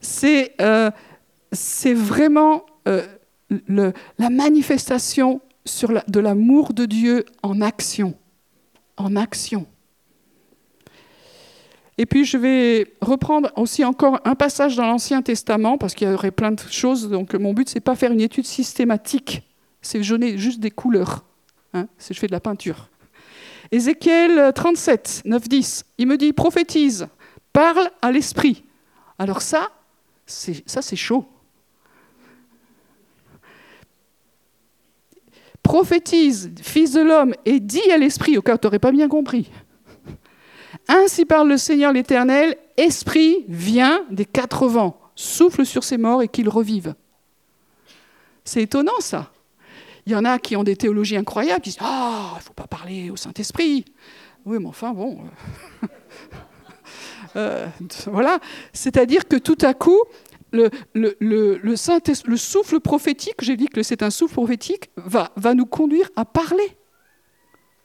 c'est 0.00 0.54
euh, 0.60 0.90
vraiment 1.94 2.64
euh, 2.88 3.06
la 3.68 4.30
manifestation 4.30 5.40
de 6.08 6.20
l'amour 6.20 6.72
de 6.72 6.86
Dieu 6.86 7.24
en 7.42 7.60
action. 7.60 8.14
En 8.96 9.16
action. 9.16 9.66
Et 11.98 12.06
puis 12.06 12.24
je 12.24 12.36
vais 12.38 12.94
reprendre 13.00 13.50
aussi 13.56 13.84
encore 13.84 14.18
un 14.24 14.34
passage 14.34 14.76
dans 14.76 14.86
l'Ancien 14.86 15.22
Testament, 15.22 15.78
parce 15.78 15.94
qu'il 15.94 16.08
y 16.08 16.12
aurait 16.12 16.30
plein 16.30 16.52
de 16.52 16.60
choses. 16.70 17.08
Donc 17.08 17.34
mon 17.34 17.52
but, 17.52 17.68
c'est 17.68 17.80
pas 17.80 17.94
faire 17.94 18.12
une 18.12 18.20
étude 18.20 18.46
systématique, 18.46 19.42
c'est 19.82 20.00
donner 20.00 20.38
juste 20.38 20.60
des 20.60 20.70
couleurs. 20.70 21.24
Hein, 21.74 21.86
je 21.98 22.18
fais 22.18 22.26
de 22.26 22.32
la 22.32 22.40
peinture. 22.40 22.88
Ézéchiel 23.70 24.52
37, 24.54 25.22
9, 25.24 25.48
10, 25.48 25.84
il 25.98 26.06
me 26.06 26.16
dit, 26.16 26.32
prophétise, 26.32 27.08
parle 27.52 27.90
à 28.00 28.12
l'esprit. 28.12 28.64
Alors 29.18 29.42
ça, 29.42 29.70
ça 30.26 30.82
c'est 30.82 30.96
chaud. 30.96 31.26
prophétise, 35.62 36.52
fils 36.60 36.92
de 36.92 37.00
l'homme, 37.00 37.34
et 37.44 37.60
dit 37.60 37.90
à 37.90 37.96
l'esprit, 37.96 38.36
au 38.36 38.42
cas 38.42 38.54
où 38.54 38.58
tu 38.58 38.66
n'aurais 38.66 38.78
pas 38.78 38.92
bien 38.92 39.08
compris, 39.08 39.50
ainsi 40.88 41.24
parle 41.24 41.48
le 41.48 41.56
Seigneur 41.56 41.92
l'Éternel, 41.92 42.56
esprit, 42.76 43.44
vient 43.48 44.04
des 44.10 44.24
quatre 44.24 44.66
vents, 44.66 45.00
souffle 45.14 45.64
sur 45.64 45.84
ces 45.84 45.98
morts 45.98 46.22
et 46.22 46.28
qu'ils 46.28 46.48
revivent. 46.48 46.94
C'est 48.44 48.62
étonnant 48.62 49.00
ça. 49.00 49.30
Il 50.06 50.12
y 50.12 50.16
en 50.16 50.24
a 50.24 50.38
qui 50.38 50.56
ont 50.56 50.64
des 50.64 50.76
théologies 50.76 51.16
incroyables, 51.16 51.60
qui 51.60 51.70
disent 51.70 51.78
Ah, 51.80 52.30
il 52.34 52.38
ne 52.38 52.42
faut 52.42 52.52
pas 52.54 52.66
parler 52.66 53.10
au 53.10 53.16
Saint-Esprit. 53.16 53.84
Oui, 54.44 54.58
mais 54.60 54.66
enfin, 54.66 54.92
bon. 54.92 55.18
Euh, 55.82 55.86
euh, 57.36 57.66
voilà. 58.06 58.38
C'est-à-dire 58.72 59.28
que 59.28 59.36
tout 59.36 59.58
à 59.62 59.74
coup, 59.74 60.00
le, 60.50 60.70
le, 60.94 61.16
le, 61.20 61.60
le 61.62 62.36
souffle 62.36 62.80
prophétique, 62.80 63.36
j'ai 63.40 63.56
dit 63.56 63.68
que 63.68 63.82
c'est 63.82 64.02
un 64.02 64.10
souffle 64.10 64.34
prophétique, 64.34 64.90
va, 64.96 65.32
va 65.36 65.54
nous 65.54 65.66
conduire 65.66 66.10
à 66.16 66.24
parler, 66.24 66.76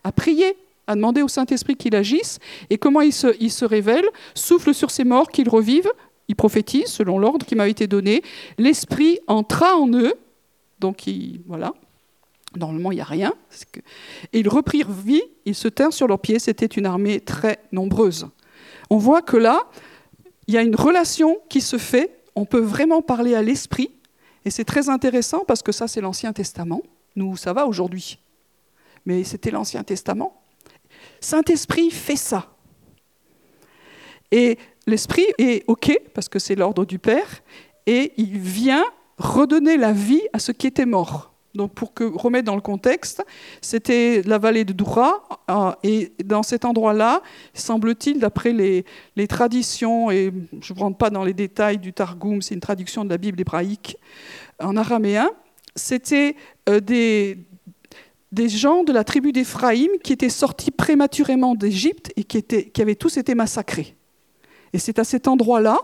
à 0.04 0.12
prier, 0.12 0.58
à 0.88 0.96
demander 0.96 1.22
au 1.22 1.28
Saint-Esprit 1.28 1.76
qu'il 1.76 1.96
agisse. 1.96 2.40
Et 2.70 2.78
comment 2.78 3.02
il 3.02 3.14
se, 3.14 3.36
il 3.40 3.52
se 3.52 3.66
révèle? 3.66 4.06
Souffle 4.34 4.74
sur 4.74 4.90
ces 4.90 5.04
morts, 5.04 5.30
qu'ils 5.30 5.50
revivent. 5.50 5.92
Il 6.30 6.36
prophétise 6.36 6.88
selon 6.88 7.20
l'ordre 7.20 7.46
qui 7.46 7.56
m'a 7.56 7.68
été 7.68 7.88
donné. 7.88 8.22
L'Esprit 8.58 9.20
entra 9.28 9.78
en 9.78 9.90
eux. 9.94 10.14
Donc, 10.80 11.08
il, 11.08 11.42
voilà. 11.48 11.74
Normalement, 12.56 12.92
il 12.92 12.96
n'y 12.96 13.02
a 13.02 13.06
rien. 13.06 13.34
Et 14.34 14.40
ils 14.40 14.50
reprirent 14.50 14.92
vie, 14.92 15.22
ils 15.46 15.56
se 15.56 15.68
tinrent 15.68 15.94
sur 15.94 16.08
leurs 16.08 16.20
pieds. 16.20 16.40
C'était 16.40 16.66
une 16.66 16.86
armée 16.86 17.20
très 17.20 17.60
nombreuse. 17.72 18.28
On 18.90 18.98
voit 18.98 19.22
que 19.22 19.38
là, 19.38 19.68
il 20.48 20.54
y 20.54 20.58
a 20.58 20.62
une 20.62 20.76
relation 20.76 21.38
qui 21.50 21.62
se 21.62 21.78
fait. 21.78 22.24
On 22.36 22.46
peut 22.46 22.62
vraiment 22.62 23.02
parler 23.02 23.36
à 23.36 23.42
l'esprit. 23.42 23.92
Et 24.46 24.50
c'est 24.50 24.64
très 24.64 24.90
intéressant 24.90 25.44
parce 25.46 25.62
que 25.62 25.72
ça, 25.72 25.88
c'est 25.88 26.02
l'Ancien 26.02 26.32
Testament. 26.32 26.82
Nous, 27.16 27.36
ça 27.36 27.52
va 27.54 27.68
aujourd'hui. 27.68 28.20
Mais 29.06 29.24
c'était 29.24 29.52
l'Ancien 29.52 29.84
Testament. 29.84 30.42
Saint-Esprit 31.20 31.92
fait 31.92 32.16
ça. 32.16 32.54
Et 34.32 34.58
l'Esprit 34.86 35.26
est 35.38 35.64
OK, 35.68 35.98
parce 36.14 36.30
que 36.30 36.40
c'est 36.40 36.56
l'ordre 36.56 36.86
du 36.86 37.00
Père, 37.00 37.42
et 37.86 38.14
il 38.18 38.38
vient 38.38 38.84
redonner 39.18 39.78
la 39.78 39.94
vie 39.94 40.22
à 40.34 40.40
ce 40.40 40.52
qui 40.52 40.68
était 40.68 40.86
mort. 40.86 41.34
Donc 41.58 41.74
pour 41.74 41.94
que, 41.94 42.04
remettre 42.04 42.46
dans 42.46 42.56
le 42.56 42.62
contexte, 42.62 43.26
c'était 43.62 44.22
la 44.26 44.38
vallée 44.38 44.64
de 44.64 44.74
Doura, 44.74 45.24
euh, 45.50 45.72
et 45.84 46.14
dans 46.24 46.44
cet 46.44 46.64
endroit-là, 46.64 47.22
semble-t-il, 47.54 48.20
d'après 48.20 48.54
les, 48.54 49.28
traditions, 49.28 50.10
et 50.12 50.32
je 50.62 50.74
ne 50.74 50.80
rentre 50.80 50.98
pas 50.98 51.10
dans 51.10 51.26
les 51.26 51.34
détails 51.34 51.80
du 51.80 51.92
Targum, 51.92 52.42
c'est 52.42 52.54
une 52.54 52.62
traduction 52.62 53.04
de 53.04 53.10
la 53.10 53.18
Bible 53.18 53.42
hébraïque 53.42 53.98
en 54.60 54.78
araméen, 54.78 55.30
c'était 55.76 56.36
euh, 56.70 56.80
des, 56.80 57.38
gens 58.48 58.84
de 58.84 58.94
la 58.94 59.04
tribu 59.04 59.32
d'Éphraïm 59.32 59.90
qui 60.04 60.14
étaient 60.14 60.30
sortis 60.30 60.72
prématurément 60.72 61.56
d'Égypte 61.56 62.14
et 62.16 62.24
qui 62.24 62.82
avaient 62.82 62.96
tous 62.96 63.18
été 63.18 63.36
massacrés. 63.36 63.96
Et 64.74 64.80
c'est 64.80 65.00
à 65.00 65.04
cet 65.04 65.28
endroit-là, 65.28 65.80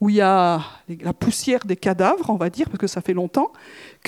où 0.00 0.08
il 0.08 0.16
y 0.16 0.20
a 0.20 0.60
la 1.00 1.12
poussière 1.12 1.64
des 1.64 1.76
cadavres, 1.76 2.30
on 2.30 2.36
va 2.36 2.50
dire, 2.50 2.66
parce 2.66 2.78
que 2.78 2.86
ça 2.86 3.00
fait 3.00 3.14
longtemps, 3.14 3.52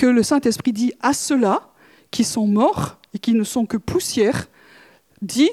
que 0.01 0.07
le 0.07 0.23
Saint-Esprit 0.23 0.73
dit 0.73 0.93
à 0.99 1.13
ceux-là 1.13 1.69
qui 2.09 2.23
sont 2.23 2.47
morts 2.47 2.97
et 3.13 3.19
qui 3.19 3.35
ne 3.35 3.43
sont 3.43 3.67
que 3.67 3.77
poussière, 3.77 4.47
dit, 5.21 5.51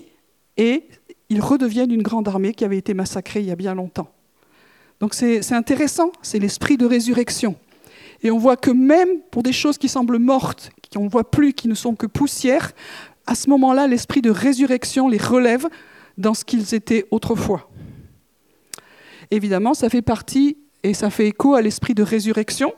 et 0.57 0.85
ils 1.29 1.43
redeviennent 1.43 1.93
une 1.93 2.03
grande 2.03 2.27
armée 2.29 2.55
qui 2.55 2.65
avait 2.65 2.79
été 2.79 2.95
massacrée 2.95 3.41
il 3.41 3.47
y 3.47 3.51
a 3.51 3.57
bien 3.57 3.75
longtemps. 3.75 4.11
Donc 5.01 5.13
c'est 5.13 5.53
intéressant, 5.53 6.13
c'est 6.23 6.39
l'esprit 6.39 6.79
de 6.79 6.87
résurrection. 6.87 7.57
Et 8.23 8.31
on 8.31 8.39
voit 8.39 8.57
que 8.57 8.71
même 8.71 9.21
pour 9.31 9.43
des 9.43 9.53
choses 9.53 9.77
qui 9.77 9.91
semblent 9.91 10.19
mortes, 10.19 10.71
qu'on 10.91 11.05
ne 11.05 11.11
voit 11.11 11.31
plus, 11.31 11.53
qui 11.53 11.69
ne 11.69 11.75
sont 11.75 11.95
que 11.95 12.07
poussière, 12.07 12.73
à 13.27 13.35
ce 13.35 13.51
moment-là, 13.51 13.87
l'esprit 13.87 14.23
de 14.23 14.31
résurrection 14.31 15.11
les 15.11 15.19
relève 15.19 15.69
dans 16.17 16.33
ce 16.33 16.47
qu'ils 16.47 16.75
étaient 16.75 17.07
autrefois. 17.11 17.69
Évidemment, 19.31 19.75
ça 19.75 19.91
fait 19.91 20.01
partie 20.01 20.57
et 20.85 20.95
ça 20.95 21.11
fait 21.11 21.27
écho 21.27 21.55
à 21.55 21.61
l'esprit 21.61 21.93
de 21.93 22.03
résurrection. 22.03 22.73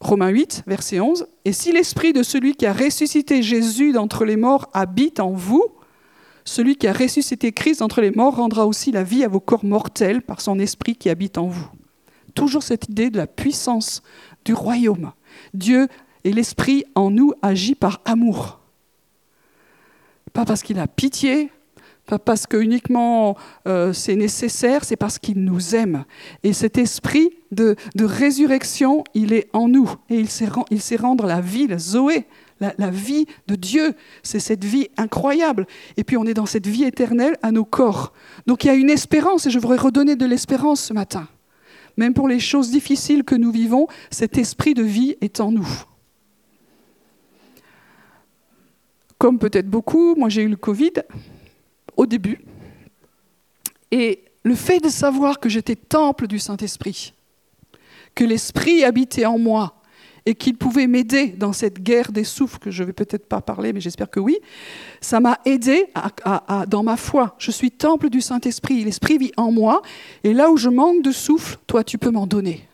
Romains 0.00 0.28
8, 0.28 0.64
verset 0.66 1.00
11. 1.00 1.26
Et 1.44 1.52
si 1.52 1.72
l'esprit 1.72 2.12
de 2.12 2.22
celui 2.22 2.54
qui 2.54 2.66
a 2.66 2.72
ressuscité 2.72 3.42
Jésus 3.42 3.92
d'entre 3.92 4.24
les 4.24 4.36
morts 4.36 4.68
habite 4.72 5.20
en 5.20 5.32
vous, 5.32 5.64
celui 6.44 6.76
qui 6.76 6.86
a 6.86 6.92
ressuscité 6.92 7.52
Christ 7.52 7.80
d'entre 7.80 8.00
les 8.00 8.10
morts 8.10 8.36
rendra 8.36 8.66
aussi 8.66 8.92
la 8.92 9.02
vie 9.02 9.24
à 9.24 9.28
vos 9.28 9.40
corps 9.40 9.64
mortels 9.64 10.22
par 10.22 10.40
son 10.40 10.58
esprit 10.58 10.94
qui 10.94 11.10
habite 11.10 11.38
en 11.38 11.46
vous. 11.46 11.68
Toujours 12.34 12.62
cette 12.62 12.88
idée 12.88 13.10
de 13.10 13.16
la 13.16 13.26
puissance 13.26 14.02
du 14.44 14.52
royaume. 14.52 15.12
Dieu 15.54 15.88
et 16.24 16.32
l'esprit 16.32 16.84
en 16.94 17.10
nous 17.10 17.32
agit 17.42 17.74
par 17.74 18.00
amour. 18.04 18.60
Pas 20.32 20.44
parce 20.44 20.62
qu'il 20.62 20.78
a 20.78 20.86
pitié, 20.86 21.50
pas 22.06 22.18
parce 22.18 22.46
que 22.46 22.56
uniquement 22.56 23.36
euh, 23.66 23.92
c'est 23.92 24.16
nécessaire, 24.16 24.84
c'est 24.84 24.96
parce 24.96 25.18
qu'il 25.18 25.42
nous 25.42 25.74
aime. 25.74 26.04
Et 26.42 26.52
cet 26.52 26.78
esprit 26.78 27.30
de, 27.50 27.76
résurrection, 27.98 29.04
il 29.14 29.32
est 29.32 29.48
en 29.52 29.68
nous. 29.68 29.90
Et 30.08 30.18
il 30.18 30.28
sait, 30.28 30.96
rendre 30.96 31.26
la 31.26 31.40
vie, 31.40 31.66
la 31.66 31.78
Zoé, 31.78 32.26
la 32.60 32.90
vie 32.90 33.26
de 33.48 33.56
Dieu. 33.56 33.94
C'est 34.22 34.40
cette 34.40 34.64
vie 34.64 34.88
incroyable. 34.96 35.66
Et 35.96 36.04
puis 36.04 36.16
on 36.16 36.24
est 36.24 36.34
dans 36.34 36.46
cette 36.46 36.66
vie 36.66 36.84
éternelle 36.84 37.36
à 37.42 37.50
nos 37.52 37.64
corps. 37.64 38.12
Donc 38.46 38.64
il 38.64 38.68
y 38.68 38.70
a 38.70 38.74
une 38.74 38.90
espérance, 38.90 39.46
et 39.46 39.50
je 39.50 39.58
voudrais 39.58 39.76
redonner 39.76 40.16
de 40.16 40.26
l'espérance 40.26 40.80
ce 40.80 40.92
matin. 40.92 41.28
Même 41.96 42.14
pour 42.14 42.28
les 42.28 42.40
choses 42.40 42.70
difficiles 42.70 43.24
que 43.24 43.34
nous 43.34 43.50
vivons, 43.50 43.88
cet 44.10 44.38
esprit 44.38 44.74
de 44.74 44.82
vie 44.82 45.16
est 45.20 45.40
en 45.40 45.50
nous. 45.50 45.68
Comme 49.18 49.38
peut-être 49.38 49.68
beaucoup, 49.68 50.14
moi 50.14 50.28
j'ai 50.28 50.42
eu 50.42 50.48
le 50.48 50.56
Covid 50.56 50.92
au 51.96 52.06
début. 52.06 52.44
Et 53.90 54.24
le 54.44 54.54
fait 54.54 54.80
de 54.80 54.88
savoir 54.88 55.40
que 55.40 55.48
j'étais 55.48 55.76
temple 55.76 56.26
du 56.26 56.38
Saint-Esprit, 56.38 57.14
que 58.14 58.24
l'Esprit 58.24 58.84
habitait 58.84 59.26
en 59.26 59.38
moi 59.38 59.82
et 60.24 60.34
qu'il 60.34 60.56
pouvait 60.56 60.88
m'aider 60.88 61.28
dans 61.28 61.52
cette 61.52 61.80
guerre 61.80 62.10
des 62.10 62.24
souffles, 62.24 62.58
que 62.58 62.70
je 62.70 62.82
ne 62.82 62.88
vais 62.88 62.92
peut-être 62.92 63.28
pas 63.28 63.40
parler, 63.40 63.72
mais 63.72 63.80
j'espère 63.80 64.10
que 64.10 64.18
oui, 64.18 64.38
ça 65.00 65.20
m'a 65.20 65.38
aidé 65.44 65.86
dans 66.66 66.82
ma 66.82 66.96
foi. 66.96 67.36
Je 67.38 67.52
suis 67.52 67.70
temple 67.70 68.10
du 68.10 68.20
Saint-Esprit, 68.20 68.82
l'Esprit 68.82 69.18
vit 69.18 69.32
en 69.36 69.52
moi, 69.52 69.82
et 70.24 70.34
là 70.34 70.50
où 70.50 70.56
je 70.56 70.68
manque 70.68 71.02
de 71.02 71.12
souffle, 71.12 71.58
toi 71.66 71.84
tu 71.84 71.96
peux 71.96 72.10
m'en 72.10 72.26
donner. 72.26 72.68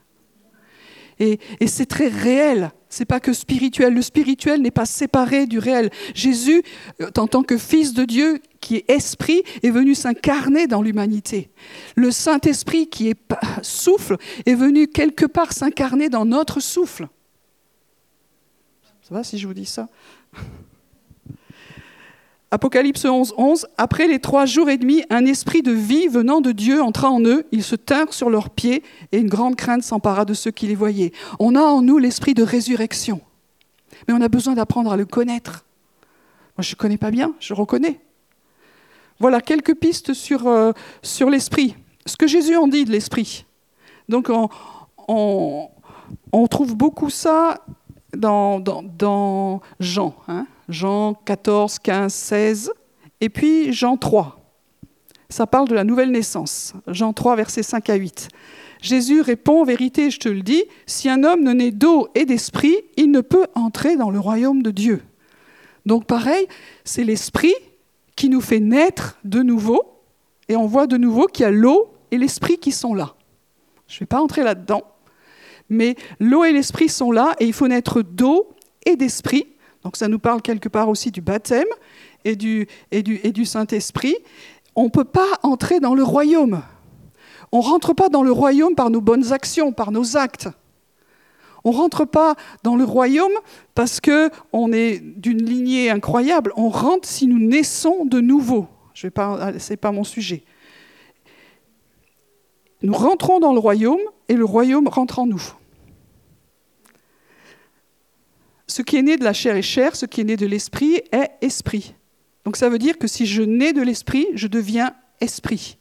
Et, 1.18 1.38
et 1.60 1.66
c'est 1.66 1.86
très 1.86 2.08
réel 2.08 2.72
c'est 2.92 3.06
pas 3.06 3.20
que 3.20 3.32
spirituel. 3.32 3.94
Le 3.94 4.02
spirituel 4.02 4.60
n'est 4.60 4.70
pas 4.70 4.84
séparé 4.84 5.46
du 5.46 5.58
réel. 5.58 5.90
Jésus, 6.14 6.62
euh, 7.00 7.10
en 7.16 7.26
tant 7.26 7.42
que 7.42 7.56
Fils 7.56 7.94
de 7.94 8.04
Dieu, 8.04 8.40
qui 8.60 8.76
est 8.76 8.90
esprit, 8.90 9.42
est 9.62 9.70
venu 9.70 9.94
s'incarner 9.94 10.66
dans 10.66 10.82
l'humanité. 10.82 11.50
Le 11.96 12.10
Saint-Esprit, 12.10 12.88
qui 12.88 13.08
est 13.08 13.18
souffle, 13.62 14.18
est 14.44 14.54
venu 14.54 14.88
quelque 14.88 15.24
part 15.24 15.52
s'incarner 15.52 16.10
dans 16.10 16.26
notre 16.26 16.60
souffle. 16.60 17.08
Ça 19.00 19.14
va 19.14 19.24
si 19.24 19.38
je 19.38 19.46
vous 19.46 19.54
dis 19.54 19.66
ça? 19.66 19.88
Apocalypse 22.52 23.06
11, 23.06 23.32
11. 23.38 23.66
Après 23.78 24.06
les 24.06 24.18
trois 24.18 24.44
jours 24.44 24.68
et 24.68 24.76
demi, 24.76 25.02
un 25.08 25.24
esprit 25.24 25.62
de 25.62 25.72
vie 25.72 26.06
venant 26.06 26.42
de 26.42 26.52
Dieu 26.52 26.82
entra 26.82 27.10
en 27.10 27.22
eux. 27.22 27.46
Ils 27.50 27.64
se 27.64 27.76
tinrent 27.76 28.12
sur 28.12 28.28
leurs 28.28 28.50
pieds 28.50 28.82
et 29.10 29.16
une 29.16 29.30
grande 29.30 29.56
crainte 29.56 29.82
s'empara 29.82 30.26
de 30.26 30.34
ceux 30.34 30.50
qui 30.50 30.66
les 30.66 30.74
voyaient. 30.74 31.12
On 31.38 31.54
a 31.54 31.62
en 31.62 31.80
nous 31.80 31.96
l'esprit 31.96 32.34
de 32.34 32.42
résurrection. 32.42 33.22
Mais 34.06 34.12
on 34.12 34.20
a 34.20 34.28
besoin 34.28 34.52
d'apprendre 34.52 34.92
à 34.92 34.98
le 34.98 35.06
connaître. 35.06 35.64
Moi, 36.58 36.62
je 36.62 36.74
ne 36.74 36.76
connais 36.76 36.98
pas 36.98 37.10
bien, 37.10 37.34
je 37.40 37.54
reconnais. 37.54 38.00
Voilà 39.18 39.40
quelques 39.40 39.74
pistes 39.74 40.12
sur, 40.12 40.46
euh, 40.46 40.72
sur 41.00 41.30
l'esprit. 41.30 41.74
Ce 42.04 42.18
que 42.18 42.26
Jésus 42.26 42.56
en 42.56 42.68
dit 42.68 42.84
de 42.84 42.90
l'esprit. 42.90 43.46
Donc, 44.10 44.28
on, 44.28 44.50
on, 46.32 46.46
trouve 46.48 46.76
beaucoup 46.76 47.08
ça 47.08 47.64
dans, 48.22 49.60
Jean. 49.80 50.14
Hein 50.28 50.46
Jean 50.68 51.14
14, 51.24 51.78
15, 51.78 52.12
16, 52.12 52.72
et 53.20 53.28
puis 53.28 53.72
Jean 53.72 53.96
3. 53.96 54.38
Ça 55.28 55.46
parle 55.46 55.68
de 55.68 55.74
la 55.74 55.84
nouvelle 55.84 56.10
naissance. 56.10 56.74
Jean 56.86 57.12
3, 57.12 57.36
versets 57.36 57.62
5 57.62 57.90
à 57.90 57.94
8. 57.94 58.28
Jésus 58.80 59.20
répond, 59.20 59.64
vérité, 59.64 60.10
je 60.10 60.18
te 60.18 60.28
le 60.28 60.42
dis, 60.42 60.64
si 60.86 61.08
un 61.08 61.22
homme 61.24 61.42
ne 61.42 61.52
naît 61.52 61.70
d'eau 61.70 62.08
et 62.14 62.24
d'esprit, 62.24 62.76
il 62.96 63.10
ne 63.10 63.20
peut 63.20 63.46
entrer 63.54 63.96
dans 63.96 64.10
le 64.10 64.18
royaume 64.18 64.62
de 64.62 64.70
Dieu. 64.70 65.02
Donc 65.86 66.04
pareil, 66.04 66.46
c'est 66.84 67.04
l'esprit 67.04 67.54
qui 68.16 68.28
nous 68.28 68.40
fait 68.40 68.60
naître 68.60 69.18
de 69.24 69.42
nouveau, 69.42 69.82
et 70.48 70.56
on 70.56 70.66
voit 70.66 70.86
de 70.86 70.96
nouveau 70.96 71.26
qu'il 71.26 71.44
y 71.44 71.46
a 71.46 71.50
l'eau 71.50 71.92
et 72.10 72.18
l'esprit 72.18 72.58
qui 72.58 72.72
sont 72.72 72.94
là. 72.94 73.14
Je 73.88 73.96
ne 73.96 74.00
vais 74.00 74.06
pas 74.06 74.20
entrer 74.20 74.42
là-dedans, 74.42 74.82
mais 75.72 75.96
l'eau 76.20 76.44
et 76.44 76.52
l'esprit 76.52 76.88
sont 76.88 77.10
là, 77.10 77.34
et 77.40 77.46
il 77.46 77.52
faut 77.52 77.68
naître 77.68 78.02
d'eau 78.02 78.48
et 78.86 78.96
d'esprit 78.96 79.46
donc 79.84 79.96
ça 79.96 80.08
nous 80.08 80.18
parle 80.18 80.42
quelque 80.42 80.68
part 80.68 80.88
aussi 80.88 81.10
du 81.10 81.20
baptême 81.20 81.66
et 82.24 82.36
du, 82.36 82.66
Saint-Esprit. 83.44 84.16
On 84.76 84.84
ne 84.84 84.90
peut 84.90 85.04
pas 85.04 85.26
entrer 85.42 85.80
dans 85.80 85.94
le 85.94 86.04
royaume. 86.04 86.62
On 87.50 87.58
ne 87.58 87.64
rentre 87.64 87.92
pas 87.92 88.08
dans 88.08 88.22
le 88.22 88.32
royaume 88.32 88.74
par 88.74 88.90
nos 88.90 89.00
bonnes 89.00 89.32
actions, 89.32 89.72
par 89.72 89.90
nos 89.90 90.16
actes. 90.16 90.48
On 91.64 91.72
ne 91.72 91.76
rentre 91.76 92.04
pas 92.04 92.34
dans 92.62 92.76
le 92.76 92.84
royaume 92.84 93.32
parce 93.74 94.00
qu'on 94.00 94.72
est 94.72 95.00
d'une 95.00 95.44
lignée 95.44 95.90
incroyable. 95.90 96.52
On 96.56 96.70
rentre 96.70 97.08
si 97.08 97.26
nous 97.26 97.38
naissons 97.38 98.04
de 98.04 98.20
nouveau. 98.20 98.68
Ce 98.94 99.06
n'est 99.06 99.76
pas 99.76 99.92
mon 99.92 100.04
sujet. 100.04 100.44
Nous 102.82 102.94
rentrons 102.94 103.38
dans 103.38 103.52
le 103.52 103.60
royaume 103.60 104.00
et 104.28 104.34
le 104.34 104.44
royaume 104.44 104.88
rentre 104.88 105.18
en 105.18 105.26
nous. 105.26 105.42
Ce 108.72 108.80
qui 108.80 108.96
est 108.96 109.02
né 109.02 109.18
de 109.18 109.24
la 109.24 109.34
chair 109.34 109.54
est 109.54 109.60
chair, 109.60 109.94
ce 109.94 110.06
qui 110.06 110.22
est 110.22 110.24
né 110.24 110.38
de 110.38 110.46
l'esprit 110.46 111.02
est 111.12 111.32
esprit. 111.42 111.94
Donc 112.46 112.56
ça 112.56 112.70
veut 112.70 112.78
dire 112.78 112.96
que 112.96 113.06
si 113.06 113.26
je 113.26 113.42
nais 113.42 113.74
de 113.74 113.82
l'esprit, 113.82 114.26
je 114.34 114.46
deviens 114.46 114.94
esprit. 115.20 115.76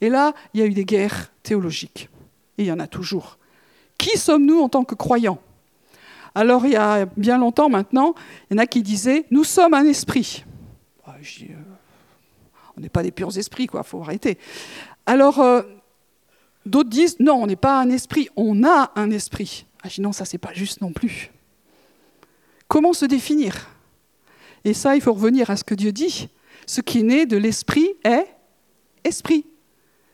Et 0.00 0.08
là, 0.08 0.32
il 0.52 0.58
y 0.58 0.64
a 0.64 0.66
eu 0.66 0.74
des 0.74 0.84
guerres 0.84 1.32
théologiques. 1.44 2.10
Et 2.58 2.64
il 2.64 2.66
y 2.66 2.72
en 2.72 2.80
a 2.80 2.88
toujours. 2.88 3.38
Qui 3.98 4.18
sommes-nous 4.18 4.58
en 4.58 4.68
tant 4.68 4.82
que 4.82 4.96
croyants? 4.96 5.38
Alors, 6.34 6.66
il 6.66 6.72
y 6.72 6.76
a 6.76 7.06
bien 7.16 7.38
longtemps 7.38 7.68
maintenant, 7.68 8.16
il 8.50 8.54
y 8.54 8.60
en 8.60 8.62
a 8.62 8.66
qui 8.66 8.82
disaient 8.82 9.24
Nous 9.30 9.44
sommes 9.44 9.74
un 9.74 9.84
esprit. 9.84 10.44
Euh, 11.06 11.54
on 12.76 12.80
n'est 12.80 12.88
pas 12.88 13.04
des 13.04 13.12
purs 13.12 13.38
esprits, 13.38 13.68
quoi, 13.68 13.82
il 13.86 13.88
faut 13.88 14.02
arrêter. 14.02 14.38
Alors, 15.06 15.38
euh, 15.38 15.62
d'autres 16.66 16.90
disent 16.90 17.20
Non, 17.20 17.44
on 17.44 17.46
n'est 17.46 17.54
pas 17.54 17.80
un 17.80 17.90
esprit, 17.90 18.28
on 18.34 18.64
a 18.64 18.90
un 18.96 19.12
esprit. 19.12 19.66
Ah, 19.84 19.88
non, 20.00 20.10
ça, 20.10 20.24
c'est 20.24 20.38
pas 20.38 20.52
juste 20.52 20.80
non 20.80 20.92
plus. 20.92 21.30
Comment 22.68 22.92
se 22.92 23.06
définir? 23.06 23.68
Et 24.64 24.74
ça, 24.74 24.94
il 24.94 25.00
faut 25.00 25.14
revenir 25.14 25.50
à 25.50 25.56
ce 25.56 25.64
que 25.64 25.74
Dieu 25.74 25.92
dit. 25.92 26.28
Ce 26.66 26.80
qui 26.80 27.00
est 27.00 27.02
né 27.02 27.26
de 27.26 27.36
l'esprit 27.36 27.88
est 28.04 28.26
esprit. 29.04 29.46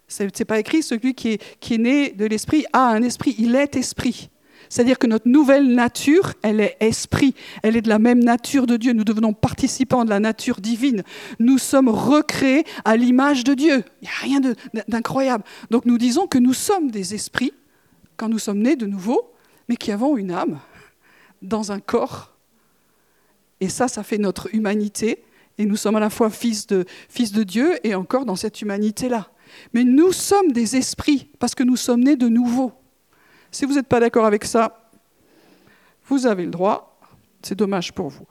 Ce 0.07 0.23
n'est 0.23 0.45
pas 0.45 0.61
écrit 0.61 0.83
celui 0.83 1.15
qui 1.15 1.31
est, 1.33 1.79
né 1.79 2.11
de 2.11 2.27
l'esprit 2.27 2.65
a 2.73 2.91
un 2.91 3.03
esprit, 3.03 3.35
il 3.39 3.57
est 3.57 3.75
esprit. 3.75 4.31
C'est-à-dire 4.69 4.99
que 4.99 5.07
notre 5.07 5.29
nouvelle 5.29 5.75
nature, 5.75 6.35
elle 6.43 6.61
est 6.61 6.77
esprit, 6.81 7.35
elle 7.63 7.77
est 7.77 7.83
de 7.83 7.89
la 7.89 7.99
même 7.99 8.23
nature 8.23 8.67
de 8.67 8.77
Dieu. 8.77 8.93
Nous 8.93 9.05
devenons 9.05 9.33
participants 9.33 10.05
de 10.05 10.11
la 10.11 10.21
nature 10.21 10.61
divine. 10.61 11.03
Nous 11.39 11.59
sommes 11.59 11.89
recréés 11.89 12.65
à 12.85 12.97
l'image 12.97 13.45
de 13.45 13.55
Dieu. 13.55 13.85
Il 14.03 14.05
n'y 14.05 14.09
a 14.09 14.39
rien 14.39 14.55
d'incroyable. 14.89 15.45
Donc 15.71 15.85
nous 15.85 15.99
disons 15.99 16.27
que 16.27 16.39
nous 16.39 16.55
sommes 16.55 16.91
des 16.91 17.15
esprits 17.15 17.53
quand 18.17 18.29
nous 18.29 18.39
sommes 18.39 18.61
nés 18.61 18.77
de 18.77 18.87
nouveau, 18.87 19.33
mais 19.69 19.77
qui 19.77 19.91
avons 19.91 20.17
une 20.17 20.31
âme 20.31 20.61
dans 21.43 21.73
un 21.73 21.81
corps. 21.81 22.34
Et 23.65 23.71
ça, 23.71 23.89
ça 23.89 24.03
fait 24.03 24.19
notre 24.19 24.55
humanité. 24.55 25.25
Et 25.57 25.65
nous 25.65 25.77
sommes 25.77 25.97
à 25.97 26.01
la 26.01 26.11
fois 26.11 26.29
fils 26.29 26.67
de, 26.67 26.85
fils 27.09 27.33
de 27.33 27.45
Dieu 27.45 27.79
et 27.83 27.95
encore 27.95 28.27
dans 28.27 28.37
cette 28.37 28.61
humanité-là. 28.61 29.31
Mais 29.73 29.85
nous 29.85 30.13
sommes 30.13 30.53
des 30.53 30.77
esprits 30.77 31.31
parce 31.39 31.55
que 31.55 31.63
nous 31.63 31.77
sommes 31.77 32.05
nés 32.05 32.17
de 32.17 32.29
nouveau. 32.29 32.73
Si 33.51 33.65
vous 33.65 33.73
n'êtes 33.73 33.87
pas 33.87 34.01
d'accord 34.01 34.27
avec 34.27 34.45
ça, 34.45 34.91
vous 36.09 36.27
avez 36.27 36.45
le 36.45 36.51
droit. 36.51 37.01
C'est 37.43 37.55
dommage 37.55 37.95
pour 37.95 38.11
vous. 38.11 38.27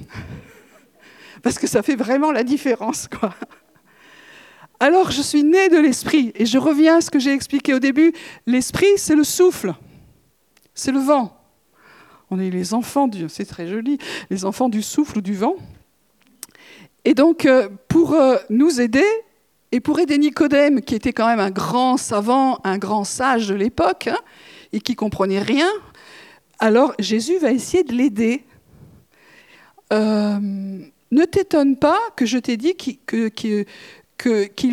Parce 1.42 1.58
que 1.58 1.66
ça 1.66 1.82
fait 1.82 1.96
vraiment 1.96 2.32
la 2.32 2.42
différence, 2.42 3.06
quoi. 3.06 3.34
Alors, 4.80 5.10
je 5.10 5.20
suis 5.20 5.42
né 5.42 5.68
de 5.68 5.76
l'esprit. 5.76 6.32
Et 6.34 6.46
je 6.46 6.56
reviens 6.56 6.96
à 6.96 7.00
ce 7.02 7.10
que 7.10 7.18
j'ai 7.18 7.34
expliqué 7.34 7.74
au 7.74 7.80
début. 7.80 8.14
L'esprit, 8.46 8.96
c'est 8.96 9.14
le 9.14 9.24
souffle. 9.24 9.74
C'est 10.74 10.92
le 10.92 11.00
vent. 11.00 11.43
On 12.34 12.40
est 12.40 12.50
les 12.50 12.74
enfants 12.74 13.06
du, 13.06 13.28
c'est 13.28 13.44
très 13.44 13.68
joli, 13.68 13.96
les 14.28 14.44
enfants 14.44 14.68
du 14.68 14.82
souffle 14.82 15.18
ou 15.18 15.20
du 15.20 15.34
vent. 15.34 15.54
Et 17.04 17.14
donc, 17.14 17.46
euh, 17.46 17.68
pour 17.86 18.14
euh, 18.14 18.38
nous 18.50 18.80
aider, 18.80 19.06
et 19.70 19.78
pour 19.78 20.00
aider 20.00 20.18
Nicodème, 20.18 20.80
qui 20.80 20.96
était 20.96 21.12
quand 21.12 21.28
même 21.28 21.38
un 21.38 21.52
grand 21.52 21.96
savant, 21.96 22.58
un 22.64 22.76
grand 22.76 23.04
sage 23.04 23.46
de 23.46 23.54
l'époque, 23.54 24.08
hein, 24.08 24.18
et 24.72 24.80
qui 24.80 24.96
comprenait 24.96 25.42
rien, 25.42 25.68
alors 26.58 26.92
Jésus 26.98 27.38
va 27.38 27.52
essayer 27.52 27.84
de 27.84 27.92
l'aider. 27.92 28.42
Euh, 29.92 30.40
ne 30.40 31.24
t'étonne 31.24 31.76
pas 31.76 32.00
que 32.16 32.26
je 32.26 32.38
t'ai 32.38 32.56
dit 32.56 32.74
qu'il 32.74 33.66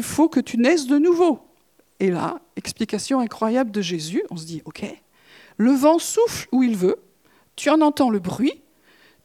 faut 0.02 0.30
que 0.30 0.40
tu 0.40 0.58
naisses 0.58 0.88
de 0.88 0.98
nouveau. 0.98 1.42
Et 2.00 2.10
là, 2.10 2.40
explication 2.56 3.20
incroyable 3.20 3.70
de 3.70 3.82
Jésus, 3.82 4.24
on 4.32 4.38
se 4.38 4.48
dit, 4.48 4.64
ok, 4.66 4.84
le 5.58 5.72
vent 5.74 6.00
souffle 6.00 6.48
où 6.52 6.64
il 6.64 6.76
veut, 6.76 6.98
tu 7.62 7.70
en 7.70 7.80
entends 7.82 8.10
le 8.10 8.18
bruit, 8.18 8.60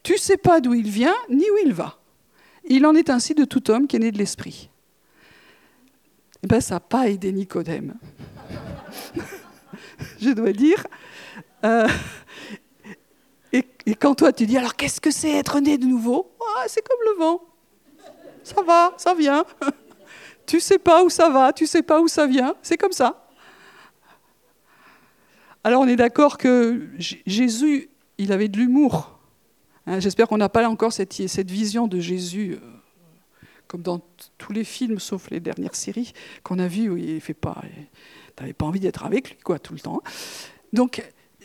tu 0.02 0.18
sais 0.18 0.36
pas 0.36 0.60
d'où 0.60 0.74
il 0.74 0.90
vient 0.90 1.14
ni 1.30 1.50
où 1.50 1.56
il 1.64 1.72
va. 1.72 1.98
Il 2.68 2.84
en 2.84 2.94
est 2.94 3.08
ainsi 3.08 3.34
de 3.34 3.46
tout 3.46 3.70
homme 3.70 3.86
qui 3.86 3.96
est 3.96 3.98
né 3.98 4.12
de 4.12 4.18
l'esprit. 4.18 4.68
Eh 6.42 6.46
ben, 6.46 6.60
ça 6.60 6.74
n'a 6.74 6.80
pas 6.80 7.08
aidé 7.08 7.32
Nicodème. 7.32 7.94
je 10.20 10.28
dois 10.28 10.52
dire. 10.52 10.86
Euh, 11.64 11.88
et, 13.54 13.64
quand 13.98 14.16
toi 14.16 14.34
tu 14.34 14.44
dis, 14.44 14.58
alors 14.58 14.76
qu'est-ce 14.76 15.00
que 15.00 15.10
c'est 15.10 15.32
être 15.32 15.58
né 15.60 15.78
de 15.78 15.86
nouveau? 15.86 16.30
Ah, 16.58 16.64
C'est 16.68 16.86
comme 16.86 17.00
le 17.14 17.18
vent. 17.18 17.40
Ça 18.44 18.60
va, 18.60 18.92
ça 18.98 19.14
vient. 19.14 19.46
tu 20.46 20.60
sais 20.60 20.78
pas 20.78 21.02
où 21.02 21.08
ça 21.08 21.30
va, 21.30 21.54
tu 21.54 21.66
sais 21.66 21.82
pas 21.82 22.02
où 22.02 22.06
ça 22.06 22.26
vient. 22.26 22.54
C'est 22.60 22.76
comme 22.76 22.92
ça. 22.92 23.30
Alors 25.64 25.80
on 25.80 25.88
est 25.88 25.96
d'accord 25.96 26.36
que 26.36 26.86
Jésus, 26.98 27.88
il 28.18 28.32
avait 28.32 28.48
de 28.48 28.58
l'humour. 28.58 29.18
Hein, 29.86 30.00
j'espère 30.00 30.28
qu'on 30.28 30.38
n'a 30.38 30.48
pas 30.48 30.68
encore 30.68 30.92
cette, 30.92 31.50
vision 31.50 31.86
de 31.86 32.00
Jésus 32.00 32.52
euh, 32.52 33.46
comme 33.68 33.82
dans 33.82 34.00
tous 34.38 34.52
les 34.52 34.64
films, 34.64 34.98
sauf 34.98 35.30
les 35.30 35.40
dernières 35.40 35.74
séries 35.74 36.12
qu'on 36.42 36.58
a 36.58 36.68
vues 36.68 36.88
où 36.88 36.96
il 36.96 37.20
fait 37.20 37.34
pas. 37.34 37.62
n'avais 38.40 38.52
pas 38.52 38.66
envie 38.66 38.80
d'être 38.80 39.04
avec 39.04 39.30
lui, 39.30 39.38
quoi, 39.38 39.58
tout 39.58 39.74
le 39.74 39.80
temps. 39.80 40.02
Donc, 40.72 41.02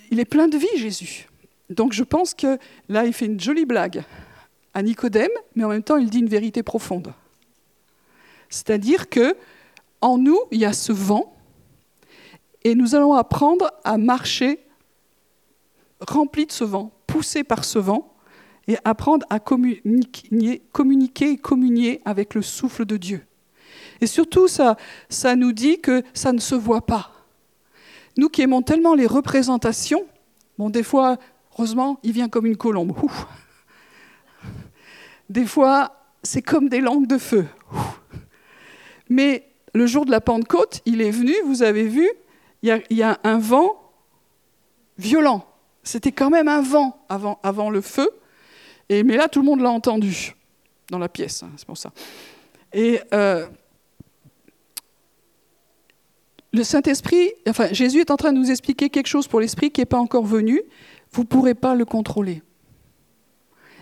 il 0.09 0.19
est 0.19 0.26
plein 0.26 0.47
de 0.47 0.57
vie, 0.57 0.78
Jésus. 0.78 1.28
Donc, 1.69 1.93
je 1.93 2.03
pense 2.03 2.34
que 2.34 2.57
là, 2.89 3.05
il 3.05 3.13
fait 3.13 3.26
une 3.26 3.39
jolie 3.39 3.65
blague 3.65 4.03
à 4.74 4.82
Nicodème, 4.82 5.32
mais 5.55 5.63
en 5.63 5.69
même 5.69 5.84
temps, 5.84 5.97
il 5.97 6.09
dit 6.09 6.19
une 6.19 6.30
vérité 6.30 6.63
profonde. 6.63 7.13
C'est-à-dire 8.49 9.09
que 9.09 9.36
en 10.01 10.17
nous, 10.17 10.39
il 10.51 10.59
y 10.59 10.65
a 10.65 10.74
ce 10.74 10.91
vent, 10.91 11.36
et 12.63 12.76
nous 12.76 12.95
allons 12.95 13.13
apprendre 13.13 13.72
à 13.84 13.97
marcher 13.97 14.59
rempli 16.07 16.45
de 16.45 16.51
ce 16.51 16.63
vent, 16.63 16.91
poussé 17.07 17.43
par 17.43 17.63
ce 17.63 17.79
vent, 17.79 18.13
et 18.67 18.77
apprendre 18.83 19.25
à 19.29 19.39
communiquer, 19.39 20.61
communiquer 20.71 21.31
et 21.31 21.37
communier 21.37 22.01
avec 22.05 22.35
le 22.35 22.41
souffle 22.41 22.85
de 22.85 22.97
Dieu. 22.97 23.25
Et 24.01 24.07
surtout, 24.07 24.47
ça, 24.47 24.77
ça 25.09 25.35
nous 25.35 25.51
dit 25.51 25.79
que 25.79 26.03
ça 26.13 26.31
ne 26.31 26.39
se 26.39 26.55
voit 26.55 26.85
pas. 26.85 27.11
Nous 28.17 28.29
qui 28.29 28.41
aimons 28.41 28.61
tellement 28.61 28.93
les 28.93 29.07
représentations, 29.07 30.05
bon, 30.57 30.69
des 30.69 30.83
fois, 30.83 31.17
heureusement, 31.53 31.99
il 32.03 32.11
vient 32.11 32.29
comme 32.29 32.45
une 32.45 32.57
colombe. 32.57 32.93
Des 35.29 35.45
fois, 35.45 35.95
c'est 36.23 36.41
comme 36.41 36.67
des 36.67 36.81
langues 36.81 37.07
de 37.07 37.17
feu. 37.17 37.45
Mais 39.09 39.47
le 39.73 39.85
jour 39.87 40.05
de 40.05 40.11
la 40.11 40.21
Pentecôte, 40.21 40.81
il 40.85 41.01
est 41.01 41.11
venu, 41.11 41.33
vous 41.45 41.63
avez 41.63 41.87
vu, 41.87 42.09
il 42.61 42.69
y 42.69 42.71
a, 42.71 42.79
il 42.89 42.97
y 42.97 43.03
a 43.03 43.19
un 43.23 43.37
vent 43.37 43.93
violent. 44.97 45.45
C'était 45.84 46.11
quand 46.11 46.29
même 46.29 46.47
un 46.47 46.61
vent 46.61 47.05
avant, 47.09 47.69
le 47.69 47.82
feu 47.82 48.09
mais 48.91 49.15
là, 49.15 49.29
tout 49.29 49.39
le 49.39 49.45
monde 49.45 49.61
l'a 49.61 49.69
entendu 49.69 50.36
dans 50.89 50.99
la 50.99 51.07
pièce, 51.07 51.43
hein, 51.43 51.51
c'est 51.55 51.65
pour 51.65 51.77
ça. 51.77 51.91
Et 52.73 52.99
euh, 53.13 53.47
le 56.51 56.63
Saint-Esprit, 56.63 57.32
enfin 57.47 57.71
Jésus 57.71 57.99
est 58.01 58.11
en 58.11 58.17
train 58.17 58.34
de 58.34 58.38
nous 58.38 58.51
expliquer 58.51 58.89
quelque 58.89 59.07
chose 59.07 59.27
pour 59.27 59.39
l'Esprit 59.39 59.71
qui 59.71 59.79
n'est 59.79 59.86
pas 59.86 59.99
encore 59.99 60.25
venu. 60.25 60.61
Vous 61.13 61.21
ne 61.21 61.27
pourrez 61.27 61.55
pas 61.55 61.75
le 61.75 61.86
contrôler. 61.86 62.41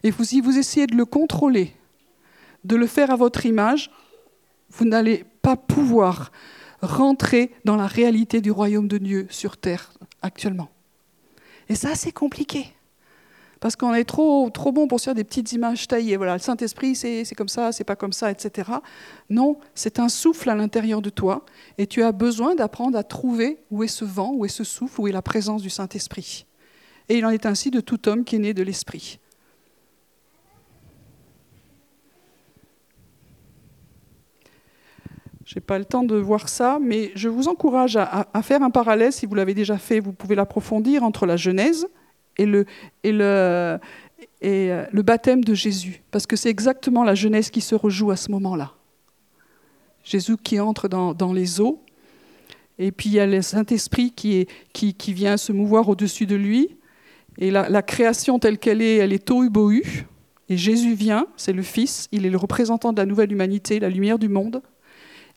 Et 0.03 0.11
vous, 0.11 0.23
si 0.23 0.41
vous 0.41 0.57
essayez 0.57 0.87
de 0.87 0.95
le 0.95 1.05
contrôler, 1.05 1.73
de 2.63 2.75
le 2.75 2.87
faire 2.87 3.11
à 3.11 3.15
votre 3.15 3.45
image, 3.45 3.89
vous 4.69 4.85
n'allez 4.85 5.25
pas 5.41 5.55
pouvoir 5.55 6.31
rentrer 6.81 7.51
dans 7.65 7.75
la 7.75 7.87
réalité 7.87 8.41
du 8.41 8.51
royaume 8.51 8.87
de 8.87 8.97
Dieu 8.97 9.27
sur 9.29 9.57
terre 9.57 9.91
actuellement. 10.21 10.69
Et 11.69 11.75
ça, 11.75 11.95
c'est 11.95 12.11
compliqué 12.11 12.73
parce 13.59 13.75
qu'on 13.75 13.93
est 13.93 14.05
trop, 14.05 14.49
trop 14.49 14.71
bon 14.71 14.87
pour 14.87 14.99
se 14.99 15.05
faire 15.05 15.15
des 15.15 15.23
petites 15.23 15.51
images 15.51 15.87
taillées. 15.87 16.15
Voilà, 16.17 16.33
le 16.33 16.39
Saint-Esprit, 16.39 16.95
c'est 16.95 17.35
comme 17.35 17.49
ça, 17.49 17.71
c'est 17.71 17.83
pas 17.83 17.95
comme 17.95 18.13
ça, 18.13 18.31
etc. 18.31 18.71
Non, 19.29 19.57
c'est 19.75 19.99
un 19.99 20.09
souffle 20.09 20.49
à 20.49 20.55
l'intérieur 20.55 21.01
de 21.01 21.09
toi, 21.09 21.45
et 21.77 21.85
tu 21.85 22.01
as 22.03 22.11
besoin 22.11 22.55
d'apprendre 22.55 22.97
à 22.97 23.03
trouver 23.03 23.57
où 23.69 23.83
est 23.83 23.87
ce 23.87 24.05
vent, 24.05 24.31
où 24.33 24.45
est 24.45 24.49
ce 24.49 24.63
souffle, 24.63 25.01
où 25.01 25.07
est 25.07 25.11
la 25.11 25.21
présence 25.21 25.61
du 25.61 25.69
Saint-Esprit. 25.69 26.45
Et 27.09 27.17
il 27.17 27.25
en 27.25 27.31
est 27.31 27.45
ainsi 27.45 27.69
de 27.69 27.81
tout 27.81 28.07
homme 28.07 28.23
qui 28.23 28.37
est 28.37 28.39
né 28.39 28.53
de 28.53 28.63
l'Esprit. 28.63 29.19
Je 35.49 35.55
n'ai 35.55 35.61
pas 35.61 35.79
le 35.79 35.85
temps 35.85 36.03
de 36.03 36.15
voir 36.15 36.47
ça, 36.47 36.77
mais 36.79 37.11
je 37.15 37.27
vous 37.27 37.47
encourage 37.47 37.97
à, 37.97 38.27
faire 38.43 38.61
un 38.61 38.69
parallèle, 38.69 39.11
si 39.11 39.25
vous 39.25 39.33
l'avez 39.33 39.55
déjà 39.55 39.79
fait, 39.79 39.99
vous 39.99 40.13
pouvez 40.13 40.35
l'approfondir, 40.35 41.01
entre 41.01 41.25
la 41.25 41.37
Genèse, 41.37 41.87
et 42.37 42.45
euh, 43.05 43.79
le 44.43 45.01
baptême 45.01 45.43
de 45.43 45.55
Jésus, 45.55 46.03
parce 46.11 46.27
que 46.27 46.35
c'est 46.35 46.51
exactement 46.51 47.03
la 47.03 47.15
jeunesse 47.15 47.49
qui 47.49 47.61
se 47.61 47.73
rejoue 47.73 48.11
à 48.11 48.15
ce 48.15 48.29
moment-là. 48.29 48.73
Jésus 50.03 50.37
qui 50.37 50.59
entre 50.59 50.87
dans, 50.87 51.33
les 51.33 51.59
eaux, 51.59 51.81
Et 52.77 52.91
puis 52.91 53.09
il 53.09 53.13
y 53.13 53.19
a 53.19 53.25
le 53.25 53.41
Saint-Esprit 53.41 54.11
qui, 54.11 54.45
vient 55.07 55.35
se 55.35 55.51
mouvoir 55.51 55.89
au-dessus 55.89 56.27
de 56.27 56.35
lui. 56.35 56.77
Et 57.39 57.49
la, 57.49 57.69
la 57.69 57.81
création 57.81 58.37
telle 58.37 58.59
qu'elle 58.59 58.83
est, 58.83 58.97
elle 58.97 59.13
est 59.13 59.25
tohu 59.25 59.49
bohu. 59.49 60.05
Et 60.47 60.57
Jésus 60.57 60.93
vient, 60.93 61.25
c'est 61.37 61.53
le 61.53 61.63
Fils, 61.63 62.07
il 62.11 62.27
est 62.27 62.29
le 62.29 62.37
représentant 62.37 62.93
de 62.93 62.99
la 62.99 63.07
nouvelle 63.07 63.31
humanité, 63.31 63.79
la 63.79 63.89
lumière 63.89 64.19
du 64.19 64.29
monde. 64.29 64.61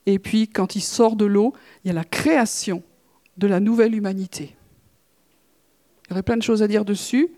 Et 0.05 0.19
puis 0.19 0.47
quand 0.47 0.75
il 0.75 0.81
sort 0.81 1.15
de 1.15 1.25
l'eau, 1.25 1.53
il 1.83 1.87
y 1.87 1.91
a 1.91 1.93
la 1.93 2.03
création 2.03 2.83
de 3.37 3.47
la 3.47 3.59
nouvelle 3.59 3.95
humanité. 3.95 4.55
Il 6.05 6.09
y 6.09 6.13
aurait 6.13 6.23
plein 6.23 6.37
de 6.37 6.43
choses 6.43 6.61
à 6.61 6.67
dire 6.67 6.85
dessus, 6.85 7.29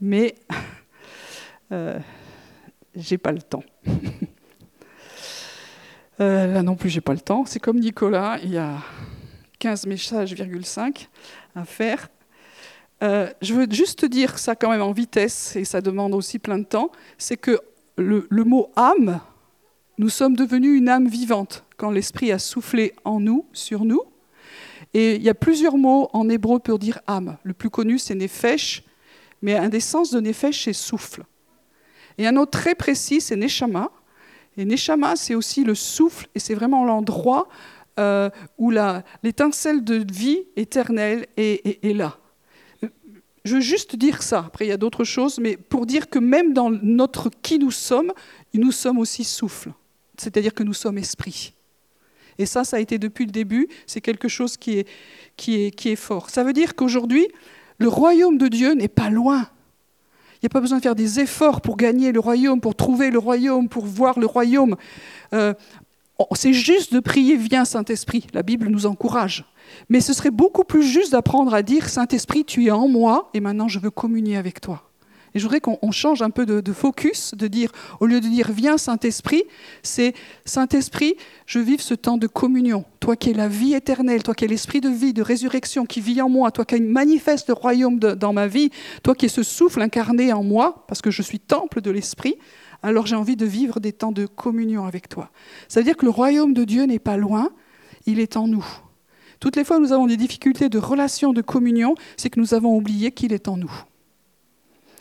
mais 0.00 0.34
euh, 1.72 1.98
j'ai 2.94 3.18
pas 3.18 3.32
le 3.32 3.42
temps. 3.42 3.64
euh, 6.20 6.46
là 6.46 6.62
non 6.62 6.76
plus, 6.76 6.88
j'ai 6.88 7.00
pas 7.00 7.14
le 7.14 7.20
temps. 7.20 7.44
C'est 7.44 7.60
comme 7.60 7.80
Nicolas, 7.80 8.38
il 8.42 8.52
y 8.52 8.58
a 8.58 8.78
15 9.58 9.86
messages, 9.86 10.34
à 11.54 11.64
faire. 11.64 12.08
Euh, 13.02 13.30
je 13.42 13.52
veux 13.52 13.66
juste 13.70 14.00
te 14.00 14.06
dire 14.06 14.38
ça 14.38 14.54
quand 14.54 14.70
même 14.70 14.82
en 14.82 14.92
vitesse, 14.92 15.56
et 15.56 15.64
ça 15.64 15.80
demande 15.80 16.14
aussi 16.14 16.38
plein 16.38 16.58
de 16.58 16.64
temps, 16.64 16.90
c'est 17.18 17.36
que 17.36 17.60
le, 17.98 18.26
mot 18.30 18.70
âme, 18.76 19.20
nous 19.98 20.08
sommes 20.08 20.36
devenus 20.36 20.78
une 20.78 20.88
âme 20.88 21.08
vivante 21.08 21.65
quand 21.76 21.90
l'Esprit 21.90 22.32
a 22.32 22.38
soufflé 22.38 22.94
en 23.04 23.20
nous, 23.20 23.46
sur 23.52 23.84
nous. 23.84 24.02
Et 24.94 25.16
il 25.16 25.22
y 25.22 25.28
a 25.28 25.34
plusieurs 25.34 25.76
mots 25.76 26.08
en 26.12 26.28
hébreu 26.28 26.58
pour 26.58 26.78
dire 26.78 27.00
âme. 27.06 27.36
Le 27.42 27.52
plus 27.52 27.70
connu, 27.70 27.98
c'est 27.98 28.14
nefesh, 28.14 28.82
mais 29.42 29.54
un 29.54 29.68
des 29.68 29.80
sens 29.80 30.10
de 30.10 30.20
nefesh, 30.20 30.64
c'est 30.64 30.72
souffle. 30.72 31.24
Et 32.18 32.26
un 32.26 32.36
autre 32.36 32.52
très 32.52 32.74
précis, 32.74 33.20
c'est 33.20 33.36
neshama. 33.36 33.90
Et 34.56 34.64
neshama, 34.64 35.16
c'est 35.16 35.34
aussi 35.34 35.64
le 35.64 35.74
souffle, 35.74 36.28
et 36.34 36.38
c'est 36.38 36.54
vraiment 36.54 36.84
l'endroit 36.84 37.48
euh, 37.98 38.30
où 38.58 38.70
l'étincelle 39.22 39.84
de 39.84 40.04
vie 40.10 40.44
éternelle 40.56 41.26
est, 41.36 41.84
est, 41.84 41.94
là. 41.94 42.18
Je 43.44 43.54
veux 43.54 43.60
juste 43.60 43.96
dire 43.96 44.22
ça, 44.22 44.44
après 44.46 44.66
il 44.66 44.68
y 44.68 44.72
a 44.72 44.76
d'autres 44.76 45.04
choses, 45.04 45.38
mais 45.38 45.56
pour 45.56 45.86
dire 45.86 46.10
que 46.10 46.18
même 46.18 46.52
dans 46.52 46.70
notre 46.70 47.30
qui 47.42 47.58
nous 47.58 47.70
sommes, 47.70 48.12
nous 48.54 48.72
sommes 48.72 48.98
aussi 48.98 49.24
souffle, 49.24 49.72
c'est-à-dire 50.18 50.52
que 50.52 50.62
nous 50.62 50.74
sommes 50.74 50.98
esprit. 50.98 51.55
Et 52.38 52.46
ça, 52.46 52.64
ça 52.64 52.76
a 52.76 52.80
été 52.80 52.98
depuis 52.98 53.26
le 53.26 53.32
début, 53.32 53.68
c'est 53.86 54.00
quelque 54.00 54.28
chose 54.28 54.56
qui 54.56 54.84
est, 55.48 55.96
fort. 55.96 56.30
Ça 56.30 56.44
veut 56.44 56.52
dire 56.52 56.74
qu'aujourd'hui, 56.74 57.26
le 57.78 57.88
royaume 57.88 58.38
de 58.38 58.48
Dieu 58.48 58.74
n'est 58.74 58.88
pas 58.88 59.10
loin. 59.10 59.48
Il 60.34 60.44
n'y 60.44 60.46
a 60.46 60.50
pas 60.50 60.60
besoin 60.60 60.78
de 60.78 60.82
faire 60.82 60.94
des 60.94 61.20
efforts 61.20 61.60
pour 61.60 61.76
gagner 61.76 62.12
le 62.12 62.20
royaume, 62.20 62.60
pour 62.60 62.74
trouver 62.74 63.10
le 63.10 63.18
royaume, 63.18 63.68
pour 63.68 63.86
voir 63.86 64.18
le 64.18 64.26
royaume. 64.26 64.76
Euh, 65.32 65.54
c'est 66.34 66.52
juste 66.52 66.92
de 66.94 67.00
prier, 67.00 67.36
viens 67.36 67.64
Saint-Esprit. 67.64 68.26
La 68.32 68.42
Bible 68.42 68.68
nous 68.68 68.86
encourage. 68.86 69.44
Mais 69.88 70.00
ce 70.00 70.12
serait 70.12 70.30
beaucoup 70.30 70.64
plus 70.64 70.82
juste 70.82 71.12
d'apprendre 71.12 71.54
à 71.54 71.62
dire, 71.62 71.88
Saint-Esprit, 71.88 72.44
tu 72.44 72.66
es 72.66 72.70
en 72.70 72.88
moi 72.88 73.30
et 73.34 73.40
maintenant 73.40 73.68
je 73.68 73.78
veux 73.78 73.90
communier 73.90 74.36
avec 74.36 74.60
toi. 74.60 74.85
Et 75.36 75.38
je 75.38 75.44
voudrais 75.44 75.60
qu'on 75.60 75.90
change 75.90 76.22
un 76.22 76.30
peu 76.30 76.46
de, 76.46 76.72
focus, 76.72 77.34
de 77.34 77.46
dire, 77.46 77.70
au 78.00 78.06
lieu 78.06 78.22
de 78.22 78.26
dire 78.26 78.50
viens 78.50 78.78
Saint-Esprit, 78.78 79.44
c'est 79.82 80.14
Saint-Esprit, 80.46 81.14
je 81.44 81.58
vive 81.58 81.82
ce 81.82 81.92
temps 81.92 82.16
de 82.16 82.26
communion. 82.26 82.86
Toi 83.00 83.16
qui 83.16 83.28
es 83.28 83.34
la 83.34 83.46
vie 83.46 83.74
éternelle, 83.74 84.22
toi 84.22 84.34
qui 84.34 84.46
es 84.46 84.48
l'esprit 84.48 84.80
de 84.80 84.88
vie, 84.88 85.12
de 85.12 85.20
résurrection 85.20 85.84
qui 85.84 86.00
vit 86.00 86.22
en 86.22 86.30
moi, 86.30 86.52
toi 86.52 86.64
qui 86.64 86.80
manifeste 86.80 87.48
le 87.48 87.52
royaume 87.52 87.98
dans 87.98 88.32
ma 88.32 88.46
vie, 88.46 88.70
toi 89.02 89.14
qui 89.14 89.26
es 89.26 89.28
ce 89.28 89.42
souffle 89.42 89.82
incarné 89.82 90.32
en 90.32 90.42
moi, 90.42 90.86
parce 90.88 91.02
que 91.02 91.10
je 91.10 91.20
suis 91.20 91.38
temple 91.38 91.82
de 91.82 91.90
l'esprit, 91.90 92.36
alors 92.82 93.04
j'ai 93.04 93.16
envie 93.16 93.36
de 93.36 93.44
vivre 93.44 93.78
des 93.78 93.92
temps 93.92 94.12
de 94.12 94.24
communion 94.24 94.86
avec 94.86 95.06
toi. 95.06 95.28
Ça 95.68 95.80
veut 95.80 95.84
dire 95.84 95.98
que 95.98 96.06
le 96.06 96.12
royaume 96.12 96.54
de 96.54 96.64
Dieu 96.64 96.84
n'est 96.84 96.98
pas 96.98 97.18
loin, 97.18 97.50
il 98.06 98.20
est 98.20 98.38
en 98.38 98.48
nous. 98.48 98.66
Toutes 99.38 99.56
les 99.56 99.64
fois 99.64 99.76
où 99.76 99.80
nous 99.80 99.92
avons 99.92 100.06
des 100.06 100.16
difficultés 100.16 100.70
de 100.70 100.78
relation, 100.78 101.34
de 101.34 101.42
communion, 101.42 101.94
c'est 102.16 102.30
que 102.30 102.40
nous 102.40 102.54
avons 102.54 102.74
oublié 102.74 103.12
qu'il 103.12 103.34
est 103.34 103.48
en 103.48 103.58
nous. 103.58 103.82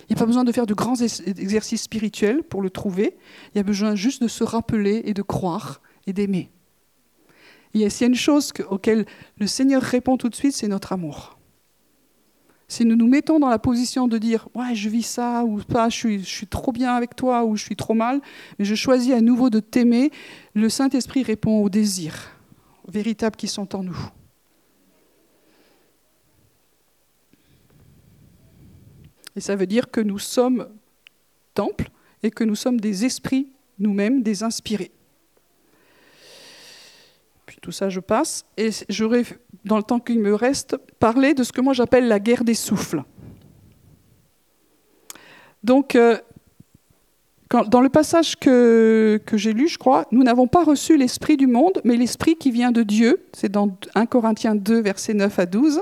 Il 0.07 0.13
n'y 0.13 0.17
a 0.17 0.19
pas 0.19 0.25
besoin 0.25 0.43
de 0.43 0.51
faire 0.51 0.67
de 0.67 0.73
grands 0.73 0.95
exercices 0.95 1.83
spirituels 1.83 2.43
pour 2.43 2.61
le 2.61 2.69
trouver. 2.69 3.17
Il 3.53 3.57
y 3.57 3.59
a 3.59 3.63
besoin 3.63 3.95
juste 3.95 4.21
de 4.21 4.27
se 4.27 4.43
rappeler 4.43 5.01
et 5.05 5.13
de 5.13 5.21
croire 5.21 5.81
et 6.05 6.13
d'aimer. 6.13 6.51
Et 7.73 7.89
s'il 7.89 8.01
y 8.01 8.03
a 8.05 8.07
une 8.07 8.15
chose 8.15 8.53
auquel 8.69 9.05
le 9.37 9.47
Seigneur 9.47 9.81
répond 9.81 10.17
tout 10.17 10.29
de 10.29 10.35
suite, 10.35 10.53
c'est 10.53 10.67
notre 10.67 10.93
amour. 10.93 11.37
Si 12.67 12.85
nous 12.85 12.95
nous 12.95 13.07
mettons 13.07 13.39
dans 13.39 13.49
la 13.49 13.59
position 13.59 14.07
de 14.07 14.17
dire 14.17 14.47
ouais 14.55 14.73
je 14.73 14.89
vis 14.89 15.03
ça 15.03 15.43
ou 15.43 15.61
pas, 15.61 15.89
je 15.89 15.95
suis, 15.95 16.19
je 16.19 16.29
suis 16.29 16.47
trop 16.47 16.71
bien 16.71 16.95
avec 16.95 17.15
toi 17.15 17.45
ou 17.45 17.55
je 17.55 17.63
suis 17.63 17.75
trop 17.75 17.93
mal, 17.93 18.21
mais 18.57 18.65
je 18.65 18.73
choisis 18.75 19.13
à 19.13 19.21
nouveau 19.21 19.49
de 19.49 19.59
t'aimer, 19.59 20.11
le 20.55 20.69
Saint 20.69 20.89
Esprit 20.89 21.21
répond 21.21 21.61
aux 21.61 21.69
désirs 21.69 22.31
véritables 22.87 23.35
qui 23.35 23.47
sont 23.47 23.75
en 23.75 23.83
nous. 23.83 23.97
Et 29.35 29.41
ça 29.41 29.55
veut 29.55 29.67
dire 29.67 29.91
que 29.91 30.01
nous 30.01 30.19
sommes 30.19 30.67
temple 31.53 31.89
et 32.23 32.31
que 32.31 32.43
nous 32.43 32.55
sommes 32.55 32.79
des 32.79 33.05
esprits 33.05 33.47
nous-mêmes, 33.79 34.23
des 34.23 34.43
inspirés. 34.43 34.91
Puis 37.45 37.57
tout 37.61 37.71
ça, 37.71 37.89
je 37.89 37.99
passe. 37.99 38.45
Et 38.57 38.69
j'aurais, 38.89 39.23
dans 39.63 39.77
le 39.77 39.83
temps 39.83 39.99
qu'il 39.99 40.19
me 40.19 40.33
reste, 40.33 40.77
parler 40.99 41.33
de 41.33 41.43
ce 41.43 41.51
que 41.51 41.61
moi 41.61 41.73
j'appelle 41.73 42.07
la 42.07 42.19
guerre 42.19 42.43
des 42.43 42.53
souffles. 42.53 43.03
Donc, 45.63 45.95
euh, 45.95 46.17
dans 47.67 47.81
le 47.81 47.89
passage 47.89 48.35
que, 48.35 49.19
que 49.25 49.37
j'ai 49.37 49.53
lu, 49.53 49.67
je 49.67 49.77
crois, 49.77 50.05
nous 50.11 50.23
n'avons 50.23 50.47
pas 50.47 50.63
reçu 50.63 50.97
l'esprit 50.97 51.37
du 51.37 51.47
monde, 51.47 51.81
mais 51.83 51.95
l'esprit 51.95 52.35
qui 52.35 52.51
vient 52.51 52.71
de 52.71 52.83
Dieu. 52.83 53.23
C'est 53.33 53.51
dans 53.51 53.75
1 53.93 54.05
Corinthiens 54.07 54.55
2, 54.55 54.81
versets 54.81 55.13
9 55.13 55.39
à 55.39 55.45
12, 55.45 55.81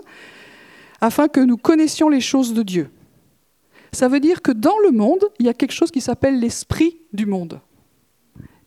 afin 1.02 1.28
que 1.28 1.40
nous 1.40 1.58
connaissions 1.58 2.10
les 2.10 2.22
choses 2.22 2.54
de 2.54 2.64
Dieu. 2.64 2.90
Ça 3.94 4.08
veut 4.08 4.20
dire 4.20 4.42
que 4.42 4.52
dans 4.52 4.78
le 4.80 4.92
monde, 4.92 5.24
il 5.40 5.46
y 5.46 5.50
a 5.50 5.54
quelque 5.54 5.72
chose 5.72 5.92
qui 5.92 6.02
s'appelle 6.02 6.40
l'esprit 6.40 6.98
du 7.14 7.28
monde. 7.28 7.62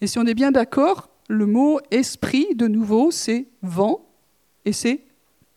Et 0.00 0.06
si 0.06 0.18
on 0.18 0.24
est 0.24 0.34
bien 0.34 0.52
d'accord, 0.52 1.10
le 1.28 1.46
mot 1.46 1.80
esprit, 1.90 2.54
de 2.54 2.68
nouveau, 2.68 3.10
c'est 3.10 3.46
vent 3.60 4.06
et 4.64 4.72
c'est 4.72 5.00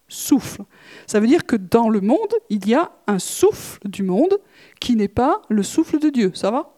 souffle. 0.07 0.63
Ça 1.05 1.19
veut 1.19 1.27
dire 1.27 1.45
que 1.45 1.55
dans 1.55 1.87
le 1.87 2.01
monde, 2.01 2.33
il 2.49 2.67
y 2.67 2.73
a 2.73 2.91
un 3.05 3.19
souffle 3.19 3.87
du 3.87 4.01
monde 4.01 4.39
qui 4.79 4.95
n'est 4.95 5.07
pas 5.07 5.43
le 5.49 5.61
souffle 5.61 5.99
de 5.99 6.09
Dieu. 6.09 6.31
Ça 6.33 6.49
va? 6.49 6.73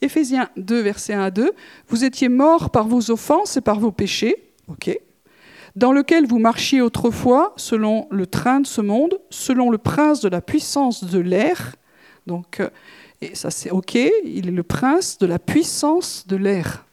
Éphésiens 0.00 0.50
2, 0.56 0.80
verset 0.80 1.14
1 1.14 1.20
à 1.20 1.30
2. 1.30 1.52
Vous 1.86 2.04
étiez 2.04 2.28
morts 2.28 2.70
par 2.70 2.88
vos 2.88 3.12
offenses 3.12 3.56
et 3.56 3.60
par 3.60 3.78
vos 3.78 3.92
péchés, 3.92 4.52
ok, 4.66 4.98
dans 5.76 5.92
lequel 5.92 6.26
vous 6.26 6.40
marchiez 6.40 6.80
autrefois 6.80 7.54
selon 7.56 8.08
le 8.10 8.26
train 8.26 8.58
de 8.58 8.66
ce 8.66 8.80
monde, 8.80 9.20
selon 9.30 9.70
le 9.70 9.78
prince 9.78 10.20
de 10.20 10.28
la 10.28 10.40
puissance 10.40 11.04
de 11.04 11.20
l'air, 11.20 11.76
donc, 12.26 12.60
euh, 12.60 12.70
et 13.20 13.34
ça 13.34 13.50
c'est 13.50 13.70
OK, 13.70 13.94
il 13.94 14.48
est 14.48 14.52
le 14.52 14.62
prince 14.62 15.18
de 15.18 15.26
la 15.26 15.38
puissance 15.38 16.26
de 16.26 16.36
l'air, 16.36 16.84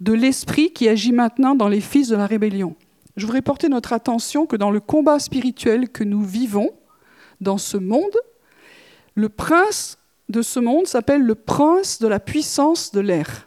de 0.00 0.12
l'esprit 0.12 0.72
qui 0.72 0.88
agit 0.88 1.12
maintenant 1.12 1.54
dans 1.54 1.68
les 1.68 1.80
fils 1.80 2.08
de 2.08 2.16
la 2.16 2.26
rébellion. 2.26 2.76
Je 3.16 3.24
voudrais 3.24 3.42
porter 3.42 3.68
notre 3.68 3.92
attention 3.92 4.46
que 4.46 4.56
dans 4.56 4.70
le 4.70 4.80
combat 4.80 5.18
spirituel 5.18 5.88
que 5.88 6.04
nous 6.04 6.22
vivons 6.22 6.70
dans 7.40 7.58
ce 7.58 7.78
monde, 7.78 8.16
le 9.14 9.28
prince 9.28 9.98
de 10.28 10.42
ce 10.42 10.60
monde 10.60 10.86
s'appelle 10.86 11.22
le 11.22 11.34
prince 11.34 11.98
de 11.98 12.08
la 12.08 12.20
puissance 12.20 12.92
de 12.92 13.00
l'air. 13.00 13.46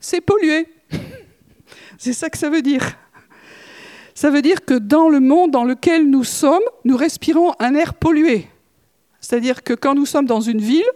C'est 0.00 0.20
pollué. 0.20 0.68
C'est 1.98 2.12
ça 2.12 2.30
que 2.30 2.38
ça 2.38 2.50
veut 2.50 2.62
dire. 2.62 2.96
Ça 4.18 4.30
veut 4.30 4.42
dire 4.42 4.64
que 4.64 4.74
dans 4.74 5.08
le 5.08 5.20
monde 5.20 5.52
dans 5.52 5.62
lequel 5.62 6.10
nous 6.10 6.24
sommes, 6.24 6.64
nous 6.84 6.96
respirons 6.96 7.52
un 7.60 7.76
air 7.76 7.94
pollué. 7.94 8.48
C'est-à-dire 9.20 9.62
que 9.62 9.74
quand 9.74 9.94
nous 9.94 10.06
sommes 10.06 10.26
dans 10.26 10.40
une 10.40 10.60
ville, 10.60 10.90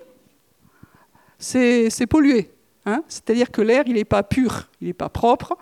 c'est 1.38 2.08
pollué. 2.10 2.50
Hein. 2.84 3.04
C'est-à-dire 3.06 3.52
que 3.52 3.62
l'air, 3.62 3.84
il 3.86 3.94
n'est 3.94 4.04
pas 4.04 4.24
pur, 4.24 4.68
il 4.80 4.88
n'est 4.88 4.92
pas 4.92 5.08
propre. 5.08 5.56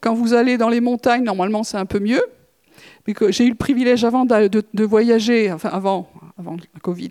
Quand 0.00 0.14
vous 0.14 0.34
allez 0.34 0.56
dans 0.56 0.68
les 0.68 0.80
montagnes, 0.80 1.24
normalement, 1.24 1.64
c'est 1.64 1.78
un 1.78 1.84
peu 1.84 1.98
mieux. 1.98 2.22
J'ai 3.30 3.46
eu 3.46 3.50
le 3.50 3.56
privilège 3.56 4.04
avant 4.04 4.24
de, 4.24 4.84
voyager, 4.84 5.50
enfin 5.50 5.70
avant, 5.70 6.08
avant 6.38 6.54
la 6.54 6.80
Covid, 6.80 7.10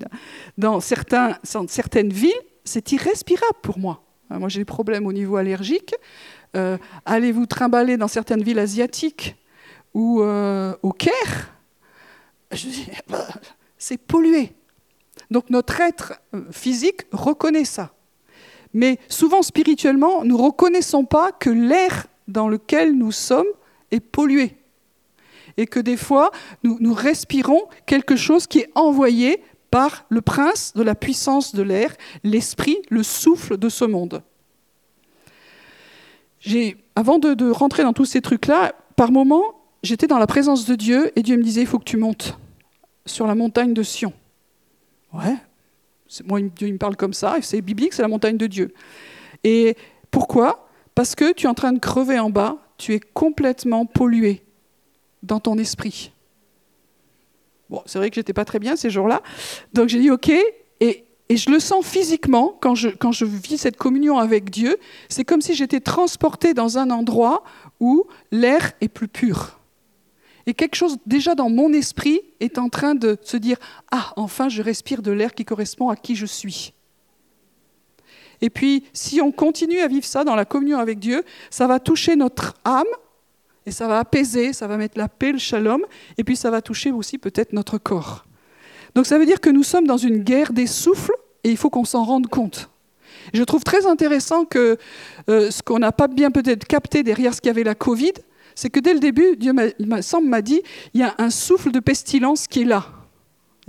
dans 0.58 0.80
certaines 0.80 2.14
villes, 2.14 2.32
c'est 2.64 2.89
irrespirable 2.93 3.60
pour 3.62 3.78
moi. 3.78 4.02
Moi, 4.30 4.47
j'ai 4.47 4.62
des 4.62 4.66
problèmes 4.66 5.08
au 5.08 5.12
niveau 5.12 5.36
allergique. 5.36 5.93
Euh, 6.56 6.78
allez 7.06 7.34
vous 7.34 7.47
trimballer 7.47 7.97
dans 7.97 8.08
certaines 8.08 8.43
villes 8.43 8.60
asiatiques? 8.60 9.36
Ou 9.94 10.22
euh, 10.22 10.76
au 10.84 10.92
Caire, 10.92 11.54
c'est 13.78 13.98
pollué. 13.98 14.54
Donc 15.32 15.50
notre 15.50 15.80
être 15.82 16.14
euh, 16.34 16.44
physique 16.52 17.02
reconnaît 17.12 17.66
ça. 17.66 17.94
Mais 18.74 19.00
souvent 19.08 19.42
spirituellement, 19.42 20.24
nous 20.24 20.38
ne 20.38 20.42
reconnaissons 20.42 21.06
pas 21.06 21.32
que 21.32 21.50
l'air 21.50 22.08
dans 22.28 22.48
lequel 22.48 22.94
nous 22.94 23.12
sommes 23.12 23.48
est 23.92 24.00
pollué. 24.00 24.56
Et 25.58 25.66
que 25.66 25.80
des 25.80 25.98
fois, 25.98 26.32
nous, 26.64 26.78
nous 26.80 26.94
respirons 26.94 27.62
quelque 27.86 28.16
chose 28.16 28.48
qui 28.48 28.60
est 28.60 28.70
envoyé 28.76 29.44
par 29.72 30.06
le 30.10 30.22
prince 30.22 30.74
de 30.74 30.84
la 30.84 30.96
puissance 30.96 31.54
de 31.54 31.64
l'air, 31.64 31.96
l'esprit, 32.24 32.78
le 32.90 33.04
souffle 33.04 33.58
de 33.58 33.70
ce 33.70 33.86
monde. 33.86 34.24
Avant 36.96 37.20
de, 37.20 37.34
de 37.34 37.50
rentrer 37.50 37.84
dans 37.84 37.94
tous 37.94 38.06
ces 38.06 38.22
trucs-là, 38.22 38.74
par 38.96 39.12
moments, 39.12 39.59
j'étais 39.84 40.07
dans 40.07 40.19
la 40.19 40.27
présence 40.27 40.65
de 40.65 40.75
Dieu 40.75 41.11
et 41.15 41.23
Dieu 41.23 41.38
me 41.38 41.43
disait, 41.43 41.61
il 41.61 41.67
faut 41.67 41.80
que 41.80 41.86
tu 41.86 41.97
montes 41.97 42.38
sur 43.05 43.27
la 43.27 43.36
montagne 43.36 43.73
de 43.73 43.84
Sion. 43.84 44.13
Ouais, 45.13 45.36
moi, 46.25 46.39
Dieu 46.41 46.67
il 46.67 46.73
me 46.73 46.77
parle 46.77 46.95
comme 46.95 47.13
ça, 47.13 47.38
c'est 47.41 47.61
biblique, 47.61 47.93
c'est 47.93 48.01
la 48.01 48.07
montagne 48.07 48.38
de 48.38 48.47
Dieu. 48.47 48.73
Et 49.43 49.75
pourquoi? 50.11 50.67
Parce 50.95 51.15
que 51.15 51.34
tu 51.34 51.45
es 51.45 51.49
en 51.49 51.53
train 51.53 51.71
de 51.71 51.80
crever 51.80 52.19
en 52.19 52.30
bas, 52.30 52.57
tu 52.77 52.93
es 52.93 52.99
complètement 52.99 53.86
pollué 53.86 54.43
dans 55.23 55.39
ton 55.39 55.57
esprit. 55.57 56.11
Bon, 57.69 57.82
c'est 57.86 57.99
vrai 57.99 58.09
que 58.09 58.15
j'étais 58.15 58.34
pas 58.34 58.45
très 58.45 58.59
bien 58.59 58.75
ces 58.75 58.89
jours-là, 58.89 59.21
donc 59.73 59.89
j'ai 59.89 59.99
dit 59.99 60.09
ok, 60.09 60.32
et, 60.80 61.05
je 61.30 61.51
le 61.51 61.59
sens 61.59 61.86
physiquement 61.86 62.57
quand 62.59 62.73
je, 62.73 62.89
quand 62.89 63.11
je 63.11 63.23
vis 63.23 63.59
cette 63.59 63.77
communion 63.77 64.17
avec 64.17 64.49
Dieu, 64.49 64.77
c'est 65.09 65.23
comme 65.23 65.41
si 65.41 65.53
j'étais 65.53 65.80
transporté 65.80 66.55
dans 66.55 66.80
un 66.80 66.89
endroit 66.89 67.43
où 67.80 68.07
l'air 68.32 68.71
est 68.82 68.88
plus 68.88 69.07
pur. 69.07 69.59
Et 70.50 70.56
quelque 70.56 70.74
chose 70.74 70.97
déjà 71.06 71.36
dans 71.36 71.47
mon 71.47 71.72
esprit 71.74 72.22
est 72.39 72.58
en 72.58 72.70
train 72.70 72.95
de 72.95 73.20
se 73.22 73.38
dire 73.38 73.58
Ah, 73.91 74.14
enfin, 74.16 74.50
je 74.50 74.64
respire 74.64 75.04
de 75.04 75.12
l'air 75.12 75.36
qui 75.36 75.45
correspond 75.45 75.89
à 75.89 75.95
qui 75.95 76.16
je 76.16 76.26
suis. 76.26 76.74
Et 78.41 78.50
puis, 78.50 78.84
si 78.91 79.22
on 79.22 79.32
continue 79.32 79.80
à 79.80 79.88
vivre 79.88 80.06
ça 80.06 80.24
dans 80.24 80.34
la 80.34 80.45
communion 80.45 80.80
avec 80.80 80.97
Dieu, 80.97 81.24
ça 81.52 81.68
va 81.68 81.80
toucher 81.80 82.16
notre 82.16 82.56
âme 82.66 82.88
et 83.68 83.70
ça 83.70 83.88
va 83.88 84.00
apaiser, 84.00 84.52
ça 84.52 84.66
va 84.66 84.78
mettre 84.78 84.97
la 84.97 85.08
paix, 85.08 85.32
le 85.34 85.38
shalom, 85.38 85.86
et 86.18 86.24
puis 86.24 86.36
ça 86.36 86.50
va 86.50 86.64
toucher 86.64 86.91
aussi 86.91 87.20
peut-être 87.20 87.54
notre 87.54 87.78
corps. 87.78 88.26
Donc 88.95 89.06
ça 89.06 89.20
veut 89.20 89.28
dire 89.28 89.41
que 89.41 89.52
nous 89.52 89.62
sommes 89.62 89.86
dans 89.86 89.97
une 89.97 90.24
guerre 90.24 90.52
des 90.52 90.66
souffles 90.66 91.14
et 91.43 91.52
il 91.52 91.58
faut 91.58 91.70
qu'on 91.70 91.86
s'en 91.86 92.04
rende 92.04 92.26
compte. 92.26 92.72
Je 93.36 93.43
trouve 93.43 93.64
très 93.64 93.86
intéressant 93.86 94.45
que 94.45 94.78
euh, 95.30 95.52
ce 95.52 95.62
qu'on 95.62 95.78
n'a 95.78 95.91
pas 95.91 96.08
bien 96.08 96.32
peut-être 96.32 96.66
capté 96.66 97.04
derrière 97.04 97.36
ce 97.36 97.41
qu'il 97.41 97.50
y 97.50 97.52
avait 97.52 97.64
la 97.64 97.76
Covid, 97.76 98.14
c'est 98.60 98.70
que 98.70 98.82
dès 98.82 98.93
le 98.93 98.99
début, 98.99 99.38
Dieu, 99.38 99.53
me 99.53 100.01
semble, 100.01 100.28
m'a 100.28 100.41
dit, 100.41 100.62
il 100.93 100.99
y 100.99 101.03
a 101.03 101.16
un 101.18 101.30
souffle 101.30 101.72
de 101.72 101.80
pestilence 101.80 102.45
qui 102.45 102.64
est 102.64 102.66
là. 102.66 102.88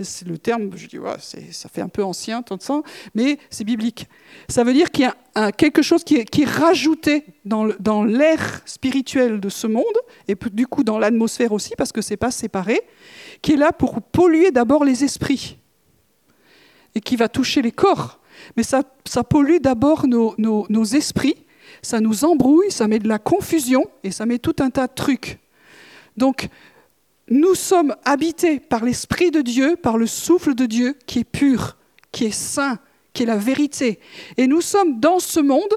C'est 0.01 0.27
le 0.27 0.37
terme, 0.37 0.71
je 0.75 0.85
dis, 0.87 0.97
ça 1.51 1.69
fait 1.69 1.79
un 1.79 1.87
peu 1.87 2.03
ancien, 2.03 2.41
tant 2.41 2.57
de 2.57 2.61
ça, 2.61 2.81
mais 3.15 3.37
c'est 3.49 3.63
biblique. 3.63 4.07
Ça 4.49 4.65
veut 4.65 4.73
dire 4.73 4.91
qu'il 4.91 5.05
y 5.05 5.39
a 5.39 5.51
quelque 5.53 5.81
chose 5.81 6.03
qui 6.03 6.15
est, 6.17 6.45
rajouté 6.45 7.23
dans 7.45 8.03
l'air 8.03 8.61
spirituel 8.65 9.39
de 9.39 9.47
ce 9.47 9.65
monde, 9.65 9.85
et 10.27 10.35
du 10.51 10.67
coup 10.67 10.83
dans 10.83 10.99
l'atmosphère 10.99 11.53
aussi, 11.53 11.73
parce 11.77 11.93
que 11.93 12.01
ce 12.01 12.09
n'est 12.09 12.17
pas 12.17 12.31
séparé, 12.31 12.81
qui 13.41 13.53
est 13.53 13.57
là 13.57 13.71
pour 13.71 14.01
polluer 14.01 14.51
d'abord 14.51 14.83
les 14.83 15.05
esprits, 15.05 15.57
et 16.95 16.99
qui 16.99 17.15
va 17.15 17.29
toucher 17.29 17.61
les 17.61 17.71
corps. 17.71 18.19
Mais 18.57 18.63
ça, 18.63 18.83
pollue 19.23 19.59
d'abord 19.61 20.05
nos 20.05 20.83
esprits, 20.83 21.45
ça 21.81 21.99
nous 21.99 22.25
embrouille, 22.25 22.71
ça 22.71 22.87
met 22.87 22.99
de 22.99 23.07
la 23.07 23.19
confusion 23.19 23.85
et 24.03 24.11
ça 24.11 24.25
met 24.25 24.39
tout 24.39 24.55
un 24.59 24.69
tas 24.69 24.87
de 24.87 24.93
trucs. 24.93 25.39
Donc, 26.17 26.49
nous 27.29 27.55
sommes 27.55 27.95
habités 28.03 28.59
par 28.59 28.83
l'Esprit 28.83 29.31
de 29.31 29.41
Dieu, 29.41 29.75
par 29.75 29.97
le 29.97 30.07
souffle 30.07 30.53
de 30.53 30.65
Dieu 30.65 30.97
qui 31.05 31.19
est 31.19 31.23
pur, 31.23 31.77
qui 32.11 32.25
est 32.25 32.31
saint, 32.31 32.79
qui 33.13 33.23
est 33.23 33.27
la 33.27 33.37
vérité. 33.37 33.99
Et 34.37 34.47
nous 34.47 34.61
sommes 34.61 34.99
dans 34.99 35.19
ce 35.19 35.39
monde 35.39 35.75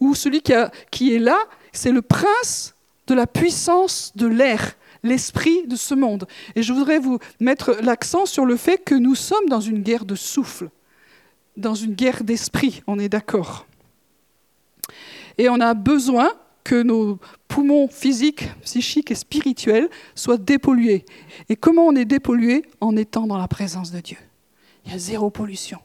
où 0.00 0.14
celui 0.14 0.42
qui, 0.42 1.14
est 1.14 1.18
là, 1.18 1.38
c'est 1.72 1.92
le 1.92 2.02
prince 2.02 2.74
de 3.06 3.14
la 3.14 3.26
puissance 3.26 4.12
de 4.16 4.26
l'air, 4.26 4.76
l'esprit 5.02 5.66
de 5.66 5.76
ce 5.76 5.94
monde. 5.94 6.26
Et 6.54 6.62
je 6.62 6.72
voudrais 6.72 6.98
vous 6.98 7.18
mettre 7.40 7.76
l'accent 7.82 8.26
sur 8.26 8.44
le 8.44 8.56
fait 8.56 8.78
que 8.78 8.94
nous 8.94 9.14
sommes 9.14 9.48
dans 9.48 9.60
une 9.60 9.82
guerre 9.82 10.04
de 10.04 10.14
souffle, 10.14 10.70
dans 11.56 11.74
une 11.74 11.94
guerre 11.94 12.24
d'esprit, 12.24 12.82
on 12.86 12.98
est 12.98 13.08
d'accord 13.08 13.66
et 15.38 15.48
on 15.48 15.60
a 15.60 15.74
besoin 15.74 16.30
que 16.64 16.82
nos 16.82 17.18
poumons 17.48 17.88
physiques, 17.88 18.48
psychiques 18.62 19.10
et 19.10 19.14
spirituels 19.14 19.88
soient 20.14 20.36
dépollués. 20.36 21.04
Et 21.48 21.56
comment 21.56 21.86
on 21.86 21.96
est 21.96 22.04
dépollué 22.04 22.64
En 22.80 22.96
étant 22.96 23.26
dans 23.26 23.38
la 23.38 23.48
présence 23.48 23.90
de 23.90 24.00
Dieu. 24.00 24.18
Il 24.84 24.92
y 24.92 24.94
a 24.94 24.98
zéro 24.98 25.30
pollution. 25.30 25.78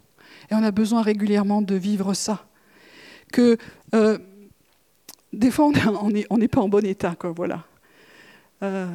Et 0.51 0.55
on 0.55 0.63
a 0.63 0.71
besoin 0.71 1.01
régulièrement 1.01 1.61
de 1.61 1.75
vivre 1.75 2.13
ça. 2.13 2.45
Que 3.31 3.57
euh, 3.95 4.17
des 5.33 5.51
fois, 5.51 5.71
on 6.29 6.37
n'est 6.37 6.47
pas 6.47 6.61
en 6.61 6.69
bon 6.69 6.85
état, 6.85 7.15
quoi, 7.15 7.31
voilà. 7.31 7.65
Euh, 8.63 8.87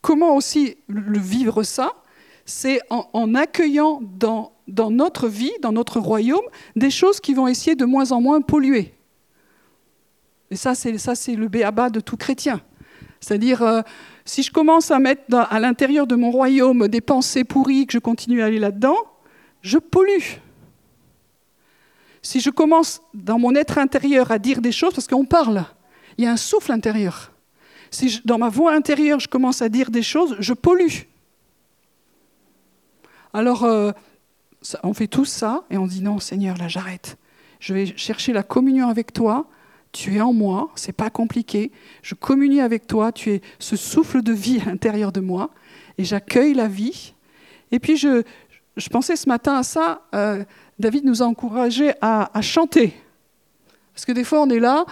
comment 0.00 0.36
aussi 0.36 0.76
le 0.88 1.18
vivre 1.18 1.62
ça 1.62 2.01
C'est 2.44 2.80
en, 2.90 3.34
accueillant 3.34 4.00
dans, 4.02 4.52
notre 4.68 5.28
vie, 5.28 5.52
dans 5.60 5.72
notre 5.72 6.00
royaume, 6.00 6.44
des 6.76 6.90
choses 6.90 7.20
qui 7.20 7.34
vont 7.34 7.46
essayer 7.46 7.76
de 7.76 7.84
moins 7.84 8.12
en 8.12 8.20
moins 8.20 8.40
polluer. 8.40 8.94
Et 10.50 10.56
ça, 10.56 10.74
c'est, 10.74 10.98
ça, 10.98 11.14
c'est 11.14 11.34
le 11.34 11.48
béaba 11.48 11.88
de 11.88 12.00
tout 12.00 12.16
chrétien. 12.16 12.60
C'est-à-dire, 13.20 13.62
euh, 13.62 13.82
si 14.24 14.42
je 14.42 14.50
commence 14.50 14.90
à 14.90 14.98
mettre 14.98 15.22
à 15.32 15.60
l'intérieur 15.60 16.06
de 16.06 16.16
mon 16.16 16.30
royaume 16.30 16.88
des 16.88 17.00
pensées 17.00 17.44
pourries, 17.44 17.86
que 17.86 17.92
je 17.92 17.98
continue 17.98 18.42
à 18.42 18.46
aller 18.46 18.58
là-dedans, 18.58 18.96
je 19.62 19.78
pollue. 19.78 20.38
Si 22.20 22.40
je 22.40 22.50
commence 22.50 23.00
dans 23.14 23.38
mon 23.38 23.54
être 23.54 23.78
intérieur 23.78 24.30
à 24.30 24.38
dire 24.38 24.60
des 24.60 24.72
choses, 24.72 24.94
parce 24.94 25.06
qu'on 25.06 25.24
parle, 25.24 25.64
il 26.18 26.24
y 26.24 26.26
a 26.26 26.32
un 26.32 26.36
souffle 26.36 26.72
intérieur. 26.72 27.32
Si 27.90 28.20
dans 28.24 28.38
ma 28.38 28.48
voix 28.48 28.72
intérieure, 28.72 29.20
je 29.20 29.28
commence 29.28 29.62
à 29.62 29.68
dire 29.68 29.90
des 29.90 30.02
choses, 30.02 30.36
je 30.38 30.52
pollue. 30.52 31.06
Alors, 33.32 33.64
euh, 33.64 33.92
on 34.82 34.94
fait 34.94 35.06
tout 35.08 35.24
ça 35.24 35.64
et 35.70 35.78
on 35.78 35.86
dit 35.86 36.02
non, 36.02 36.18
Seigneur, 36.18 36.56
là, 36.56 36.68
j'arrête. 36.68 37.16
Je 37.60 37.74
vais 37.74 37.86
chercher 37.96 38.32
la 38.32 38.42
communion 38.42 38.88
avec 38.88 39.12
toi 39.12 39.46
tu 39.92 40.16
es 40.16 40.20
en 40.20 40.32
moi, 40.32 40.70
c'est 40.74 40.92
pas 40.92 41.10
compliqué. 41.10 41.70
Je 42.02 42.14
communie 42.14 42.60
avec 42.60 42.86
toi, 42.86 43.12
tu 43.12 43.30
es 43.30 43.42
ce 43.58 43.76
souffle 43.76 44.22
de 44.22 44.32
vie 44.32 44.58
à 44.60 44.70
l'intérieur 44.70 45.12
de 45.12 45.20
moi, 45.20 45.50
et 45.98 46.04
j'accueille 46.04 46.54
la 46.54 46.66
vie. 46.66 47.12
Et 47.70 47.78
puis 47.78 47.98
je, 47.98 48.22
je, 48.76 48.88
pensais 48.88 49.16
ce 49.16 49.28
matin 49.28 49.56
à 49.56 49.62
ça. 49.62 50.00
Euh, 50.14 50.44
David 50.78 51.04
nous 51.04 51.22
a 51.22 51.26
encouragés 51.26 51.92
à, 52.00 52.30
chanter, 52.40 52.94
parce 53.94 54.06
que 54.06 54.12
des 54.12 54.24
fois 54.24 54.40
on 54.40 54.48
est 54.50 54.60
là. 54.60 54.86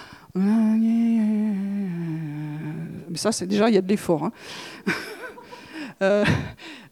Mais 3.08 3.16
ça, 3.16 3.32
c'est 3.32 3.46
déjà, 3.46 3.68
il 3.68 3.74
y 3.74 3.78
a 3.78 3.82
de 3.82 3.88
l'effort. 3.88 4.24
Hein. 4.24 4.32
Euh, 6.02 6.24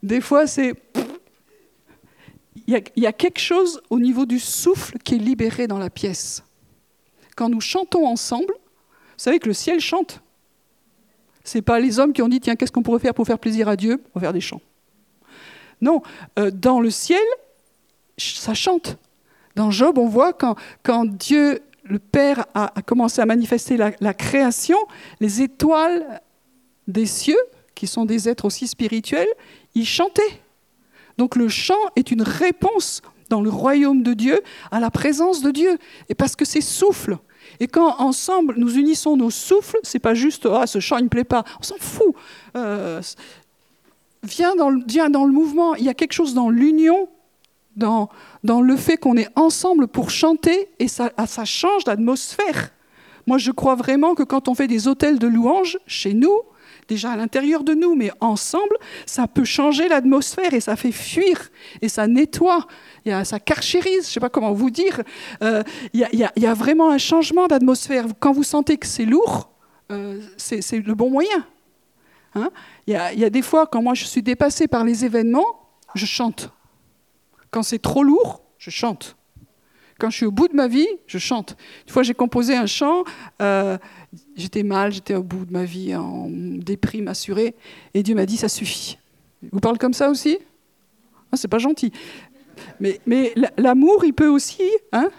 des 0.03 0.21
fois, 0.21 0.47
c'est. 0.47 0.75
Il 2.69 2.83
y, 2.97 3.07
a 3.07 3.13
quelque 3.13 3.41
chose 3.41 3.81
au 3.89 3.99
niveau 3.99 4.27
du 4.27 4.39
souffle 4.39 4.99
qui 4.99 5.15
est 5.15 5.19
libéré 5.19 5.67
dans 5.67 5.79
la 5.79 5.89
pièce 5.89 6.45
quand 7.39 7.49
nous 7.49 7.61
chantons 7.61 8.05
ensemble, 8.05 8.53
vous 8.53 9.23
savez 9.25 9.39
que 9.39 9.47
le 9.47 9.55
ciel 9.55 9.79
chante. 9.79 10.21
Ce 11.45 11.57
n'est 11.57 11.63
pas 11.63 11.79
les 11.79 12.01
hommes 12.01 12.13
qui 12.13 12.21
ont 12.21 12.29
dit, 12.29 12.41
tiens, 12.41 12.57
qu'est-ce 12.57 12.73
qu'on 12.73 12.83
pourrait 12.83 12.99
faire 12.99 13.15
pour 13.15 13.29
faire 13.29 13.39
plaisir 13.39 13.69
à 13.69 13.77
Dieu? 13.77 14.03
On 14.13 14.19
va 14.19 14.25
faire 14.25 14.33
des 14.33 14.41
chants. 14.41 14.61
Non, 15.81 16.03
euh, 16.37 16.51
dans 16.51 16.81
le 16.81 16.91
ciel, 16.91 17.23
ça 18.17 18.55
chante. 18.55 18.99
Dans 19.55 19.71
Job, 19.71 19.99
on 19.99 20.09
voit 20.09 20.33
quand, 20.33 20.57
quand 20.83 21.07
Dieu, 21.07 21.61
le 21.85 22.01
Père, 22.01 22.45
a, 22.55 22.71
commencé 22.85 23.21
à 23.21 23.27
manifester 23.27 23.77
la, 23.77 23.93
la, 24.01 24.15
création, 24.15 24.79
les 25.21 25.41
étoiles 25.41 26.21
des 26.89 27.07
cieux, 27.07 27.39
qui 27.77 27.87
sont 27.87 28.05
des 28.05 28.29
êtres 28.29 28.47
aussi 28.47 28.67
spirituels, 28.67 29.29
ils 29.77 29.87
chantaient. 29.87 30.41
Donc 31.19 31.37
le 31.37 31.49
chant 31.49 31.75
est 31.97 32.11
une 32.11 32.23
réponse 32.23 33.03
dans 33.29 33.43
le 33.43 33.51
royaume 33.51 34.03
de 34.03 34.15
Dieu 34.15 34.41
à 34.71 34.81
la 34.81 34.91
présence 34.91 35.43
de 35.43 35.51
Dieu. 35.51 35.77
Et 36.09 36.15
parce 36.15 36.37
que 36.37 36.45
c'est 36.45 36.61
souffle. 36.61 37.19
Et 37.61 37.67
quand 37.67 37.97
ensemble 37.99 38.55
nous 38.57 38.77
unissons 38.77 39.17
nos 39.17 39.31
souffles, 39.31 39.79
c'est 39.83 39.99
pas 39.99 40.15
juste 40.15 40.49
ah 40.51 40.67
ce 40.67 40.81
chant 40.81 40.99
il 40.99 41.05
me 41.05 41.09
plaît 41.09 41.25
pas, 41.25 41.45
on 41.61 41.63
s'en 41.63 41.77
fout. 41.79 42.15
Euh, 42.57 43.03
viens, 44.23 44.55
dans 44.57 44.71
le, 44.71 44.83
viens 44.87 45.11
dans 45.11 45.25
le 45.25 45.33
mouvement. 45.33 45.75
Il 45.75 45.85
y 45.85 45.89
a 45.89 45.95
quelque 45.95 46.13
chose 46.13 46.35
dans 46.35 46.51
l'union, 46.51 47.09
dans, 47.77 48.09
dans 48.45 48.61
le 48.61 48.77
fait 48.77 48.97
qu'on 48.97 49.17
est 49.17 49.29
ensemble 49.37 49.89
pour 49.89 50.11
chanter 50.11 50.69
et 50.79 50.89
ça, 50.89 51.11
ah, 51.17 51.27
ça 51.27 51.45
change 51.45 51.85
l'atmosphère. 51.87 52.71
Moi 53.27 53.39
je 53.39 53.51
crois 53.51 53.75
vraiment 53.75 54.15
que 54.15 54.23
quand 54.23 54.49
on 54.49 54.55
fait 54.55 54.69
des 54.69 54.89
hôtels 54.89 55.19
de 55.19 55.27
louanges 55.27 55.79
chez 55.87 56.15
nous, 56.15 56.39
déjà 56.89 57.13
à 57.13 57.17
l'intérieur 57.17 57.63
de 57.63 57.75
nous, 57.75 57.95
mais 57.95 58.11
ensemble, 58.21 58.77
ça 59.07 59.27
peut 59.27 59.45
changer 59.45 59.89
l'atmosphère 59.89 60.55
et 60.55 60.61
ça 60.61 60.75
fait 60.75 60.93
fuir 60.93 61.51
et 61.83 61.89
ça 61.89 62.07
nettoie, 62.07 62.67
et 63.05 63.13
ça 63.25 63.39
carchérise, 63.39 64.05
je 64.05 64.09
ne 64.09 64.13
sais 64.15 64.21
pas 64.21 64.31
comment 64.31 64.53
vous 64.53 64.71
dire. 64.71 65.03
Euh, 65.43 65.63
il 65.93 66.01
y, 66.13 66.47
a 66.47 66.55
vraiment 66.55 66.91
un 66.91 66.99
changement 66.99 67.47
d'atmosphère. 67.47 68.07
Quand 68.19 68.33
vous 68.33 68.43
sentez 68.43 68.79
que 68.79 68.87
c'est 68.87 69.05
lourd, 69.05 69.51
euh, 69.93 70.21
c'est 70.37 70.79
le 70.79 70.95
bon 70.95 71.11
moyen. 71.11 71.47
Hein. 72.35 72.51
Il 72.87 72.95
y, 72.95 73.25
a 73.25 73.31
des 73.31 73.43
fois, 73.43 73.67
quand 73.67 73.83
moi 73.83 73.95
je 73.95 74.05
suis 74.05 74.23
dépassée 74.23 74.67
par 74.67 74.85
les 74.85 75.05
événements, 75.05 75.47
je 75.95 76.07
chante. 76.07 76.51
Quand 77.51 77.63
c'est 77.63 77.79
trop 77.79 78.03
lourd, 78.03 78.43
je 78.59 78.71
chante. 78.71 79.18
Quand 79.99 80.11
je 80.11 80.17
suis 80.17 80.27
au 80.27 80.31
bout 80.31 80.47
de 80.47 80.55
ma 80.55 80.69
vie, 80.69 80.87
je 81.07 81.19
chante. 81.19 81.57
Une 81.87 81.93
fois, 81.93 82.05
j'ai 82.05 82.15
composé 82.15 82.55
un 82.55 82.67
chant. 82.67 83.03
Euh, 83.43 83.77
j'étais 84.37 84.63
mal, 84.63 84.93
j'étais 84.93 85.15
au 85.15 85.25
bout 85.25 85.45
de 85.45 85.53
ma 85.53 85.65
vie, 85.65 85.95
en 85.95 86.29
déprime 86.31 87.09
assurée. 87.09 87.57
Et 87.95 88.03
Dieu 88.05 88.15
m'a 88.15 88.25
dit, 88.25 88.37
ça 88.37 88.49
suffit. 88.49 88.99
Vous 89.53 89.61
parlez 89.61 89.79
comme 89.79 89.93
ça 89.93 90.09
aussi? 90.09 90.39
Ah, 91.33 91.37
c'est 91.37 91.49
pas 91.49 91.59
gentil. 91.59 91.93
Mais, 92.81 93.01
mais 93.07 93.35
l'amour, 93.57 94.05
il 94.05 94.13
peut 94.13 94.29
aussi, 94.29 94.63
hein? 94.93 95.11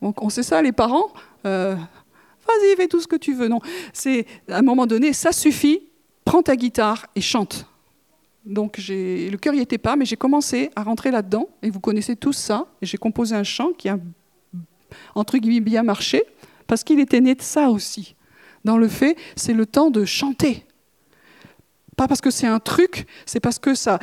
On, 0.00 0.28
sait 0.30 0.42
ça, 0.42 0.60
les 0.60 0.72
parents. 0.72 1.12
Euh, 1.46 1.76
vas-y, 1.76 2.76
fais 2.76 2.88
tout 2.88 3.00
ce 3.00 3.06
que 3.06 3.16
tu 3.16 3.34
veux. 3.34 3.46
Non, 3.46 3.60
c'est 3.92 4.26
à 4.48 4.58
un 4.58 4.62
moment 4.62 4.86
donné, 4.86 5.12
ça 5.12 5.30
suffit. 5.30 5.88
Prends 6.24 6.42
ta 6.42 6.56
guitare 6.56 7.06
et 7.14 7.20
chante. 7.20 7.66
Donc 8.44 8.78
le 8.78 9.36
cœur 9.36 9.54
n'y 9.54 9.60
était 9.60 9.78
pas, 9.78 9.96
mais 9.96 10.04
j'ai 10.04 10.16
commencé 10.16 10.70
à 10.74 10.82
rentrer 10.82 11.10
là-dedans. 11.10 11.48
Et 11.62 11.70
vous 11.70 11.80
connaissez 11.80 12.16
tous 12.16 12.32
ça. 12.32 12.66
Et 12.80 12.86
j'ai 12.86 12.98
composé 12.98 13.34
un 13.34 13.44
chant 13.44 13.72
qui 13.76 13.88
a 13.88 13.98
entre 15.14 15.38
guillemets 15.38 15.60
bien 15.60 15.82
marché 15.82 16.22
parce 16.66 16.84
qu'il 16.84 17.00
était 17.00 17.20
né 17.20 17.34
de 17.34 17.42
ça 17.42 17.70
aussi. 17.70 18.14
Dans 18.64 18.78
le 18.78 18.88
fait, 18.88 19.16
c'est 19.36 19.54
le 19.54 19.66
temps 19.66 19.90
de 19.90 20.04
chanter. 20.04 20.64
Pas 21.96 22.08
parce 22.08 22.22
que 22.22 22.30
c'est 22.30 22.46
un 22.46 22.58
truc, 22.58 23.06
c'est 23.26 23.40
parce 23.40 23.58
que 23.58 23.74
ça, 23.74 23.98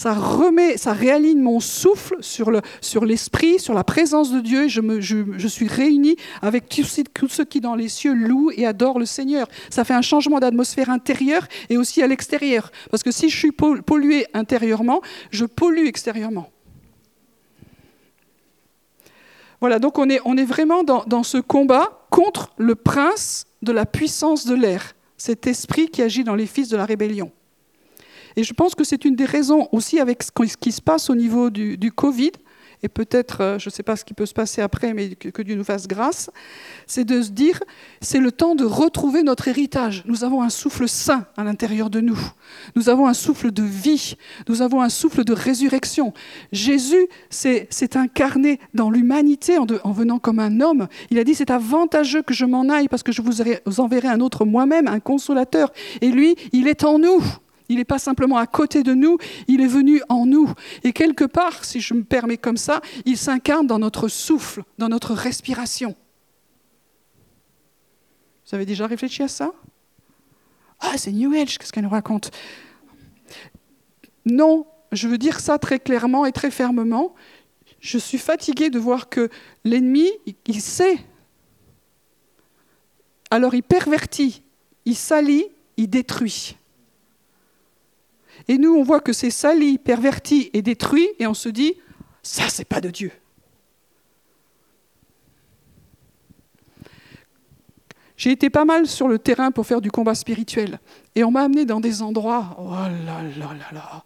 remet, 0.00 0.76
ça 0.76 0.92
réaligne 0.92 1.40
mon 1.40 1.58
souffle 1.58 2.16
sur, 2.20 2.52
le, 2.52 2.60
sur 2.80 3.04
l'esprit, 3.04 3.58
sur 3.58 3.74
la 3.74 3.82
présence 3.82 4.30
de 4.30 4.40
Dieu. 4.40 4.68
je, 4.68 4.80
me, 4.80 5.00
je, 5.00 5.48
suis 5.48 5.66
réuni 5.66 6.16
avec 6.40 6.68
tous, 6.68 7.28
ceux 7.28 7.44
qui 7.44 7.60
dans 7.60 7.74
les 7.74 7.88
cieux 7.88 8.14
louent 8.14 8.52
et 8.54 8.64
adorent 8.64 9.00
le 9.00 9.06
Seigneur. 9.06 9.48
Ça 9.70 9.84
fait 9.84 9.94
un 9.94 10.02
changement 10.02 10.38
d'atmosphère 10.38 10.88
intérieure 10.88 11.48
et 11.68 11.76
aussi 11.76 12.00
à 12.00 12.06
l'extérieur. 12.06 12.70
Parce 12.90 13.02
que 13.02 13.10
si 13.10 13.28
je 13.28 13.36
suis 13.36 13.52
pollué 13.52 14.26
intérieurement, 14.32 15.00
je 15.30 15.46
pollue 15.46 15.86
extérieurement. 15.86 16.52
Voilà, 19.60 19.80
donc 19.80 19.98
on 19.98 20.08
est, 20.08 20.44
vraiment 20.44 20.84
dans 20.84 21.22
ce 21.24 21.38
combat 21.38 22.06
contre 22.10 22.52
le 22.56 22.76
prince 22.76 23.46
de 23.62 23.72
la 23.72 23.84
puissance 23.84 24.46
de 24.46 24.54
l'air 24.54 24.95
cet 25.16 25.46
esprit 25.46 25.88
qui 25.88 26.02
agit 26.02 26.24
dans 26.24 26.34
les 26.34 26.46
fils 26.46 26.68
de 26.68 26.76
la 26.76 26.84
rébellion. 26.84 27.30
Et 28.36 28.44
je 28.44 28.52
pense 28.52 28.74
que 28.74 28.84
c'est 28.84 29.04
une 29.04 29.16
des 29.16 29.24
raisons 29.24 29.68
aussi 29.72 29.98
avec 29.98 30.22
ce 30.22 30.56
qui 30.56 30.72
se 30.72 30.82
passe 30.82 31.08
au 31.08 31.14
niveau 31.14 31.48
du, 31.48 31.90
Covid, 31.90 32.32
et 32.86 32.88
peut-être, 32.88 33.40
euh, 33.40 33.58
je 33.58 33.68
ne 33.68 33.72
sais 33.72 33.82
pas 33.82 33.96
ce 33.96 34.04
qui 34.04 34.14
peut 34.14 34.26
se 34.26 34.32
passer 34.32 34.62
après, 34.62 34.94
mais 34.94 35.16
que, 35.16 35.42
Dieu 35.42 35.56
nous 35.56 35.64
fasse 35.64 35.88
grâce, 35.88 36.30
c'est 36.86 37.04
de 37.04 37.20
se 37.20 37.30
dire, 37.30 37.58
c'est 38.00 38.20
le 38.20 38.30
temps 38.30 38.54
de 38.54 38.64
retrouver 38.64 39.24
notre 39.24 39.48
héritage. 39.48 40.04
Nous 40.06 40.22
avons 40.22 40.40
un 40.40 40.50
souffle 40.50 40.88
saint 40.88 41.26
à 41.36 41.42
l'intérieur 41.42 41.90
de 41.90 42.00
nous. 42.00 42.18
Nous 42.76 42.88
avons 42.88 43.08
un 43.08 43.14
souffle 43.14 43.50
de 43.50 43.64
vie. 43.64 44.14
Nous 44.48 44.62
avons 44.62 44.82
un 44.82 44.88
souffle 44.88 45.24
de 45.24 45.32
résurrection. 45.32 46.14
Jésus 46.52 47.08
s'est 47.28 47.96
incarné 47.96 48.60
dans 48.72 48.88
l'humanité 48.88 49.58
en, 49.58 49.66
venant 49.90 50.20
comme 50.20 50.38
un 50.38 50.60
homme. 50.60 50.86
Il 51.10 51.18
a 51.18 51.24
dit, 51.24 51.34
c'est 51.34 51.50
avantageux 51.50 52.22
que 52.22 52.34
je 52.34 52.44
m'en 52.44 52.68
aille 52.68 52.86
parce 52.86 53.02
que 53.02 53.10
je 53.10 53.20
vous 53.20 53.80
enverrai 53.80 54.06
un 54.06 54.20
autre 54.20 54.44
moi-même, 54.44 54.86
un 54.86 55.00
consolateur. 55.00 55.72
Et 56.02 56.10
lui, 56.10 56.36
il 56.52 56.68
est 56.68 56.84
en 56.84 57.00
nous. 57.00 57.20
Il 57.68 57.76
n'est 57.76 57.84
pas 57.84 57.98
simplement 57.98 58.36
à 58.36 58.46
côté 58.46 58.82
de 58.82 58.94
nous, 58.94 59.18
il 59.48 59.60
est 59.60 59.66
venu 59.66 60.00
en 60.08 60.26
nous. 60.26 60.52
Et 60.84 60.92
quelque 60.92 61.24
part, 61.24 61.64
si 61.64 61.80
je 61.80 61.94
me 61.94 62.04
permets 62.04 62.36
comme 62.36 62.56
ça, 62.56 62.80
il 63.04 63.18
s'incarne 63.18 63.66
dans 63.66 63.78
notre 63.78 64.08
souffle, 64.08 64.62
dans 64.78 64.88
notre 64.88 65.14
respiration. 65.14 65.96
Vous 68.48 68.54
avez 68.54 68.66
déjà 68.66 68.86
réfléchi 68.86 69.22
à 69.22 69.28
ça? 69.28 69.52
Ah, 70.78 70.96
c'est 70.96 71.10
New 71.10 71.32
Age, 71.32 71.58
qu'est-ce 71.58 71.72
qu'elle 71.72 71.84
nous 71.84 71.90
raconte? 71.90 72.30
Non, 74.24 74.66
je 74.92 75.08
veux 75.08 75.18
dire 75.18 75.40
ça 75.40 75.58
très 75.58 75.80
clairement 75.80 76.26
et 76.26 76.32
très 76.32 76.50
fermement. 76.50 77.14
Je 77.80 77.98
suis 77.98 78.18
fatiguée 78.18 78.70
de 78.70 78.78
voir 78.78 79.08
que 79.08 79.28
l'ennemi, 79.64 80.08
il 80.46 80.60
sait. 80.60 80.98
Alors 83.30 83.54
il 83.54 83.62
pervertit, 83.62 84.42
il 84.84 84.96
salit, 84.96 85.46
il 85.76 85.90
détruit. 85.90 86.56
Et 88.48 88.58
nous, 88.58 88.74
on 88.74 88.82
voit 88.82 89.00
que 89.00 89.12
c'est 89.12 89.30
sali, 89.30 89.78
perverti 89.78 90.50
et 90.52 90.62
détruit, 90.62 91.08
et 91.18 91.26
on 91.26 91.34
se 91.34 91.48
dit, 91.48 91.74
ça, 92.22 92.48
c'est 92.48 92.64
pas 92.64 92.80
de 92.80 92.90
Dieu. 92.90 93.12
J'ai 98.16 98.30
été 98.30 98.48
pas 98.48 98.64
mal 98.64 98.86
sur 98.86 99.08
le 99.08 99.18
terrain 99.18 99.50
pour 99.50 99.66
faire 99.66 99.80
du 99.80 99.90
combat 99.90 100.14
spirituel. 100.14 100.80
Et 101.14 101.22
on 101.22 101.30
m'a 101.30 101.42
amené 101.42 101.66
dans 101.66 101.80
des 101.80 102.00
endroits. 102.00 102.56
Oh 102.58 102.70
là 102.70 103.22
là 103.38 103.52
là 103.52 103.72
là. 103.72 104.04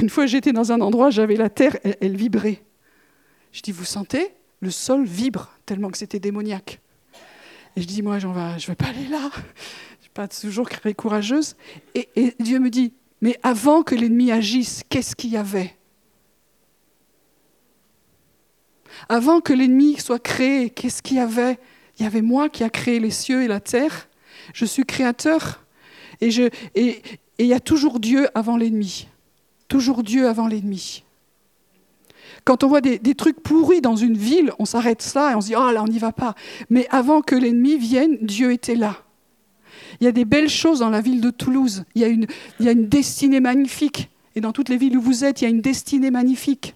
Une 0.00 0.10
fois, 0.10 0.26
j'étais 0.26 0.52
dans 0.52 0.72
un 0.72 0.80
endroit, 0.82 1.08
j'avais 1.08 1.36
la 1.36 1.48
terre, 1.48 1.78
elle, 2.00 2.16
vibrait. 2.16 2.62
Je 3.52 3.62
dis, 3.62 3.72
vous 3.72 3.84
sentez? 3.84 4.34
Le 4.60 4.70
sol 4.70 5.04
vibre, 5.04 5.50
tellement 5.64 5.88
que 5.88 5.96
c'était 5.96 6.20
démoniaque. 6.20 6.80
Et 7.76 7.82
je 7.82 7.86
dis, 7.86 8.02
moi, 8.02 8.18
je 8.18 8.26
ne 8.26 8.66
vais 8.66 8.74
pas 8.74 8.88
aller 8.88 9.08
là. 9.08 9.30
Je 9.32 9.40
ne 9.40 10.02
suis 10.02 10.10
pas 10.12 10.28
toujours 10.28 10.68
très 10.68 10.92
courageuse. 10.92 11.56
Et 11.94 12.34
Dieu 12.40 12.58
me 12.58 12.68
dit, 12.68 12.92
mais 13.20 13.38
avant 13.42 13.82
que 13.82 13.94
l'ennemi 13.94 14.30
agisse, 14.30 14.82
qu'est-ce 14.88 15.16
qu'il 15.16 15.30
y 15.30 15.36
avait 15.36 15.76
Avant 19.08 19.40
que 19.40 19.52
l'ennemi 19.52 19.96
soit 19.98 20.22
créé, 20.22 20.70
qu'est-ce 20.70 21.02
qu'il 21.02 21.16
y 21.16 21.20
avait 21.20 21.58
Il 21.98 22.04
y 22.04 22.06
avait 22.06 22.22
moi 22.22 22.48
qui 22.48 22.62
a 22.64 22.70
créé 22.70 23.00
les 23.00 23.10
cieux 23.10 23.42
et 23.42 23.48
la 23.48 23.60
terre. 23.60 24.08
Je 24.54 24.64
suis 24.64 24.84
créateur. 24.84 25.64
Et 26.20 26.30
il 27.38 27.46
y 27.46 27.54
a 27.54 27.60
toujours 27.60 28.00
Dieu 28.00 28.28
avant 28.34 28.56
l'ennemi. 28.56 29.08
Toujours 29.68 30.02
Dieu 30.02 30.28
avant 30.28 30.46
l'ennemi. 30.46 31.04
Quand 32.44 32.64
on 32.64 32.68
voit 32.68 32.80
des, 32.80 33.14
trucs 33.14 33.40
pourris 33.40 33.80
dans 33.80 33.96
une 33.96 34.16
ville, 34.16 34.52
on 34.58 34.64
s'arrête 34.64 35.02
ça 35.02 35.32
et 35.32 35.34
on 35.34 35.40
se 35.40 35.48
dit, 35.48 35.56
oh 35.56 35.70
là, 35.70 35.82
on 35.82 35.88
n'y 35.88 35.98
va 35.98 36.12
pas. 36.12 36.34
Mais 36.70 36.86
avant 36.90 37.20
que 37.20 37.34
l'ennemi 37.34 37.76
vienne, 37.76 38.16
Dieu 38.22 38.52
était 38.52 38.74
là. 38.74 38.96
Il 40.00 40.04
y 40.04 40.06
a 40.06 40.12
des 40.12 40.24
belles 40.24 40.48
choses 40.48 40.80
dans 40.80 40.90
la 40.90 41.00
ville 41.00 41.20
de 41.20 41.30
Toulouse. 41.30 41.84
Il 41.94 42.02
y 42.02 42.04
a 42.68 42.70
une, 42.72 42.88
destinée 42.88 43.40
magnifique. 43.40 44.10
Et 44.34 44.40
dans 44.40 44.52
toutes 44.52 44.68
les 44.68 44.76
villes 44.76 44.96
où 44.96 45.00
vous 45.00 45.24
êtes, 45.24 45.40
il 45.40 45.44
y 45.44 45.46
a 45.46 45.50
une 45.50 45.60
destinée 45.60 46.10
magnifique. 46.10 46.74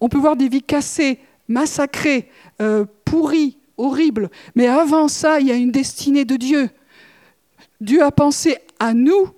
On 0.00 0.08
peut 0.08 0.18
voir 0.18 0.36
des 0.36 0.48
vies 0.48 0.62
cassées, 0.62 1.18
massacrées, 1.46 2.28
euh, 2.60 2.84
pourries, 3.04 3.58
horribles. 3.76 4.30
Mais 4.56 4.66
avant 4.66 5.08
ça, 5.08 5.40
il 5.40 5.46
y 5.46 5.52
a 5.52 5.56
une 5.56 5.70
destinée 5.70 6.24
de 6.24 6.36
Dieu. 6.36 6.70
Dieu 7.80 8.02
a 8.02 8.10
pensé 8.10 8.58
à 8.80 8.94
nous 8.94 9.30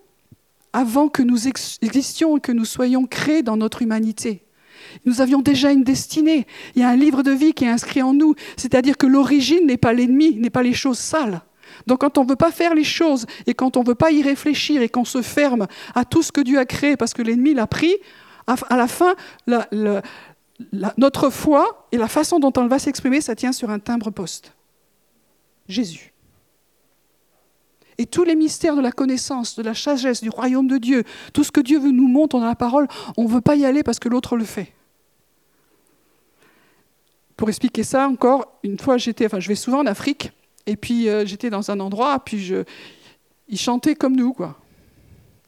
avant 0.72 1.08
que 1.08 1.22
nous 1.22 1.48
existions 1.48 2.38
et 2.38 2.40
que 2.40 2.52
nous 2.52 2.64
soyons 2.64 3.06
créés 3.06 3.42
dans 3.42 3.56
notre 3.56 3.82
humanité. 3.82 4.42
Nous 5.04 5.20
avions 5.20 5.42
déjà 5.42 5.72
une 5.72 5.84
destinée. 5.84 6.46
Il 6.74 6.82
y 6.82 6.84
a 6.84 6.88
un 6.88 6.96
livre 6.96 7.22
de 7.22 7.30
vie 7.30 7.52
qui 7.52 7.64
est 7.64 7.68
inscrit 7.68 8.02
en 8.02 8.14
nous. 8.14 8.34
C'est-à-dire 8.56 8.96
que 8.96 9.06
l'origine 9.06 9.66
n'est 9.66 9.76
pas 9.76 9.92
l'ennemi, 9.92 10.36
n'est 10.36 10.50
pas 10.50 10.62
les 10.62 10.72
choses 10.72 10.98
sales. 10.98 11.42
Donc 11.87 12.01
quand 12.01 12.18
on 12.18 12.24
ne 12.24 12.28
veut 12.28 12.37
pas 12.37 12.51
faire 12.51 12.74
les 12.74 12.85
choses 12.85 13.26
et 13.47 13.55
quand 13.55 13.76
on 13.76 13.83
ne 13.83 13.87
veut 13.87 13.95
pas 13.95 14.11
y 14.11 14.22
réfléchir 14.22 14.83
et 14.83 14.89
qu'on 14.89 15.05
se 15.05 15.22
ferme 15.22 15.66
à 15.95 16.05
tout 16.05 16.22
ce 16.22 16.33
que 16.33 16.41
Dieu 16.41 16.59
a 16.59 16.64
créé 16.64 16.97
parce 16.97 17.14
que 17.14 17.22
l'ennemi 17.22 17.55
l'a 17.55 17.66
pris, 17.66 17.95
à 18.47 18.76
la 18.76 18.89
fin, 18.89 19.14
notre 20.97 21.31
foi 21.31 21.87
et 21.93 21.97
la 21.97 22.09
façon 22.09 22.39
dont 22.39 22.53
elle 22.53 22.68
va 22.68 22.78
s'exprimer, 22.78 23.20
ça 23.20 23.35
tient 23.35 23.53
sur 23.53 23.70
un 23.70 23.78
timbre-poste. 23.78 24.53
Jésus. 25.68 26.12
Et 27.99 28.07
tous 28.07 28.24
les 28.24 28.35
mystères 28.35 28.76
de 28.76 28.81
la 28.81 28.93
connaissance, 28.93 29.57
de 29.57 29.62
la 29.62 29.74
sagesse, 29.74 30.22
du 30.22 30.31
royaume 30.31 30.66
de 30.66 30.78
Dieu, 30.78 31.05
tout 31.33 31.45
ce 31.45 31.53
que 31.53 31.61
Dieu 31.61 31.78
veut 31.78 31.93
nous 31.93 32.09
montrer 32.09 32.41
dans 32.41 32.47
la 32.47 32.55
parole, 32.55 32.89
on 33.16 33.24
ne 33.24 33.28
veut 33.28 33.43
pas 33.43 33.57
y 33.57 33.64
aller 33.64 33.83
parce 33.83 33.99
que 33.99 34.09
l'autre 34.09 34.37
le 34.37 34.45
fait. 34.45 34.72
Pour 37.37 37.49
expliquer 37.49 37.85
ça 37.85 38.09
encore, 38.09 38.59
une 38.62 38.78
fois 38.78 38.97
j'étais, 38.97 39.26
enfin 39.26 39.41
je 39.41 39.49
vais 39.49 39.55
souvent 39.55 39.81
en 39.81 39.87
Afrique, 39.87 40.33
et 40.70 40.76
puis 40.76 41.08
euh, 41.08 41.26
j'étais 41.26 41.50
dans 41.50 41.70
un 41.72 41.80
endroit, 41.80 42.20
puis 42.24 42.38
je, 42.38 42.64
ils 43.48 43.58
chantaient 43.58 43.96
comme 43.96 44.14
nous, 44.14 44.32
quoi, 44.32 44.56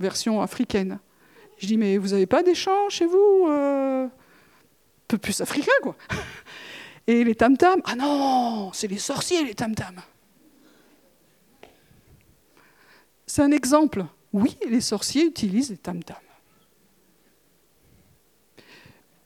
version 0.00 0.42
africaine. 0.42 0.98
Je 1.58 1.66
dis, 1.68 1.76
mais 1.76 1.96
vous 1.96 2.08
n'avez 2.08 2.26
pas 2.26 2.42
des 2.42 2.56
chants 2.56 2.88
chez 2.88 3.06
vous 3.06 3.46
euh, 3.48 4.06
Un 4.06 4.10
peu 5.06 5.18
plus 5.18 5.40
africains, 5.40 5.70
quoi. 5.80 5.96
Et 7.06 7.22
les 7.22 7.36
tam-tams, 7.36 7.82
ah 7.84 7.94
non, 7.94 8.72
c'est 8.72 8.88
les 8.88 8.98
sorciers, 8.98 9.44
les 9.44 9.54
tam-tams. 9.54 10.02
C'est 13.26 13.42
un 13.42 13.52
exemple. 13.52 14.04
Oui, 14.32 14.56
les 14.68 14.80
sorciers 14.80 15.24
utilisent 15.24 15.70
les 15.70 15.76
tam-tams. 15.76 16.16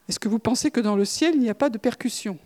Est-ce 0.09 0.18
que 0.18 0.28
vous 0.28 0.38
pensez 0.38 0.70
que 0.70 0.80
dans 0.80 0.97
le 0.97 1.05
ciel, 1.05 1.34
il 1.34 1.40
n'y 1.40 1.51
a 1.51 1.55
pas 1.55 1.70
de 1.70 1.78
percussion? 1.78 2.38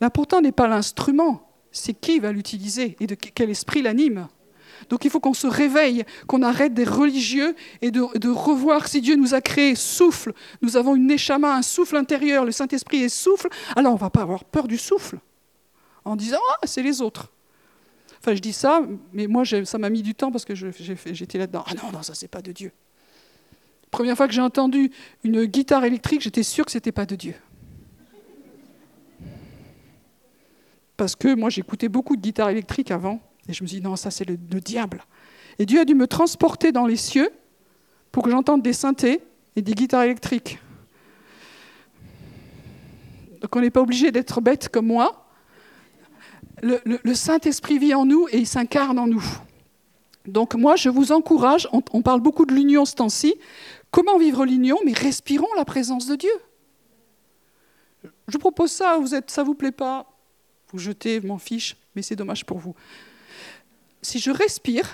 L'important 0.00 0.40
n'est 0.40 0.52
pas 0.52 0.68
l'instrument, 0.68 1.50
c'est 1.72 1.94
qui 1.94 2.18
va 2.18 2.32
l'utiliser 2.32 2.96
et 3.00 3.06
de 3.06 3.14
quel 3.14 3.50
esprit 3.50 3.82
l'anime. 3.82 4.28
Donc 4.88 5.04
il 5.04 5.10
faut 5.10 5.20
qu'on 5.20 5.34
se 5.34 5.46
réveille, 5.46 6.04
qu'on 6.26 6.42
arrête 6.42 6.72
des 6.72 6.84
religieux 6.84 7.54
et 7.82 7.90
de, 7.90 8.28
revoir 8.28 8.88
si 8.88 9.00
Dieu 9.00 9.16
nous 9.16 9.34
a 9.34 9.40
créé 9.40 9.74
souffle. 9.74 10.32
Nous 10.62 10.76
avons 10.76 10.96
une 10.96 11.10
échama, 11.10 11.54
un 11.54 11.62
souffle 11.62 11.96
intérieur, 11.96 12.44
le 12.44 12.52
Saint-Esprit 12.52 13.02
est 13.02 13.08
souffle. 13.08 13.48
Alors 13.76 13.92
on 13.92 13.96
ne 13.96 14.00
va 14.00 14.10
pas 14.10 14.22
avoir 14.22 14.44
peur 14.44 14.66
du 14.66 14.78
souffle 14.78 15.18
en 16.04 16.16
disant 16.16 16.38
Ah, 16.52 16.66
c'est 16.66 16.82
les 16.82 17.02
autres. 17.02 17.30
Enfin, 18.20 18.34
je 18.34 18.40
dis 18.40 18.52
ça, 18.52 18.82
mais 19.14 19.26
moi, 19.26 19.44
ça 19.46 19.78
m'a 19.78 19.88
mis 19.88 20.02
du 20.02 20.14
temps 20.14 20.30
parce 20.30 20.44
que 20.44 20.54
j'étais 20.54 21.38
là-dedans. 21.38 21.64
Ah 21.66 21.72
non, 21.82 21.90
non, 21.90 22.02
ça, 22.02 22.14
c'est 22.14 22.28
pas 22.28 22.42
de 22.42 22.52
Dieu. 22.52 22.70
Première 23.90 24.16
fois 24.16 24.28
que 24.28 24.34
j'ai 24.34 24.42
entendu 24.42 24.90
une 25.24 25.46
guitare 25.46 25.84
électrique, 25.84 26.20
j'étais 26.20 26.42
sûr 26.42 26.66
que 26.66 26.70
ce 26.70 26.76
n'était 26.76 26.92
pas 26.92 27.06
de 27.06 27.16
Dieu. 27.16 27.34
Parce 31.00 31.16
que 31.16 31.34
moi 31.34 31.48
j'écoutais 31.48 31.88
beaucoup 31.88 32.14
de 32.14 32.20
guitare 32.20 32.50
électrique 32.50 32.90
avant, 32.90 33.22
et 33.48 33.54
je 33.54 33.62
me 33.64 33.66
suis 33.66 33.78
dit 33.78 33.82
non, 33.82 33.96
ça 33.96 34.10
c'est 34.10 34.26
le, 34.26 34.36
diable. 34.36 35.02
Et 35.58 35.64
Dieu 35.64 35.80
a 35.80 35.86
dû 35.86 35.94
me 35.94 36.06
transporter 36.06 36.72
dans 36.72 36.84
les 36.84 36.96
cieux, 36.96 37.30
pour 38.12 38.22
que 38.22 38.30
j'entende 38.30 38.60
des 38.60 38.74
synthés 38.74 39.22
et 39.56 39.62
des 39.62 39.72
guitares 39.72 40.02
électriques. 40.02 40.58
Donc 43.40 43.56
on 43.56 43.62
n'est 43.62 43.70
pas 43.70 43.80
obligé 43.80 44.10
d'être 44.10 44.42
bête 44.42 44.68
comme 44.68 44.88
moi. 44.88 45.26
Le, 46.62 47.14
Saint-Esprit 47.14 47.78
vit 47.78 47.94
en 47.94 48.04
nous 48.04 48.28
et 48.30 48.36
il 48.36 48.46
s'incarne 48.46 48.98
en 48.98 49.06
nous. 49.06 49.24
Donc 50.26 50.54
moi, 50.54 50.76
je 50.76 50.90
vous 50.90 51.12
encourage, 51.12 51.66
on, 51.72 52.02
parle 52.02 52.20
beaucoup 52.20 52.44
de 52.44 52.52
l'union 52.52 52.84
ce 52.84 52.94
temps-ci. 52.94 53.36
Comment 53.90 54.18
vivre 54.18 54.44
l'union? 54.44 54.76
Mais 54.84 54.92
respirons 54.92 55.48
la 55.56 55.64
présence 55.64 56.06
de 56.06 56.16
Dieu. 56.16 56.36
Je 58.28 58.36
propose 58.36 58.70
ça, 58.70 58.98
vous 58.98 59.14
êtes, 59.14 59.30
ça 59.30 59.42
vous 59.42 59.54
plaît 59.54 59.72
pas? 59.72 60.09
Vous 60.72 60.78
jetez, 60.78 61.20
m'en 61.20 61.38
fiche, 61.38 61.76
mais 61.94 62.02
c'est 62.02 62.16
dommage 62.16 62.46
pour 62.46 62.58
vous. 62.58 62.74
Si 64.02 64.20
je 64.20 64.30
respire, 64.30 64.88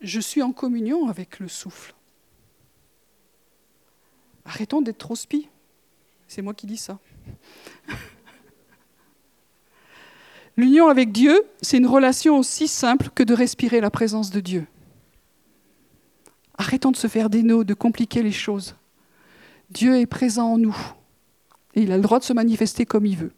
je 0.00 0.20
suis 0.20 0.42
en 0.42 0.52
communion 0.52 1.08
avec 1.08 1.40
le 1.40 1.48
souffle. 1.48 1.94
Arrêtons 4.44 4.82
d'être 4.82 4.98
trop 4.98 5.16
spi. 5.16 5.48
C'est 6.28 6.42
moi 6.42 6.52
qui 6.52 6.66
dis 6.66 6.76
ça. 6.76 6.98
L'union 10.56 10.88
avec 10.88 11.10
Dieu, 11.10 11.42
c'est 11.62 11.78
une 11.78 11.86
relation 11.86 12.38
aussi 12.38 12.68
simple 12.68 13.08
que 13.14 13.22
de 13.22 13.32
respirer 13.32 13.80
la 13.80 13.90
présence 13.90 14.30
de 14.30 14.40
Dieu. 14.40 14.66
Arrêtons 16.58 16.92
de 16.92 16.96
se 16.96 17.08
faire 17.08 17.30
des 17.30 17.42
nœuds, 17.42 17.64
de 17.64 17.74
compliquer 17.74 18.22
les 18.22 18.30
choses. 18.30 18.76
Dieu 19.70 19.96
est 19.98 20.06
présent 20.06 20.52
en 20.52 20.58
nous 20.58 20.76
et 21.74 21.82
il 21.82 21.92
a 21.92 21.96
le 21.96 22.02
droit 22.02 22.18
de 22.18 22.24
se 22.24 22.32
manifester 22.32 22.86
comme 22.86 23.06
il 23.06 23.16
veut. 23.16 23.32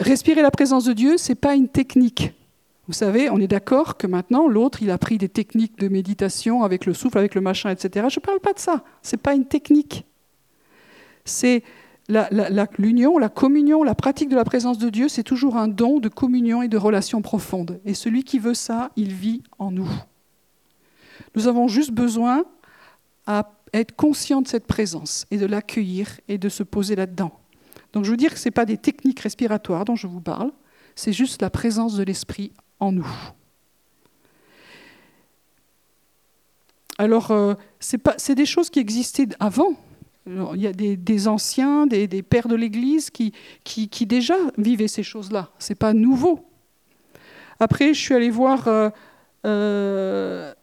Respirer 0.00 0.42
la 0.42 0.50
présence 0.50 0.84
de 0.84 0.92
Dieu, 0.92 1.16
ce 1.16 1.30
n'est 1.30 1.36
pas 1.36 1.54
une 1.54 1.68
technique. 1.68 2.32
Vous 2.86 2.92
savez, 2.92 3.30
on 3.30 3.38
est 3.38 3.46
d'accord 3.46 3.96
que 3.96 4.06
maintenant, 4.06 4.46
l'autre, 4.48 4.82
il 4.82 4.90
a 4.90 4.98
pris 4.98 5.16
des 5.16 5.28
techniques 5.28 5.78
de 5.78 5.88
méditation 5.88 6.64
avec 6.64 6.84
le 6.84 6.92
souffle, 6.92 7.18
avec 7.18 7.34
le 7.34 7.40
machin, 7.40 7.70
etc. 7.70 8.06
Je 8.10 8.18
ne 8.18 8.24
parle 8.24 8.40
pas 8.40 8.52
de 8.52 8.58
ça. 8.58 8.84
Ce 9.02 9.14
n'est 9.14 9.22
pas 9.22 9.34
une 9.34 9.46
technique. 9.46 10.04
C'est 11.24 11.62
l'union, 12.78 13.16
la, 13.16 13.28
communion, 13.30 13.82
la 13.82 13.94
pratique 13.94 14.28
de 14.28 14.36
la 14.36 14.44
présence 14.44 14.76
de 14.76 14.90
Dieu, 14.90 15.08
c'est 15.08 15.22
toujours 15.22 15.56
un 15.56 15.68
don 15.68 15.98
de 15.98 16.08
communion 16.08 16.60
et 16.60 16.68
de 16.68 16.76
relation 16.76 17.22
profonde. 17.22 17.80
Et 17.86 17.94
celui 17.94 18.24
qui 18.24 18.38
veut 18.38 18.54
ça, 18.54 18.90
il 18.96 19.12
vit 19.12 19.42
en 19.58 19.70
nous. 19.70 19.88
Nous 21.34 21.48
avons 21.48 21.68
juste 21.68 21.92
besoin 21.92 22.44
à 23.26 23.50
être 23.74 23.94
conscient 23.96 24.40
de 24.40 24.48
cette 24.48 24.66
présence 24.66 25.26
et 25.30 25.36
de 25.36 25.46
l'accueillir 25.46 26.08
et 26.28 26.38
de 26.38 26.48
se 26.48 26.62
poser 26.62 26.96
là-dedans. 26.96 27.32
Donc 27.92 28.04
je 28.04 28.10
veux 28.10 28.16
dire 28.16 28.32
que 28.32 28.38
ce 28.38 28.48
n'est 28.48 28.52
pas 28.52 28.64
des 28.64 28.78
techniques 28.78 29.20
respiratoires 29.20 29.84
dont 29.84 29.96
je 29.96 30.06
vous 30.06 30.20
parle, 30.20 30.52
c'est 30.94 31.12
juste 31.12 31.42
la 31.42 31.50
présence 31.50 31.96
de 31.96 32.04
l'esprit 32.04 32.52
en 32.80 32.92
nous. 32.92 33.08
Alors, 36.98 37.32
euh, 37.32 37.54
c'est 37.80 38.34
des 38.36 38.46
choses 38.46 38.70
qui 38.70 38.78
existaient 38.78 39.26
avant. 39.40 39.74
il 40.26 40.60
y 40.60 40.68
a 40.68 40.72
des, 40.72 41.28
anciens, 41.28 41.86
des, 41.86 42.22
pères 42.22 42.46
de 42.46 42.54
l'Église 42.54 43.10
qui, 43.10 43.32
déjà 44.06 44.36
vivaient 44.56 44.86
ces 44.86 45.02
choses-là. 45.02 45.50
Ce 45.58 45.72
n'est 45.72 45.76
pas 45.76 45.92
nouveau. 45.92 46.46
Après, 47.58 47.94
je 47.94 48.00
suis 48.00 48.14
allée 48.14 48.30
voir... 48.30 48.68
Euh, 48.68 48.90
euh, 49.44 50.54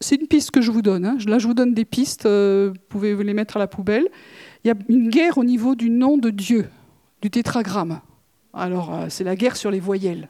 c'est 0.00 0.16
une 0.16 0.26
piste 0.26 0.50
que 0.50 0.60
je 0.60 0.70
vous 0.70 0.82
donne. 0.82 1.04
Hein. 1.04 1.18
Là, 1.26 1.38
je 1.38 1.46
vous 1.46 1.54
donne 1.54 1.74
des 1.74 1.84
pistes. 1.84 2.26
vous 2.26 2.72
pouvez 2.88 3.14
les 3.22 3.34
mettre 3.34 3.56
à 3.56 3.60
la 3.60 3.66
poubelle. 3.66 4.08
Il 4.64 4.68
y 4.68 4.70
a 4.70 4.74
une 4.88 5.10
guerre 5.10 5.38
au 5.38 5.44
niveau 5.44 5.74
du 5.74 5.90
nom 5.90 6.18
de 6.18 6.30
Dieu, 6.30 6.68
du 7.22 7.30
tétragramme. 7.30 8.00
Alors, 8.52 9.06
c'est 9.08 9.24
la 9.24 9.36
guerre 9.36 9.56
sur 9.56 9.70
les 9.70 9.80
voyelles 9.80 10.28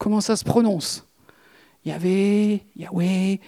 comment 0.00 0.20
ça 0.20 0.34
se 0.34 0.42
prononce? 0.42 1.06
Yahvé, 1.84 2.64
Yahweh, 2.74 3.38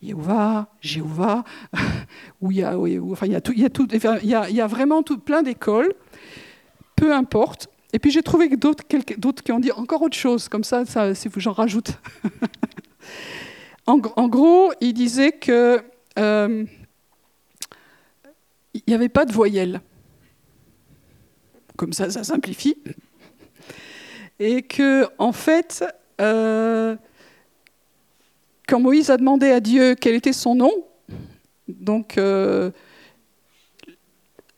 Yehovah, 0.00 0.68
Jéhovah, 0.80 1.42
enfin, 1.72 3.26
il 3.26 3.32
y 3.32 3.34
a, 3.34 3.40
tout, 3.40 3.52
y 3.52 3.64
a, 3.64 3.70
tout, 3.70 3.88
y 4.22 4.34
a, 4.34 4.50
y 4.50 4.60
a 4.60 4.66
vraiment 4.66 5.02
tout, 5.02 5.18
plein 5.18 5.42
d'écoles, 5.42 5.92
peu 6.94 7.12
importe. 7.12 7.68
Et 7.92 7.98
puis 7.98 8.10
j'ai 8.10 8.22
trouvé 8.22 8.48
d'autres, 8.56 8.84
qui 8.86 9.52
ont 9.52 9.60
dit 9.60 9.72
encore 9.72 10.02
autre 10.02 10.16
chose, 10.16 10.48
comme 10.48 10.64
ça, 10.64 10.84
j'en 11.36 11.52
rajoute. 11.52 11.98
en, 13.86 14.28
gros, 14.28 14.72
il 14.80 14.94
disait 14.94 15.32
que 15.32 15.82
euh, 16.18 16.64
il 18.72 18.82
n'y 18.88 18.94
avait 18.94 19.08
pas 19.08 19.24
de 19.24 19.32
voyelles. 19.32 19.80
Comme 21.76 21.92
ça, 21.92 22.08
ça 22.10 22.24
simplifie 22.24 22.76
et 24.38 24.62
que, 24.62 25.06
en 25.18 25.32
fait, 25.32 25.84
euh, 26.20 26.96
quand 28.66 28.80
Moïse 28.80 29.10
a 29.10 29.16
demandé 29.16 29.50
à 29.50 29.60
Dieu 29.60 29.94
quel 29.94 30.14
était 30.14 30.32
son 30.32 30.54
nom, 30.54 30.72
donc 31.68 32.18
euh, 32.18 32.70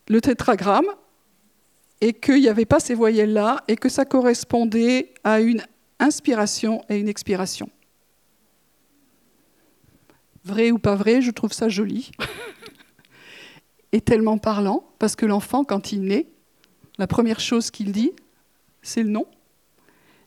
le 0.08 0.20
tétragramme, 0.20 0.86
et 2.00 2.12
qu'il 2.12 2.40
n'y 2.40 2.48
avait 2.48 2.66
pas 2.66 2.80
ces 2.80 2.94
voyelles-là, 2.94 3.64
et 3.68 3.76
que 3.76 3.88
ça 3.88 4.04
correspondait 4.04 5.14
à 5.24 5.40
une 5.40 5.62
inspiration 5.98 6.82
et 6.88 6.98
une 6.98 7.08
expiration. 7.08 7.70
Vrai 10.46 10.70
ou 10.70 10.78
pas 10.78 10.94
vrai, 10.94 11.22
je 11.22 11.32
trouve 11.32 11.52
ça 11.52 11.68
joli. 11.68 12.12
et 13.92 14.00
tellement 14.00 14.38
parlant, 14.38 14.88
parce 15.00 15.16
que 15.16 15.26
l'enfant, 15.26 15.64
quand 15.64 15.90
il 15.90 16.02
naît, 16.02 16.28
la 16.98 17.08
première 17.08 17.40
chose 17.40 17.72
qu'il 17.72 17.90
dit, 17.90 18.12
c'est 18.80 19.02
le 19.02 19.10
nom. 19.10 19.26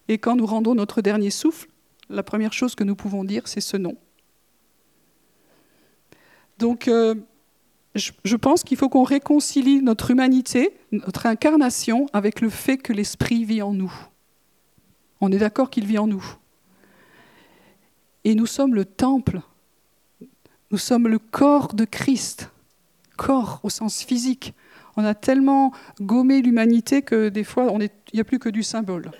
Et 0.09 0.17
quand 0.17 0.35
nous 0.35 0.45
rendons 0.45 0.75
notre 0.75 1.01
dernier 1.01 1.29
souffle, 1.29 1.69
la 2.09 2.21
première 2.21 2.51
chose 2.51 2.75
que 2.75 2.83
nous 2.83 2.97
pouvons 2.97 3.23
dire, 3.23 3.47
c'est 3.47 3.61
ce 3.61 3.77
nom. 3.77 3.95
Donc, 6.57 6.89
euh, 6.89 7.15
je, 7.95 8.35
pense 8.35 8.63
qu'il 8.63 8.77
faut 8.77 8.89
qu'on 8.89 9.03
réconcilie 9.03 9.81
notre 9.81 10.11
humanité, 10.11 10.73
notre 10.91 11.27
incarnation, 11.27 12.07
avec 12.11 12.41
le 12.41 12.49
fait 12.49 12.77
que 12.77 12.91
l'Esprit 12.91 13.45
vit 13.45 13.61
en 13.61 13.71
nous. 13.71 13.93
On 15.21 15.31
est 15.31 15.37
d'accord 15.37 15.69
qu'il 15.69 15.85
vit 15.85 15.97
en 15.97 16.07
nous. 16.07 16.25
Et 18.25 18.35
nous 18.35 18.47
sommes 18.47 18.75
le 18.75 18.83
temple. 18.83 19.39
Nous 20.71 20.77
sommes 20.77 21.07
le 21.07 21.19
corps 21.19 21.73
de 21.73 21.85
Christ. 21.85 22.51
Corps 23.17 23.59
au 23.63 23.69
sens 23.69 24.03
physique. 24.03 24.53
On 24.95 25.03
a 25.03 25.15
tellement 25.15 25.73
gommé 25.99 26.41
l'humanité 26.41 27.01
que 27.01 27.29
des 27.29 27.43
fois, 27.43 27.73
il 27.79 27.89
n'y 28.13 28.19
a 28.19 28.23
plus 28.23 28.39
que 28.39 28.49
du 28.49 28.63
symbole. 28.63 29.11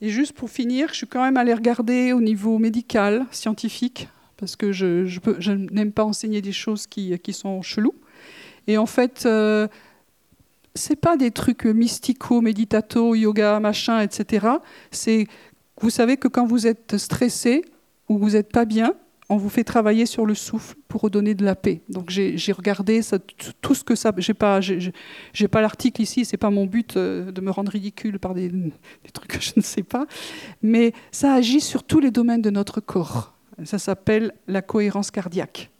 Et 0.00 0.08
juste 0.08 0.32
pour 0.32 0.50
finir, 0.50 0.88
je 0.88 0.94
suis 0.96 1.06
quand 1.06 1.22
même 1.22 1.36
allée 1.36 1.54
regarder 1.54 2.12
au 2.12 2.20
niveau 2.20 2.58
médical, 2.58 3.24
scientifique, 3.30 4.08
parce 4.36 4.56
que 4.56 4.72
je, 4.72 5.52
n'aime 5.52 5.92
pas 5.92 6.04
enseigner 6.04 6.42
des 6.42 6.52
choses 6.52 6.86
qui, 6.88 7.16
qui, 7.20 7.32
sont 7.32 7.62
cheloues. 7.62 7.94
Et 8.66 8.78
en 8.78 8.86
fait, 8.86 9.22
euh, 9.26 9.68
c'est 10.74 10.96
pas 10.96 11.16
des 11.16 11.30
trucs 11.30 11.64
mystico, 11.64 12.40
méditato, 12.40 13.14
yoga, 13.14 13.60
machin, 13.60 14.00
etc. 14.00 14.46
C'est, 14.90 15.28
vous 15.82 15.90
savez 15.90 16.16
que 16.16 16.28
quand 16.28 16.46
vous 16.46 16.66
êtes 16.66 16.96
stressé 16.96 17.64
ou 18.08 18.16
vous 18.16 18.30
n'êtes 18.30 18.52
pas 18.52 18.64
bien, 18.64 18.94
on 19.28 19.36
vous 19.36 19.48
fait 19.48 19.64
travailler 19.64 20.06
sur 20.06 20.26
le 20.26 20.34
souffle 20.34 20.76
pour 20.88 21.00
redonner 21.00 21.34
de 21.34 21.44
la 21.44 21.56
paix. 21.56 21.82
Donc 21.88 22.10
j'ai 22.10 22.52
regardé 22.52 23.00
tout 23.60 23.74
ce 23.74 23.82
que 23.82 23.94
ça. 23.94 24.12
J'ai 24.18 24.34
pas, 24.34 24.60
pas 25.50 25.60
l'article 25.60 26.02
ici. 26.02 26.24
C'est 26.24 26.36
pas 26.36 26.50
mon 26.50 26.66
but 26.66 26.96
euh, 26.96 27.32
de 27.32 27.40
me 27.40 27.50
rendre 27.50 27.72
ridicule 27.72 28.18
par 28.18 28.34
des, 28.34 28.52
trucs 29.12 29.30
que 29.30 29.40
je 29.40 29.52
ne 29.56 29.62
sais 29.62 29.82
pas. 29.82 30.06
Mais 30.62 30.92
ça 31.10 31.34
agit 31.34 31.60
sur 31.60 31.82
tous 31.82 31.98
les 31.98 32.10
domaines 32.10 32.42
de 32.42 32.50
notre 32.50 32.80
corps. 32.80 33.34
Ça 33.64 33.78
s'appelle 33.78 34.32
la 34.46 34.62
cohérence 34.62 35.10
cardiaque. 35.10 35.70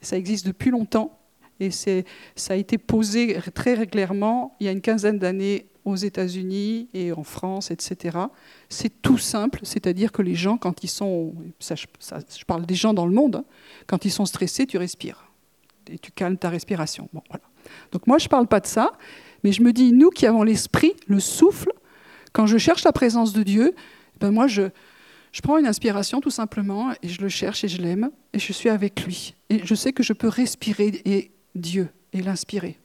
Ça 0.00 0.16
existe 0.16 0.46
depuis 0.46 0.70
longtemps 0.70 1.18
et 1.60 1.70
ça 1.70 2.54
a 2.54 2.56
été 2.56 2.78
posé 2.78 3.38
très 3.54 3.74
régulièrement 3.74 4.56
il 4.60 4.66
y 4.66 4.68
a 4.68 4.72
une 4.72 4.80
quinzaine 4.80 5.18
d'années 5.18 5.66
aux 5.84 5.96
États-Unis 5.96 6.88
et 6.94 7.12
en 7.12 7.24
France, 7.24 7.70
etc. 7.70 8.18
C'est 8.68 9.02
tout 9.02 9.18
simple, 9.18 9.60
c'est-à-dire 9.62 10.12
que 10.12 10.22
les 10.22 10.34
gens, 10.34 10.56
quand 10.56 10.82
ils 10.82 10.88
sont, 10.88 11.34
je, 11.60 12.44
parle 12.46 12.64
des 12.64 12.74
gens 12.74 12.94
dans 12.94 13.06
le 13.06 13.12
monde, 13.12 13.36
hein, 13.36 13.44
quand 13.86 14.04
ils 14.04 14.10
sont 14.10 14.24
stressés, 14.24 14.66
tu 14.66 14.78
respires 14.78 15.30
et 15.90 15.98
tu 15.98 16.10
calmes 16.10 16.38
ta 16.38 16.48
respiration. 16.48 17.08
Bon, 17.12 17.22
voilà. 17.28 17.44
Donc 17.92 18.06
moi, 18.06 18.18
je 18.18 18.24
ne 18.24 18.30
parle 18.30 18.46
pas 18.46 18.60
de 18.60 18.66
ça, 18.66 18.92
mais 19.42 19.52
je 19.52 19.62
me 19.62 19.72
dis, 19.72 19.92
nous 19.92 20.10
qui 20.10 20.26
avons 20.26 20.42
l'esprit, 20.42 20.94
le 21.06 21.20
souffle, 21.20 21.72
quand 22.32 22.46
je 22.46 22.56
cherche 22.56 22.84
la 22.84 22.92
présence 22.92 23.32
de 23.32 23.42
Dieu, 23.42 23.74
ben 24.20 24.30
moi, 24.30 24.46
je, 24.46 24.62
je 25.32 25.40
prends 25.42 25.58
une 25.58 25.66
inspiration 25.66 26.20
tout 26.20 26.30
simplement 26.30 26.92
et 27.02 27.08
je 27.08 27.20
le 27.20 27.28
cherche 27.28 27.62
et 27.64 27.68
je 27.68 27.82
l'aime 27.82 28.10
et 28.32 28.38
je 28.38 28.52
suis 28.52 28.70
avec 28.70 29.04
lui. 29.04 29.34
Et 29.50 29.60
je 29.64 29.74
sais 29.74 29.92
que 29.92 30.02
je 30.02 30.14
peux 30.14 30.28
respirer 30.28 31.32
Dieu 31.54 31.88
et 32.12 32.22
l'inspirer. 32.22 32.78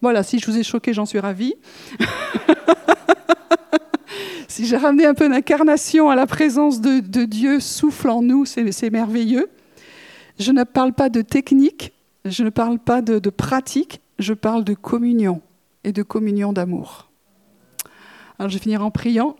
Voilà, 0.00 0.22
si 0.22 0.38
je 0.38 0.50
vous 0.50 0.58
ai 0.58 0.64
choqué, 0.64 0.92
j'en 0.92 1.06
suis 1.06 1.20
ravie. 1.20 1.54
si 4.48 4.66
j'ai 4.66 4.76
ramené 4.76 5.06
un 5.06 5.14
peu 5.14 5.28
d'incarnation 5.28 6.10
à 6.10 6.16
la 6.16 6.26
présence 6.26 6.80
de, 6.80 7.24
Dieu, 7.24 7.60
souffle 7.60 8.10
en 8.10 8.20
nous, 8.20 8.44
c'est 8.44 8.90
merveilleux. 8.90 9.48
Je 10.40 10.50
ne 10.50 10.64
parle 10.64 10.92
pas 10.92 11.08
de 11.08 11.22
technique, 11.22 11.92
je 12.24 12.42
ne 12.42 12.50
parle 12.50 12.80
pas 12.80 13.00
de, 13.00 13.30
pratique, 13.30 14.00
je 14.18 14.34
parle 14.34 14.64
de 14.64 14.74
communion. 14.74 15.40
et 15.84 15.92
de 15.92 16.02
communion 16.02 16.52
d'amour. 16.52 17.10
Alors 18.38 18.50
je 18.50 18.56
vais 18.56 18.62
finir 18.62 18.84
en 18.84 18.90
priant. 18.90 19.36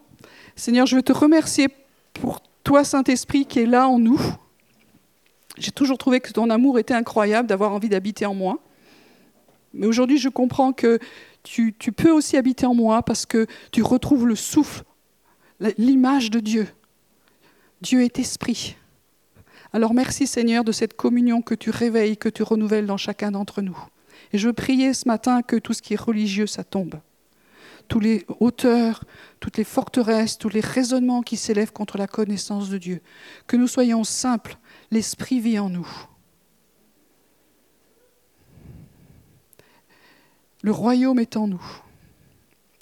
Seigneur, 0.54 0.86
je 0.86 0.96
veux 0.96 1.02
te 1.02 1.12
remercier 1.12 1.68
pour 2.14 2.40
toi, 2.62 2.84
Saint-Esprit, 2.84 3.46
qui 3.46 3.60
est 3.60 3.66
là 3.66 3.88
en 3.88 3.98
nous. 3.98 4.20
J'ai 5.62 5.70
toujours 5.70 5.96
trouvé 5.96 6.18
que 6.20 6.32
ton 6.32 6.50
amour 6.50 6.80
était 6.80 6.94
incroyable, 6.94 7.48
d'avoir 7.48 7.72
envie 7.72 7.88
d'habiter 7.88 8.26
en 8.26 8.34
moi. 8.34 8.58
Mais 9.74 9.86
aujourd'hui, 9.86 10.18
je 10.18 10.28
comprends 10.28 10.72
que 10.72 10.98
tu, 11.44 11.72
peux 11.72 12.10
aussi 12.10 12.36
habiter 12.36 12.66
en 12.66 12.74
moi 12.74 13.02
parce 13.02 13.26
que 13.26 13.46
tu 13.70 13.82
retrouves 13.82 14.26
le 14.26 14.34
souffle, 14.34 14.82
l'image 15.78 16.30
de 16.30 16.40
Dieu. 16.40 16.66
Dieu 17.80 18.02
est 18.02 18.18
esprit. 18.18 18.76
Alors 19.72 19.94
merci 19.94 20.26
Seigneur 20.26 20.64
de 20.64 20.72
cette 20.72 20.94
communion 20.94 21.42
que 21.42 21.54
tu 21.54 21.70
réveilles, 21.70 22.16
que 22.16 22.28
tu 22.28 22.42
renouvelles 22.42 22.86
dans 22.86 22.96
chacun 22.96 23.30
d'entre 23.30 23.62
nous. 23.62 23.78
Et 24.32 24.38
je 24.38 24.48
veux 24.48 24.52
prier 24.52 24.92
ce 24.94 25.06
matin 25.06 25.42
que 25.42 25.56
tout 25.56 25.72
ce 25.72 25.82
qui 25.82 25.94
est 25.94 26.00
religieux, 26.00 26.46
ça 26.46 26.64
tombe. 26.64 26.96
Tous 27.92 28.00
les 28.00 28.24
hauteurs, 28.40 29.04
toutes 29.38 29.58
les 29.58 29.64
forteresses, 29.64 30.38
tous 30.38 30.48
les 30.48 30.60
raisonnements 30.60 31.20
qui 31.20 31.36
s'élèvent 31.36 31.74
contre 31.74 31.98
la 31.98 32.06
connaissance 32.06 32.70
de 32.70 32.78
Dieu. 32.78 33.02
Que 33.46 33.58
nous 33.58 33.66
soyons 33.66 34.02
simples, 34.02 34.56
l'Esprit 34.90 35.40
vit 35.40 35.58
en 35.58 35.68
nous. 35.68 35.86
Le 40.62 40.72
royaume 40.72 41.18
est 41.18 41.36
en 41.36 41.46
nous. 41.46 41.62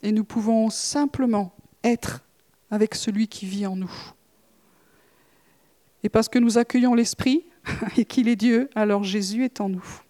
Et 0.04 0.12
nous 0.12 0.22
pouvons 0.22 0.70
simplement 0.70 1.56
être 1.82 2.22
avec 2.70 2.94
celui 2.94 3.26
qui 3.26 3.46
vit 3.46 3.66
en 3.66 3.74
nous. 3.74 3.92
Et 6.04 6.08
parce 6.08 6.28
que 6.28 6.38
nous 6.38 6.56
accueillons 6.56 6.94
l'Esprit 6.94 7.46
et 7.96 8.04
qu'il 8.04 8.28
est 8.28 8.36
Dieu, 8.36 8.70
alors 8.76 9.02
Jésus 9.02 9.42
est 9.42 9.60
en 9.60 9.70
nous. 9.70 10.02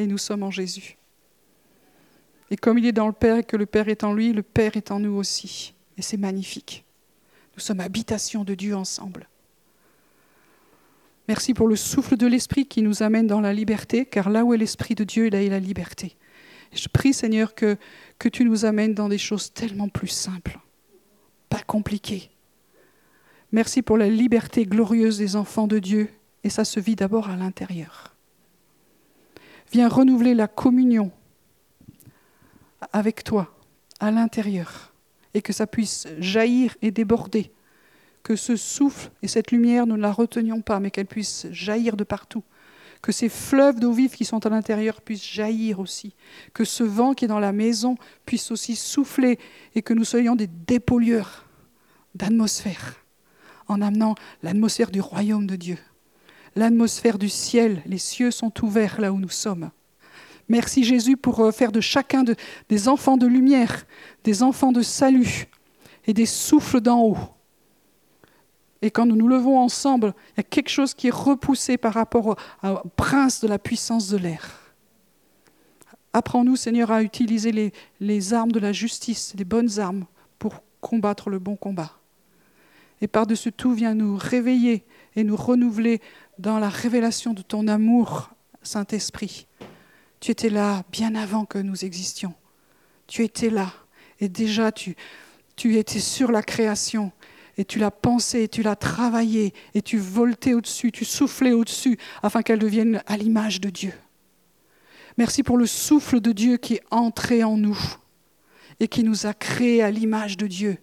Et 0.00 0.08
nous 0.08 0.18
sommes 0.18 0.42
en 0.42 0.50
Jésus. 0.50 0.98
Et 2.52 2.56
comme 2.56 2.78
il 2.78 2.86
est 2.86 2.92
dans 2.92 3.08
le 3.08 3.12
Père 3.12 3.38
et 3.38 3.42
que 3.42 3.56
le 3.56 3.66
Père 3.66 3.88
est 3.88 4.04
en 4.04 4.14
lui, 4.14 4.32
le 4.32 4.44
Père 4.44 4.76
est 4.76 4.92
en 4.92 5.00
nous 5.00 5.16
aussi. 5.16 5.74
Et 5.98 6.02
c'est 6.02 6.16
magnifique. 6.16 6.84
Nous 7.56 7.60
sommes 7.60 7.80
habitation 7.80 8.44
de 8.44 8.54
Dieu 8.54 8.76
ensemble. 8.76 9.28
Merci 11.26 11.54
pour 11.54 11.66
le 11.66 11.74
souffle 11.74 12.16
de 12.16 12.28
l'Esprit 12.28 12.66
qui 12.66 12.82
nous 12.82 13.02
amène 13.02 13.26
dans 13.26 13.40
la 13.40 13.52
liberté, 13.52 14.06
car 14.06 14.30
là 14.30 14.44
où 14.44 14.54
est 14.54 14.58
l'Esprit 14.58 14.94
de 14.94 15.02
Dieu, 15.02 15.28
là 15.30 15.42
est 15.42 15.48
la 15.48 15.58
liberté. 15.58 16.16
Je 16.72 16.86
prie, 16.86 17.12
Seigneur, 17.12 17.56
que 17.56 17.76
tu 18.30 18.44
nous 18.44 18.64
amènes 18.64 18.94
dans 18.94 19.08
des 19.08 19.18
choses 19.18 19.52
tellement 19.52 19.88
plus 19.88 20.08
simples, 20.08 20.60
pas 21.48 21.62
compliquées, 21.66 22.32
Merci 23.52 23.82
pour 23.82 23.98
la 23.98 24.08
liberté 24.08 24.64
glorieuse 24.64 25.18
des 25.18 25.36
enfants 25.36 25.66
de 25.66 25.78
Dieu, 25.78 26.08
et 26.42 26.48
ça 26.48 26.64
se 26.64 26.80
vit 26.80 26.96
d'abord 26.96 27.28
à 27.28 27.36
l'intérieur. 27.36 28.16
Viens 29.70 29.88
renouveler 29.88 30.34
la 30.34 30.48
communion 30.48 31.12
avec 32.92 33.24
toi, 33.24 33.54
à 34.00 34.10
l'intérieur, 34.10 34.92
et 35.34 35.42
que 35.42 35.52
ça 35.52 35.66
puisse 35.66 36.08
jaillir 36.18 36.76
et 36.82 36.90
déborder, 36.90 37.52
que 38.22 38.36
ce 38.36 38.56
souffle 38.56 39.10
et 39.22 39.28
cette 39.28 39.50
lumière, 39.50 39.86
nous 39.86 39.96
ne 39.96 40.02
la 40.02 40.12
retenions 40.12 40.60
pas, 40.60 40.80
mais 40.80 40.90
qu'elle 40.90 41.06
puisse 41.06 41.46
jaillir 41.50 41.96
de 41.96 42.04
partout, 42.04 42.44
que 43.00 43.12
ces 43.12 43.28
fleuves 43.28 43.80
d'eau 43.80 43.92
vive 43.92 44.14
qui 44.14 44.24
sont 44.24 44.46
à 44.46 44.48
l'intérieur 44.48 45.00
puissent 45.00 45.26
jaillir 45.26 45.80
aussi, 45.80 46.14
que 46.54 46.64
ce 46.64 46.84
vent 46.84 47.14
qui 47.14 47.24
est 47.24 47.28
dans 47.28 47.40
la 47.40 47.52
maison 47.52 47.96
puisse 48.26 48.50
aussi 48.50 48.76
souffler, 48.76 49.38
et 49.74 49.82
que 49.82 49.94
nous 49.94 50.04
soyons 50.04 50.36
des 50.36 50.46
dépollueurs 50.46 51.46
d'atmosphère 52.14 53.02
en 53.68 53.80
amenant 53.80 54.14
l'atmosphère 54.42 54.90
du 54.90 55.00
royaume 55.00 55.46
de 55.46 55.56
Dieu, 55.56 55.78
l'atmosphère 56.56 57.18
du 57.18 57.28
ciel. 57.28 57.82
Les 57.86 57.98
cieux 57.98 58.30
sont 58.30 58.52
ouverts 58.64 59.00
là 59.00 59.12
où 59.12 59.18
nous 59.18 59.28
sommes. 59.28 59.70
Merci 60.48 60.84
Jésus 60.84 61.16
pour 61.16 61.40
euh, 61.40 61.50
faire 61.52 61.72
de 61.72 61.80
chacun 61.80 62.24
des 62.68 62.88
enfants 62.88 63.16
de 63.16 63.26
lumière, 63.26 63.86
des 64.24 64.42
enfants 64.42 64.72
de 64.72 64.82
salut 64.82 65.48
et 66.06 66.12
des 66.12 66.26
souffles 66.26 66.80
d'en 66.80 67.02
haut. 67.02 67.18
Et 68.82 68.90
quand 68.90 69.06
nous 69.06 69.16
nous 69.16 69.28
levons 69.28 69.58
ensemble, 69.58 70.12
il 70.32 70.38
y 70.38 70.40
a 70.40 70.42
quelque 70.42 70.68
chose 70.68 70.92
qui 70.92 71.06
est 71.06 71.14
repoussé 71.14 71.76
par 71.76 71.94
rapport 71.94 72.26
au, 72.62 72.88
prince 72.96 73.40
de 73.40 73.46
la 73.46 73.58
puissance 73.58 74.08
de 74.08 74.16
l'air. 74.16 74.58
Apprends-nous, 76.12 76.56
Seigneur, 76.56 76.90
à 76.90 77.02
utiliser 77.02 77.52
les, 77.52 77.72
les 78.00 78.34
armes 78.34 78.52
de 78.52 78.58
la 78.58 78.72
justice, 78.72 79.34
les 79.38 79.44
bonnes 79.44 79.78
armes, 79.78 80.04
pour 80.38 80.56
combattre 80.80 81.30
le 81.30 81.38
bon 81.38 81.56
combat. 81.56 81.92
Et 83.00 83.06
par-dessus 83.06 83.52
tout, 83.52 83.72
viens 83.72 83.94
nous 83.94 84.16
réveiller 84.16 84.84
et 85.16 85.24
nous 85.24 85.36
renouveler 85.36 86.00
dans 86.38 86.58
la 86.58 86.68
révélation 86.68 87.32
de 87.34 87.42
ton 87.42 87.68
amour, 87.68 88.30
Saint-Esprit. 88.62 89.46
Tu 90.22 90.30
étais 90.30 90.50
là 90.50 90.84
bien 90.92 91.16
avant 91.16 91.44
que 91.44 91.58
nous 91.58 91.84
existions. 91.84 92.32
Tu 93.08 93.24
étais 93.24 93.50
là. 93.50 93.72
Et 94.20 94.28
déjà, 94.28 94.70
tu, 94.70 94.94
étais 95.64 95.98
sur 95.98 96.30
la 96.30 96.44
création. 96.44 97.10
Et 97.56 97.64
tu 97.64 97.80
l'as 97.80 97.90
pensé, 97.90 98.46
tu 98.46 98.62
l'as 98.62 98.76
travaillé, 98.76 99.52
et 99.74 99.82
tu 99.82 99.98
voltais 99.98 100.54
au-dessus, 100.54 100.92
tu 100.92 101.04
soufflais 101.04 101.50
au-dessus, 101.50 101.98
afin 102.22 102.42
qu'elle 102.42 102.60
devienne 102.60 103.02
à 103.06 103.16
l'image 103.16 103.60
de 103.60 103.68
Dieu. 103.68 103.92
Merci 105.18 105.42
pour 105.42 105.58
le 105.58 105.66
souffle 105.66 106.20
de 106.20 106.30
Dieu 106.30 106.56
qui 106.56 106.74
est 106.74 106.84
entré 106.92 107.42
en 107.42 107.56
nous 107.56 107.78
et 108.78 108.86
qui 108.86 109.02
nous 109.02 109.26
a 109.26 109.34
créés 109.34 109.82
à 109.82 109.90
l'image 109.90 110.36
de 110.36 110.46
Dieu. 110.46 110.78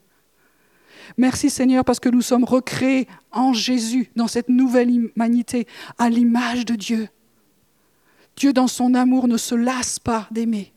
Merci 1.17 1.49
Seigneur 1.49 1.85
parce 1.85 2.01
que 2.01 2.09
nous 2.09 2.21
sommes 2.21 2.43
recréés 2.43 3.07
en 3.31 3.53
Jésus, 3.53 4.11
dans 4.17 4.27
cette 4.27 4.49
nouvelle 4.49 4.91
humanité, 4.91 5.65
à 5.97 6.09
l'image 6.09 6.65
de 6.65 6.75
Dieu. 6.75 7.07
Dieu, 8.39 8.53
dans 8.53 8.67
son 8.67 8.93
amour, 8.93 9.27
ne 9.27 9.35
se 9.35 9.53
lasse 9.53 9.99
pas 9.99 10.27
d'aimer. 10.31 10.71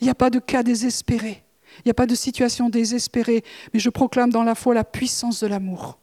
Il 0.00 0.04
n'y 0.04 0.10
a 0.10 0.14
pas 0.14 0.30
de 0.30 0.38
cas 0.38 0.62
désespéré, 0.62 1.42
il 1.78 1.82
n'y 1.86 1.90
a 1.90 1.94
pas 1.94 2.06
de 2.06 2.14
situation 2.14 2.70
désespérée, 2.70 3.42
mais 3.74 3.80
je 3.80 3.90
proclame 3.90 4.30
dans 4.30 4.44
la 4.44 4.54
foi 4.54 4.72
la 4.72 4.84
puissance 4.84 5.40
de 5.40 5.48
l'amour. 5.48 5.98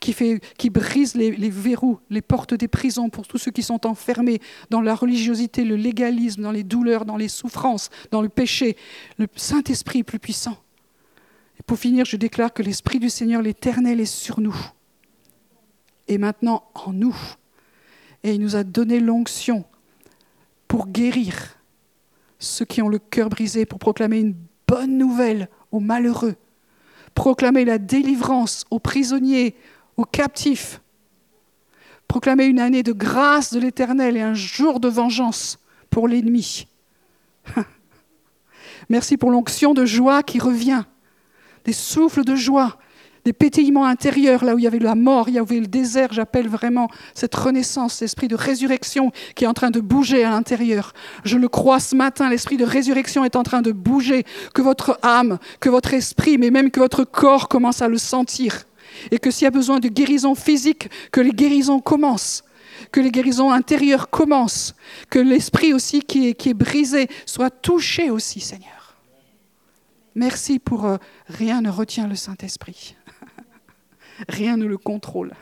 Qui, 0.00 0.14
qui 0.58 0.68
brise 0.68 1.14
les, 1.14 1.30
verrous, 1.48 1.98
les 2.10 2.20
portes 2.20 2.52
des 2.52 2.68
prisons 2.68 3.08
pour 3.08 3.26
tous 3.26 3.38
ceux 3.38 3.52
qui 3.52 3.62
sont 3.62 3.86
enfermés 3.86 4.40
dans 4.68 4.82
la 4.82 4.94
religiosité, 4.94 5.64
le 5.64 5.76
légalisme, 5.76 6.42
dans 6.42 6.50
les 6.50 6.64
douleurs, 6.64 7.06
dans 7.06 7.16
les 7.16 7.28
souffrances, 7.28 7.88
dans 8.10 8.20
le 8.20 8.28
péché. 8.28 8.76
Le 9.16 9.28
Saint-Esprit 9.34 10.02
plus 10.02 10.18
puissant. 10.18 10.58
Et 11.58 11.62
pour 11.62 11.78
finir, 11.78 12.04
je 12.04 12.18
déclare 12.18 12.52
que 12.52 12.62
l'Esprit 12.62 12.98
du 12.98 13.08
Seigneur 13.08 13.40
l'Éternel 13.40 13.98
est 13.98 14.04
sur 14.04 14.40
nous. 14.40 14.56
Et 16.06 16.18
maintenant 16.18 16.64
en 16.74 16.92
nous. 16.92 17.16
Et 18.24 18.34
il 18.34 18.40
nous 18.40 18.56
a 18.56 18.64
donné 18.64 18.98
l'onction 18.98 19.64
pour 20.66 20.88
guérir 20.88 21.56
ceux 22.38 22.64
qui 22.64 22.82
ont 22.82 22.88
le 22.88 22.98
cœur 22.98 23.28
brisé, 23.28 23.66
pour 23.66 23.78
proclamer 23.78 24.18
une 24.18 24.34
bonne 24.66 24.98
nouvelle 24.98 25.48
aux 25.70 25.80
malheureux, 25.80 26.34
proclamer 27.14 27.64
la 27.64 27.78
délivrance 27.78 28.64
aux 28.70 28.80
prisonniers, 28.80 29.54
aux 29.96 30.04
captifs, 30.04 30.80
proclamer 32.08 32.46
une 32.46 32.60
année 32.60 32.82
de 32.82 32.92
grâce 32.92 33.52
de 33.52 33.60
l'Éternel 33.60 34.16
et 34.16 34.22
un 34.22 34.34
jour 34.34 34.80
de 34.80 34.88
vengeance 34.88 35.58
pour 35.90 36.08
l'ennemi. 36.08 36.66
Merci 38.88 39.16
pour 39.16 39.30
l'onction 39.30 39.74
de 39.74 39.84
joie 39.84 40.22
qui 40.22 40.38
revient 40.38 40.84
des 41.64 41.72
souffles 41.72 42.24
de 42.24 42.36
joie, 42.36 42.78
des 43.24 43.32
pétillements 43.32 43.86
intérieurs, 43.86 44.44
là 44.44 44.54
où 44.54 44.58
il 44.58 44.64
y 44.64 44.66
avait 44.66 44.78
la 44.78 44.94
mort, 44.94 45.28
il 45.28 45.34
y 45.34 45.38
avait 45.38 45.60
le 45.60 45.66
désert. 45.66 46.12
J'appelle 46.12 46.48
vraiment 46.48 46.88
cette 47.14 47.34
renaissance, 47.34 48.00
l'esprit 48.00 48.28
de 48.28 48.36
résurrection 48.36 49.12
qui 49.34 49.44
est 49.44 49.46
en 49.46 49.54
train 49.54 49.70
de 49.70 49.80
bouger 49.80 50.24
à 50.24 50.30
l'intérieur. 50.30 50.92
Je 51.24 51.38
le 51.38 51.48
crois 51.48 51.80
ce 51.80 51.96
matin, 51.96 52.28
l'esprit 52.28 52.56
de 52.56 52.64
résurrection 52.64 53.24
est 53.24 53.36
en 53.36 53.42
train 53.42 53.62
de 53.62 53.72
bouger, 53.72 54.24
que 54.52 54.62
votre 54.62 54.98
âme, 55.02 55.38
que 55.60 55.68
votre 55.68 55.94
esprit, 55.94 56.38
mais 56.38 56.50
même 56.50 56.70
que 56.70 56.80
votre 56.80 57.04
corps 57.04 57.48
commence 57.48 57.82
à 57.82 57.88
le 57.88 57.98
sentir. 57.98 58.64
Et 59.10 59.18
que 59.18 59.30
s'il 59.30 59.44
y 59.44 59.48
a 59.48 59.50
besoin 59.50 59.80
de 59.80 59.88
guérison 59.88 60.34
physique, 60.34 60.88
que 61.10 61.20
les 61.20 61.32
guérisons 61.32 61.80
commencent 61.80 62.44
que 62.92 63.00
les 63.00 63.10
guérisons 63.10 63.50
intérieures 63.50 64.10
commencent, 64.10 64.74
que 65.10 65.18
l'esprit 65.18 65.72
aussi 65.72 66.02
qui 66.02 66.28
est, 66.28 66.54
brisé 66.54 67.08
soit 67.26 67.50
touché 67.50 68.10
aussi, 68.10 68.40
Seigneur. 68.40 68.96
Merci 70.14 70.58
pour 70.58 70.84
euh, 70.84 70.96
rien 71.28 71.60
ne 71.60 71.70
retient 71.70 72.06
le 72.06 72.14
Saint-Esprit. 72.14 72.94
Rien 74.28 74.56
ne 74.56 74.66
le 74.66 74.78
contrôle. 74.78 75.32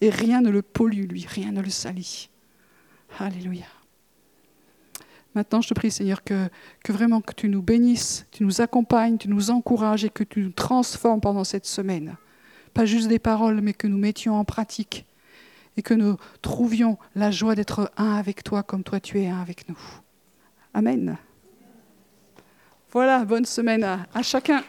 Et 0.00 0.10
rien 0.10 0.40
ne 0.40 0.50
le 0.50 0.62
pollue, 0.62 1.06
lui. 1.06 1.26
Rien 1.28 1.52
ne 1.52 1.60
le 1.60 1.70
salit. 1.70 2.30
Alléluia. 3.18 3.66
Maintenant, 5.34 5.60
je 5.60 5.68
te 5.68 5.74
prie, 5.74 5.90
Seigneur, 5.90 6.24
que, 6.24 6.48
vraiment 6.88 7.20
que 7.20 7.34
tu 7.34 7.48
nous 7.48 7.62
bénisses, 7.62 8.26
tu 8.32 8.42
nous 8.42 8.60
accompagnes, 8.60 9.16
tu 9.16 9.28
nous 9.28 9.50
encourages 9.50 10.04
et 10.04 10.10
que 10.10 10.24
tu 10.24 10.42
nous 10.42 10.50
transformes 10.50 11.20
pendant 11.20 11.44
cette 11.44 11.66
semaine. 11.66 12.16
Pas 12.74 12.84
juste 12.84 13.08
des 13.08 13.18
paroles, 13.18 13.60
mais 13.60 13.72
que 13.72 13.86
nous 13.86 13.98
mettions 13.98 14.34
en 14.34 14.44
pratique 14.44 15.06
et 15.76 15.82
que 15.82 15.94
nous 15.94 16.16
trouvions 16.42 16.98
la 17.14 17.30
joie 17.30 17.54
d'être 17.54 17.92
un 17.96 18.14
avec 18.14 18.42
toi 18.42 18.62
comme 18.62 18.82
toi 18.82 18.98
tu 18.98 19.20
es 19.20 19.28
un 19.28 19.40
avec 19.40 19.68
nous. 19.68 19.78
Amen. 20.74 21.16
Voilà, 22.90 23.24
bonne 23.24 23.44
semaine 23.44 23.84
à 23.84 24.22
chacun. 24.22 24.64